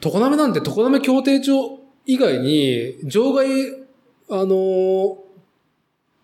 [0.00, 3.46] 常滑なんて常滑協定上以外に、場外、
[4.30, 5.18] あの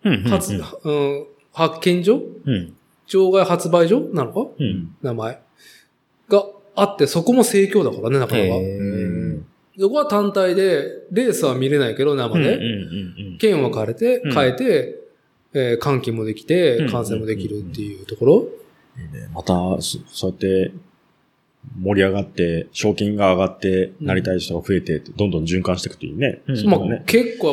[0.03, 0.13] うん。
[0.25, 2.75] ー発、うん、発見所うん。
[3.09, 4.51] 場外発売所なのか？
[4.57, 4.95] うん。
[5.01, 5.41] 名前。
[6.29, 6.45] が
[6.75, 8.53] あって、そこも盛況だからね、なかなか。
[9.79, 12.55] そこは単体で、レースは見れないけど、生で。
[12.55, 14.99] うんうんうん券は変えてうん、変えて、
[15.53, 18.47] えー換金もできうてん、観戦もできるっていうところ。
[19.33, 20.71] また、そそうやって
[21.81, 24.07] 盛り上がって、賞金が上がって、うん。
[24.07, 26.41] なりたい人が増えて、どんどん循環していくといいね。
[26.47, 26.53] う。
[26.53, 27.47] んまあ、ね結構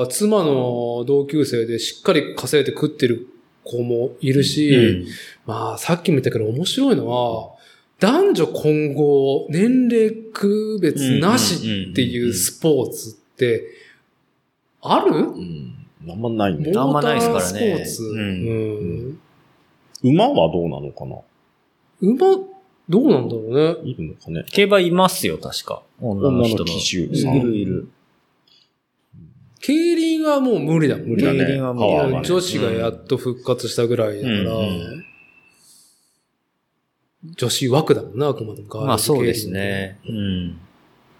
[0.00, 3.26] やっぱ、妻の同級生でしっかり稼いで食ってる
[3.64, 5.06] 子もいるし、
[5.46, 7.54] まあ、さっきも言ったけど面白いのは、
[8.00, 13.64] 男女混合、年齢区別なしっていうスポーツって、
[14.82, 15.16] ある？
[15.16, 15.74] うん。
[16.06, 16.72] あんまないね。
[16.76, 18.02] あんまないですからねスポーツ。
[18.02, 18.22] うんう
[19.12, 19.20] ん
[20.02, 21.16] 馬はどうなのかな？
[22.02, 22.36] 馬、
[22.90, 23.90] どうなんだろうね。
[23.90, 24.44] いるのかね。
[24.50, 25.82] 競馬いますよ、確か。
[25.98, 26.64] 女の人の。
[26.64, 27.88] 女の騎手いさんるいる。
[29.66, 31.10] 競輪はもう無理だもんね。
[31.12, 34.62] 無理だね競輪はもう女子がやっと復活したぐらいだから、うんう
[35.00, 35.04] ん
[37.38, 38.84] 女子枠だもんな、あくまでも。
[38.84, 39.98] まあそうですね。
[40.06, 40.60] うん。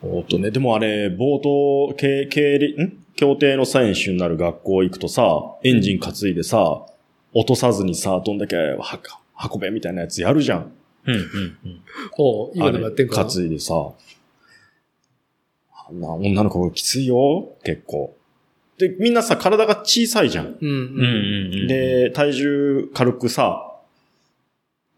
[0.03, 2.99] おっとね、でもあれ、冒頭、経、経理、ん？
[3.17, 5.25] 協定の選手になる学校行くとさ、
[5.63, 6.85] エンジン担いでさ、
[7.33, 8.85] 落とさずにさ、どんだけは
[9.51, 10.73] 運べみたいなやつやるじゃん。
[11.07, 11.81] うん、うん、うん。
[12.19, 13.75] おう今でもやってんか担いでさ。
[15.89, 18.15] あんな女の子きついよ、結構。
[18.79, 20.57] で、みんなさ、体が小さいじゃん。
[20.61, 23.71] うん、うん、うんうん。、で、体重軽くさ、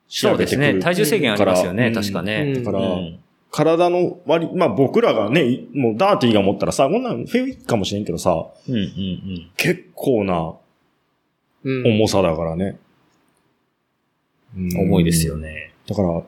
[0.09, 0.79] そうですね。
[0.79, 2.55] 体重制限ありますよね、確かうんね。
[2.55, 3.19] だから、うん
[3.53, 9.51] 体の割り、まあ僕らがね、いもうダーティーが持ったらさ、こんなんフェイかもしれんけどさ、うん、うん、うん。
[9.57, 10.57] 結構な
[11.65, 11.87] うん。
[11.87, 12.77] 重さだからね。
[14.55, 15.39] うん重いですよ。
[15.39, 15.73] ね。
[15.89, 16.23] だから、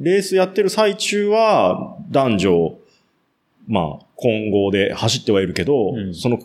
[0.00, 2.78] レースやってる最中は男女、
[3.68, 6.38] まあ混合で走ってはいるけど、うんその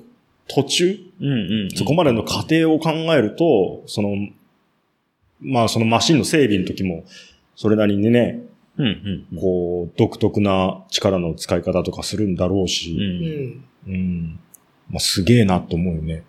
[0.53, 1.69] 途中、うん、うん。
[1.76, 4.15] そこまでの過程を考えると、その、
[5.40, 7.03] まあそのマシンの整備の時も、
[7.56, 8.44] それなりにね、
[8.78, 9.40] うん、うん。
[9.40, 12.68] こう、独特な力の使い方とかするんだろうう。
[12.68, 13.95] し、うんん。
[13.95, 14.40] うん。
[14.90, 16.23] まあ、すげえなと思うよね。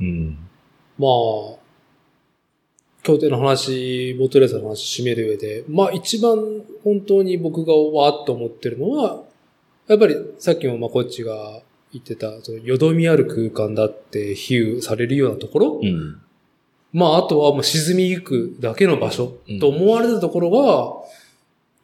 [0.00, 0.38] うん。
[0.98, 1.62] まあ、
[3.02, 9.24] 協定の話、ボートレースの話締める上で、まあ一番本当に僕がわーっと思ってるのは、
[9.88, 11.62] やっぱりさっきもまあこっちが
[11.92, 16.20] 言ってた、そのよどみある空間だって比喩されるようなところ、うん。
[16.92, 20.58] まああとはもう沈みゆくだけの場所と思われるところが、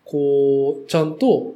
[0.04, 1.54] こう、ちゃんと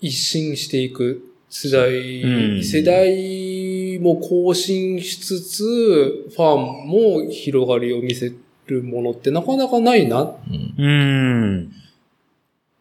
[0.00, 8.32] 一新していく世代、うん世代も更新しつつ、ファンも広がりを見せ
[8.66, 10.22] るものってなかなかないな。
[10.22, 10.74] うん。
[10.76, 11.72] うん。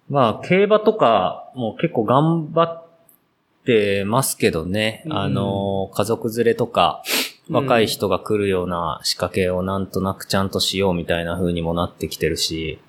[0.10, 2.83] まあ、競馬とかも結構頑張っ
[3.65, 5.03] てますけどね。
[5.06, 5.14] うん。
[5.14, 7.03] あの、家族連れとか、
[7.49, 12.80] 若い人が来るような仕掛けをなんとなくちゃんとしようみたいな風にもなってきてるし、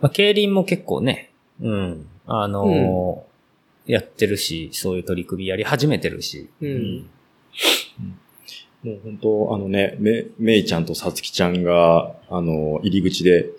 [0.00, 1.30] まあ、競輪も結構ね、
[1.60, 3.24] うん、あの
[3.86, 6.50] やってるし、そういう取り組みやり始めてるし。
[6.60, 7.10] うん。
[8.82, 13.50] もう本当あのね、め、めいちゃんとさつきちゃんが、あの、入り口で、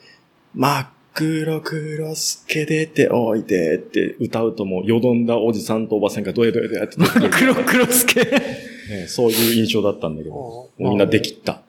[0.53, 0.87] 真っ
[1.18, 6.98] 黒黒すけ出ておいでって歌うともう、よどんだおじさんとおばさんがどえどえどえって
[7.31, 8.23] 黒黒スケ。
[8.23, 11.61] ね、そういう印象だったんだけど、もうみんなできった。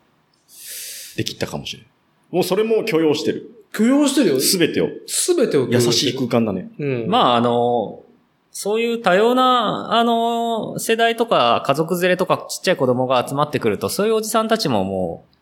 [1.16, 1.86] できったかもしれん。
[2.30, 3.50] もうそれも許容してる。
[3.72, 4.40] 許容してるよ。
[4.40, 4.90] すべてを。
[5.06, 6.70] すべてを許優容してるしい空間だね。
[6.78, 7.06] うん。
[7.08, 8.02] まあ、あの、
[8.50, 15.37] そういう多様な、あの、世代とか家族連れとかちっちゃい子供が集まってくると、そういうおじさんたちももう、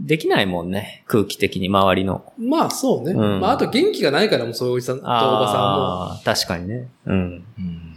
[0.00, 1.02] できないもんね。
[1.06, 2.32] 空気的に周りの。
[2.38, 3.12] まあそうね。
[3.12, 6.88] うんまああと元気がないからもうそういうおじさんとおばああ、確かにね。
[7.06, 7.44] うん。
[7.58, 7.88] うん。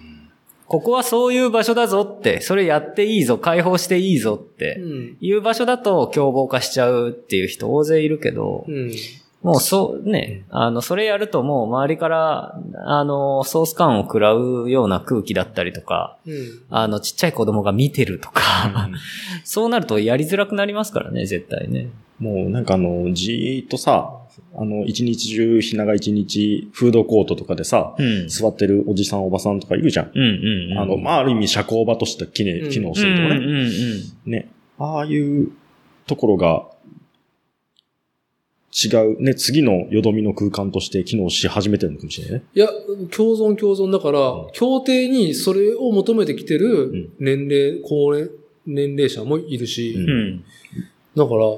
[0.65, 4.57] ここはそういう場所だぞって、それやっていいぞ、解放していいぞっさんも。
[4.57, 5.17] て、うん。
[5.19, 8.91] いう場所だと凶暴化しちゃうっていう人大勢いるけど、うん。
[9.43, 16.35] もうそう、ね、あの、それやるともう周りから、あの、ソース感を食らうような空気だったりとか、うん。
[16.69, 18.41] あの、ちっちゃい子供が見てるとか、
[19.43, 21.89] そうなるとやりづらくなりますからね、絶対ね。
[22.19, 24.21] もうなんかあの、じーっとさ、
[24.55, 28.27] あの、一日中、ひなが一日、フードコートとかでさ、うん。
[28.27, 30.11] 座ってるおじさんおばさんとかいるじゃん。
[30.13, 30.77] うんうんうん。
[30.77, 33.35] あの、まあ、ある意味社交場として機能機能してるとかね。
[33.37, 33.59] うんうん
[34.25, 34.49] うんね。
[34.77, 35.51] ああいう
[36.05, 36.65] ところが、
[38.73, 42.45] 違う、ね、次のよどみの空間として機能し始めてるのかもしれないね。
[42.55, 42.67] いや、
[43.13, 48.29] 共存共存だから、うん協定にそれを求めてきてるん年齢、高齢、
[48.65, 50.43] 年齢者もいるし、うんうん。
[51.15, 51.57] だから、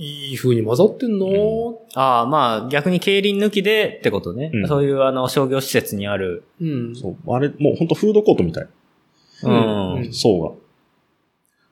[0.00, 4.50] いい風に混ざってんなぁああ、まあ逆に競輪抜きでってことね。
[4.54, 6.44] うんそういうあの商業施設にある。
[6.60, 6.96] うん。
[6.96, 7.34] そう。
[7.34, 8.68] あれ、もう本当フードコートみたい。
[9.42, 10.12] ううんん。
[10.12, 10.50] 層が。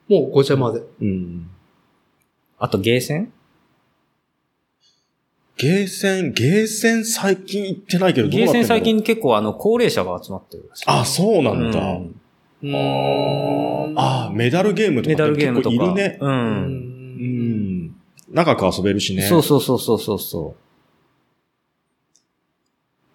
[0.08, 0.82] もうごちゃ混ぜ。
[1.00, 1.50] うん。
[2.58, 3.32] あとゲーセン？
[5.58, 8.78] ゲーセン、ゲーセン最近行ってないけど、どうゲーセンなってんだろう？
[8.78, 10.84] 最近結構あの高齢者が集まってるらしい。
[10.86, 11.80] あ、そうなんだ。
[11.80, 12.20] うん
[13.98, 15.76] ああ、メダルゲームとかメダルゲームとか。
[15.76, 16.18] 結構いるね。
[16.20, 16.26] う。
[16.26, 16.32] うん。
[16.32, 17.96] うんん。
[18.30, 19.22] 長く遊べるしね。
[19.22, 20.56] そうそうそうそうそうそ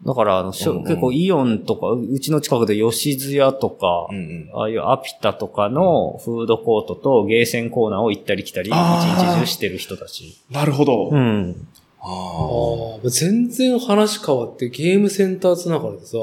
[0.04, 0.08] う。
[0.08, 4.50] だから、あの、しょうんうん結構イオンとか、ううちの近くで吉津屋とか、うんうん。
[4.54, 10.40] ああいうアピタとかのフードコートとゲーセンコーナーを行ったり来たり、一日中してる人たち。
[10.50, 11.10] なるほど。
[11.12, 11.68] うん。
[12.04, 16.18] あああ、全然話変わってゲームセンターつながりでさ、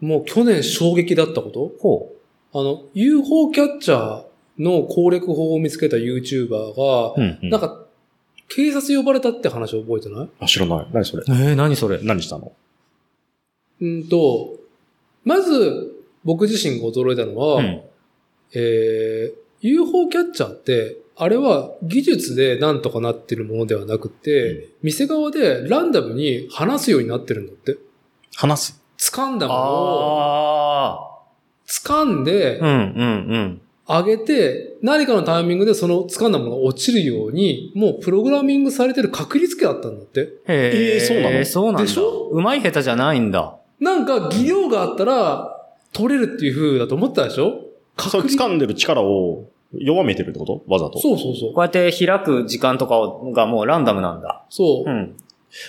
[0.00, 1.72] もう去年衝撃だったこと？
[1.80, 2.12] ほ
[2.52, 4.24] あの、UFO キャッチャー
[4.58, 7.50] の攻略法を見つけた YouTuber がう。、うん、うん。
[7.50, 7.84] なんか、
[8.48, 10.28] 警察呼ばれたって話を覚えてない？
[10.38, 10.46] あ。
[10.46, 10.86] 知らない。
[10.92, 11.24] 何それ？
[11.26, 11.98] えー、何それ？
[12.02, 12.52] 何したの？
[13.80, 14.54] うんと、
[15.24, 15.92] まず、
[16.22, 17.80] 僕自身が驚いたのは、うん。
[18.52, 27.76] えー、UFO キャッチャーって、あれは技術でなんとかなってるものではなくて、店側でランダムに話すようになってるんだって。
[28.34, 29.12] 話す？
[29.12, 31.20] 掴んだものをあ
[31.66, 32.66] 掴んであ。
[32.66, 33.60] うん、うん、うん。
[33.86, 40.20] 上げて、何かのタイミングでその掴んだものが落ちるように、もうプログラミングされてる確率計だったんだって。
[40.20, 41.44] へえーそうなの？
[41.44, 41.82] そうなんだ。
[41.82, 42.28] でしょ？
[42.32, 43.56] うまい下手じゃないんだ。
[43.80, 47.60] なんか技量があったら取れるっていう風だと思ったでしょ？
[47.98, 50.62] それ確率掴んでる力を弱めてるってこと？
[50.66, 50.98] わざと？
[51.00, 51.52] そうそうそう。
[51.52, 52.96] こうやって開く時間とか
[53.32, 54.44] がもうランダムなんだ。
[54.50, 54.90] そう。
[54.90, 55.16] うん。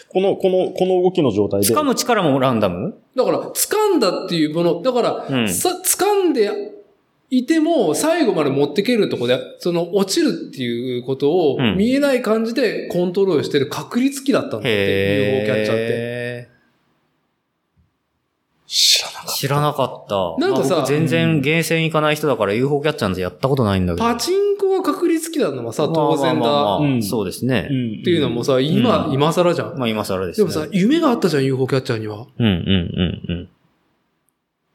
[0.10, 1.68] この、この、この動きの状態で？
[1.68, 2.98] 掴む力もランダム？
[3.16, 6.50] だから、掴んだっていうもの、だから、うんさ、掴んで
[7.30, 15.94] いても、最後まで持ってけるとこで、その、落ちるっていうことをうん見えない感じでコントロールしてる確率機だったんだって、へ UFO キャッチャーって。
[15.94, 16.50] へ
[18.66, 20.36] 知らなかっー知らなかった。
[20.40, 24.06] なんかさまあ僕全然ゲーセン行かない人だから UFO キャッチャーなんてやったことないんだけど。
[24.06, 26.40] パチンコが確率機なのはさ、当然だ。
[26.40, 27.74] まあまあまあまあうんそうですねた。。
[27.74, 29.78] んっていうのもさ、今、うん今更じゃん。
[29.78, 30.48] まあ今更ですね。
[30.50, 32.26] でもさ、夢があったじゃん、UFO キャッチャーには。
[32.38, 32.52] うんうん
[33.28, 33.50] うんうん。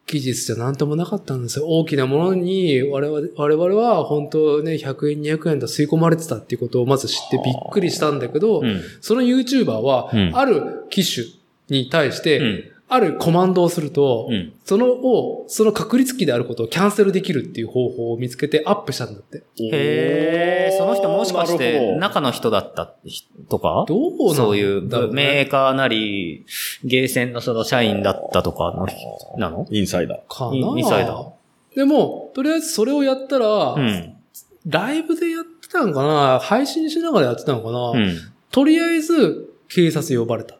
[0.06, 1.66] 技術じゃなんともなかったんですよ。
[1.66, 8.80] 大きなものに我々我々は本当ね、100円、200円と吸い込まれてたっていうことをまず知ってびっくりしたんだけど、うん。
[9.00, 11.26] その YouTuber はうん、ある機種
[11.68, 12.64] に対して、うん。
[12.92, 14.52] あるコマンドをすると、うん。
[14.64, 19.38] そのを、その確率機であることをキャンセルできるっていう方法を見つけてアップしたんだって。
[19.38, 19.44] た。
[19.62, 23.84] へえ、その人もしかしなて中の人だった人とか？
[23.86, 26.44] どうなんだろそういうねメーカーなり、
[26.82, 28.98] ゲーセンのその社員だったとかの人
[29.38, 29.66] なの？
[29.70, 30.18] インサイダー。
[30.28, 34.16] かなインインサイダーでも、とりあえずそれをやったら、うん。
[34.66, 36.40] ライブでやってたのかな？
[36.40, 38.18] 配信しながらやってたのかな、うん。
[38.50, 40.54] とりあえず、警察呼ばれた。
[40.54, 40.58] は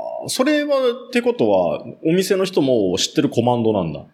[0.00, 0.03] あ。
[0.28, 0.76] それは、
[1.08, 4.04] ってことは、お店の人も知ってるコマンドなんだ。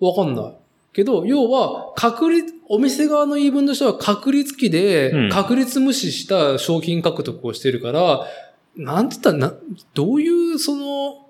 [0.00, 0.52] わかんない。
[0.92, 8.26] けど、要は、確率、お店側の言い分としては確率機でうん、確率無視した商品獲得をしてるから、
[8.76, 9.54] なんて言ったら、な、
[9.94, 11.26] どういう、その、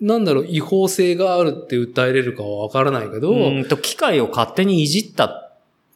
[0.00, 5.49] なんだろう、違法性があるって訴えれるかはわからないけど、うんと、機械を勝手にいじった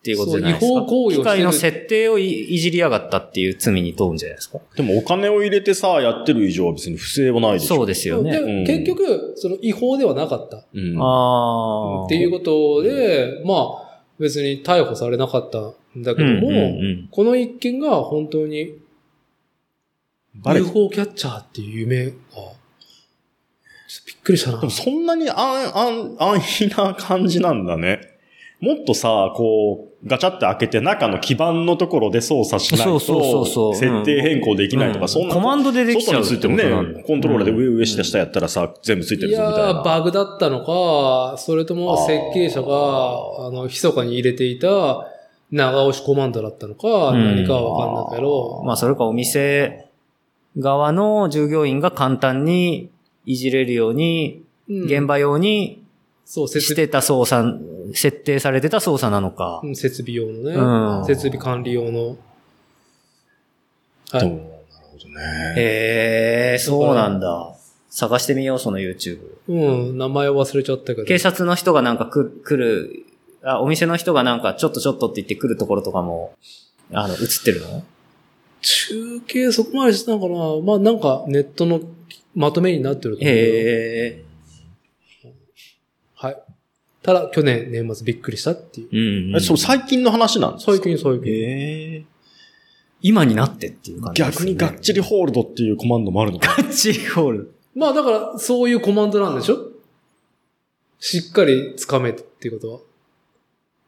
[0.05, 0.67] っていうことじゃないですか。
[0.67, 4.59] 違法行為をしてる機械の設定をいいじりやがったっていう罪に問うんじゃないですか。
[4.77, 7.77] でもお金を入れてさ、やってる以上は別に不正はないでしょ。
[7.77, 8.33] そうですよね。
[8.33, 10.67] でうん結局、その違法ではなかった。
[10.75, 11.01] うん。
[11.01, 12.05] ああ。
[12.05, 15.59] っていうことで、まあ、別に逮捕されなかった
[15.99, 18.75] んだけども、うんうんうんこの一件が本当に
[20.45, 22.13] UFO キャッチャーっていう夢が、
[24.07, 24.71] びっくりしたなでも。
[24.71, 28.14] そんなに安、安、安易な感じなんだね。
[28.65, 35.09] もっとさ、こう、ガチャって開けて中の基板のところで操作しないと、設定変更できないとか、うん。
[35.09, 35.35] そんな。
[35.35, 36.25] コマンドでできちゃう。
[36.25, 39.69] 外についてもね、コントローラーで上上下下やったらさ、全部ついているぞみたいな。
[39.69, 45.07] やー、バグだったのか、それとも設計者が、ああの、密かに入れていた
[45.51, 47.37] 長押しコマンドだったのか、うん。
[47.37, 49.91] 何かはわかんないけど、まあ、それかお店
[50.57, 52.91] 側の従業員が簡単に
[53.27, 54.85] いじれるように、うん。
[54.85, 55.84] 現場用に
[56.25, 59.61] そう、設備してた操作、設定されてた操作なのか。
[59.63, 62.17] うん設備用のね、うん設備管理用の。
[64.11, 64.21] はい。
[64.21, 64.39] そうなる
[64.91, 65.55] ほどね。
[65.57, 67.55] へえ、そうなんだ。
[67.91, 69.21] 探してみよう、その YouTube。
[69.49, 71.05] うん、名前忘れちゃったけど。
[71.05, 73.05] 警察の人がなんか来来る、
[73.43, 76.35] あ、お店の人がなんかちょっとちょっとって言って来るところとかも、
[76.93, 77.85] あの、映ってるの？
[78.63, 80.35] 中継そこまでしたのかな
[80.65, 81.83] まあなんかネットの
[82.35, 83.41] まとめになってると思うよ。
[83.41, 84.24] へえ。
[87.07, 87.17] はい。
[87.17, 88.89] ただ、去年年末びっくりしたっていう。
[88.91, 89.37] うん、うん。
[89.37, 90.73] え、そう、最近の話なんですか？
[90.73, 91.23] 最近最近。
[91.27, 92.05] ええ
[93.07, 94.47] 今になってっていう感じです、ね。
[94.47, 96.63] 逆にガッチリホールドっていうコマンドもあるのかな？
[96.63, 97.55] ガッチリホール。
[97.75, 99.59] まあだから、そういうコマンドなんでしょ？
[100.99, 102.87] しっかりつかめっていうこと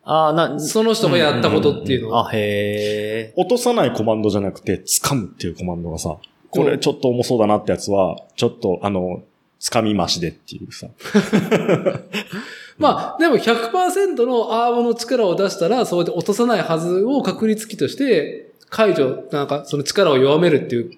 [0.05, 0.60] ああ、な、は。
[0.60, 2.28] その人がやったことっていうのは。
[2.28, 3.32] あ、へえ。
[3.36, 6.18] 落とさないコマンドじゃなくて、掴むっていうコマンドがさ、
[6.51, 9.22] これちょっと重そうだなってやつは、ちょっとあの、
[9.60, 10.88] 掴み増しでっていうさ。
[12.78, 20.90] まあ、でも100%のアームの力を出したら、そうやって落とさないはずを確率機として、解除、なんかその力を弱めるっていう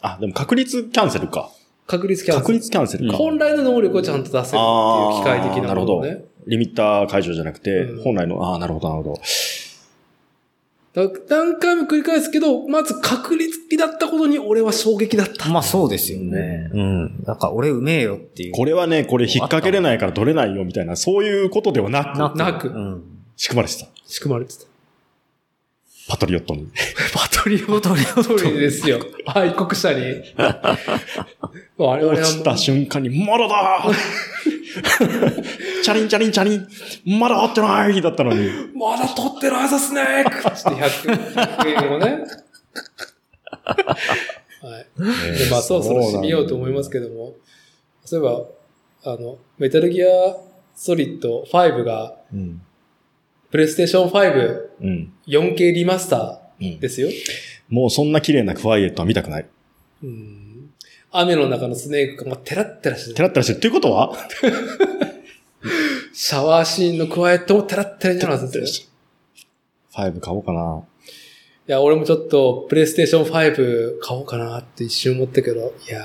[0.00, 1.50] あ、でも確率キャンセルか。
[1.86, 2.42] 確率キャンセル。
[2.42, 3.16] 確率キャンセルか。
[3.16, 6.24] 本来の能力をちゃんと出せるっていう機械的なものね。
[6.46, 9.20] リミッター解除じゃなくて、うん本来の、ああ、なるほど、なるほど。
[10.94, 15.48] だ何回も繰り返すけど、まず確率機だったことに俺は衝撃だった。
[15.50, 16.70] まあそうですよね。
[16.72, 17.24] うん。
[17.24, 18.52] なんか俺うめえよっていう。
[18.52, 22.38] これはね、これ引っ掛けれないから取れないよみたいな、そういうことではなく、なく。
[22.38, 23.02] なくうん。
[23.36, 23.86] 仕組まれてた。
[24.06, 24.64] 仕組まれてた。
[26.08, 26.66] パトリオットに。
[27.12, 28.98] パトリオトリオトリですよ。
[29.26, 30.22] 愛国者に。
[31.76, 33.84] 我々は落ちた瞬間に、まだだ
[35.82, 38.48] チャリンチャリンチャリンまだ合ってないだったのに。
[38.74, 42.24] まだ取ってるはずっすねーつって100、100円をね。
[43.64, 44.86] はい。
[45.38, 47.34] で、まあ、そろそろ締めようと思いますけども、
[48.04, 48.28] そういえ
[49.04, 50.06] ば、あの、メタルギア
[50.74, 52.62] ソリッド5が、うん。
[53.50, 55.12] プレイステーション5、うん。
[55.26, 57.08] 4K リマスタうんーですよ。
[57.68, 59.46] もうそんな綺麗なクワイエットは見たくない。
[60.02, 60.70] うん
[61.10, 63.14] 雨の中のスネークがテラッテラしてる。
[63.16, 63.56] テラッテラしてる。
[63.58, 64.12] っていうことは？
[66.12, 68.88] シャワーシーンのクワイエットもテラッテラになるはずですよ。
[69.94, 70.82] 5買おうかな。
[71.68, 76.00] いや、俺もちょっと、プレイステーション5買おうかなって一瞬思ったけど、いや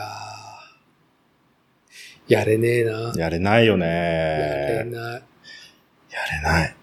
[2.27, 3.13] ー、やれねえな。
[3.17, 3.85] やれないよね。
[3.85, 5.21] やれやない。
[5.21, 6.75] れない。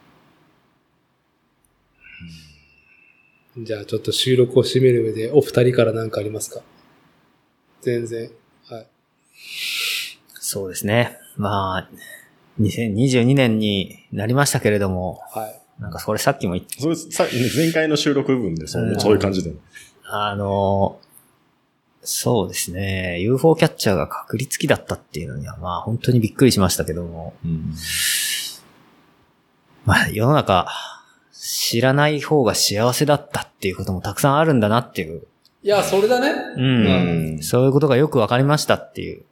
[3.62, 6.61] じゃあちょっと収録を締める上で、お二人から何かありますか？
[7.82, 8.31] 全然。
[8.69, 8.87] はい。
[10.35, 11.16] そうですね。
[11.37, 11.91] まあ、
[12.61, 15.61] 2022年になりましたけれども、はい。
[15.81, 19.53] なんかそれさっきも言っそれさ、ね前回の収録部分でそう,、うんそういう感じで。
[20.05, 20.99] あの、
[22.03, 23.19] そうですね。
[23.20, 27.74] UFO キャッチャーが確率機だったっていうのには、まあ本当にびっくりしましたけども、うん
[29.87, 30.66] まあ世の中、
[31.42, 35.22] 知らない方が幸せだったっていうこともたくさんあるんだなっていう、
[35.62, 36.32] いや、それだね。
[36.56, 36.64] うん。
[36.64, 39.22] うんそういうことがよくわかりましたっていう。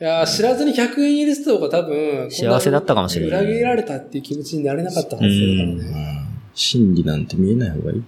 [0.00, 6.26] いや、知らずに100円入れてた方が多分、幸せだったかもしれない裏切られたっていう気持ちになれなかったはずだからね。
[6.54, 7.98] 真理なんて見えない方がいい。
[7.98, 8.02] い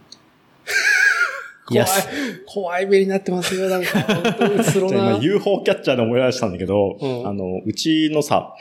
[1.67, 1.87] 怖いや、、
[2.47, 4.01] 怖い目になってますよ、なんか。
[4.03, 5.25] 本当にスロ じゃあ今な。
[5.25, 8.55] UFO キャッチャーで思い出したんだけど、うんあの、うちのさ、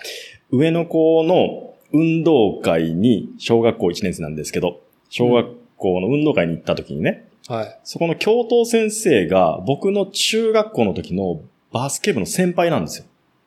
[0.50, 5.48] 上の子の運動会に、小学校1年生なんですけど、小学
[5.78, 7.80] 校の運動会に行った時にね、はい。
[7.84, 13.06] そこの教頭先生が僕の中学校の時のバスケ部の先輩なんですよ。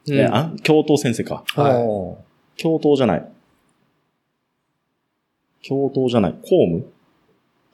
[0.09, 1.45] うんえあ教頭先生か。
[1.55, 2.19] はいお
[2.57, 3.32] 教頭じゃない。
[5.62, 6.32] 教頭じゃない。
[6.32, 6.87] 公務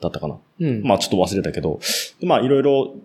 [0.01, 0.37] だったかな。
[0.59, 0.83] うん。
[0.83, 1.79] まあちょっと忘れたけど、
[2.19, 2.95] でまあいろいろ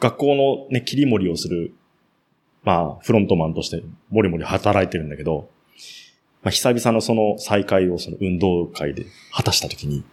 [0.00, 1.72] 学校のね、切り盛りをする、
[2.62, 5.50] まあフロントマンとしてもりもり働いてるんだけど、
[6.44, 10.04] まあ久々のその再会をその運動会で果たしたときに、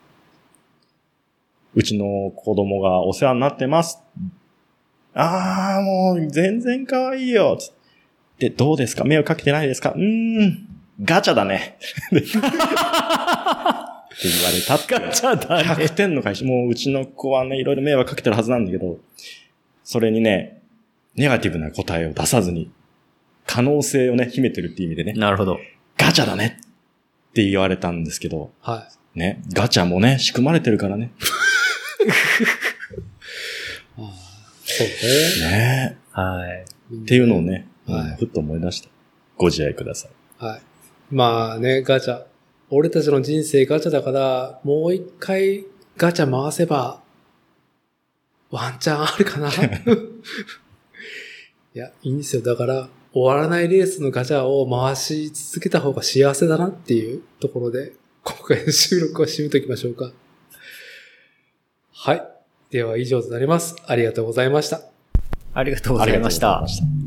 [1.76, 4.00] うちの子供がお世話になってます。
[5.14, 7.58] ああ、もう全然可愛いよ。
[7.60, 7.74] つっ
[8.40, 9.04] て、どうですか？
[9.04, 9.92] 迷惑かけてないですか？
[9.92, 10.68] うーん、
[11.04, 11.78] ガチャだね。
[12.12, 12.26] って
[14.28, 14.94] 言われたって。
[14.94, 15.70] ガチャだね。
[15.86, 16.44] 100点の返し。
[16.46, 19.00] もううちの子はね、いろいろ迷惑かけてるはずなんだけど、
[19.84, 20.62] それにね、
[21.16, 22.72] ネガティブな答えを出さずに、
[23.46, 25.60] 可能性をね、秘めてるっていう意味でね、なるほど。
[26.12, 26.60] ガチャだね
[27.30, 31.14] って言われたんですけど、はね、ガチャもね、仕組まれてるからね。
[31.16, 31.20] い。
[34.66, 34.88] そう
[35.50, 35.52] ね。
[35.52, 36.66] ねはい。
[36.96, 38.90] っていうのをね、はいうんふっと思い出した。
[39.38, 40.12] ご自愛ください。
[40.44, 40.62] はい。
[41.12, 42.26] まあね、ガチャ。
[42.70, 45.64] 俺たちの人生ガチャだから、もう一回
[45.96, 47.02] ガチャ回せば、
[48.50, 49.48] ワンチャンあるかな。
[51.74, 52.42] いや、いいんですよ。
[52.42, 57.94] だから、終わらないレースのガチャを回し続けた方が幸せだなっていうところで、
[58.24, 60.12] 今回の収録は締めときましょうか。
[61.94, 62.28] はい。
[62.70, 63.76] では以上となります。
[63.86, 64.82] ありがとうございました。
[65.54, 66.90] ありがとうございましたありがとうございま。
[66.90, 67.01] した。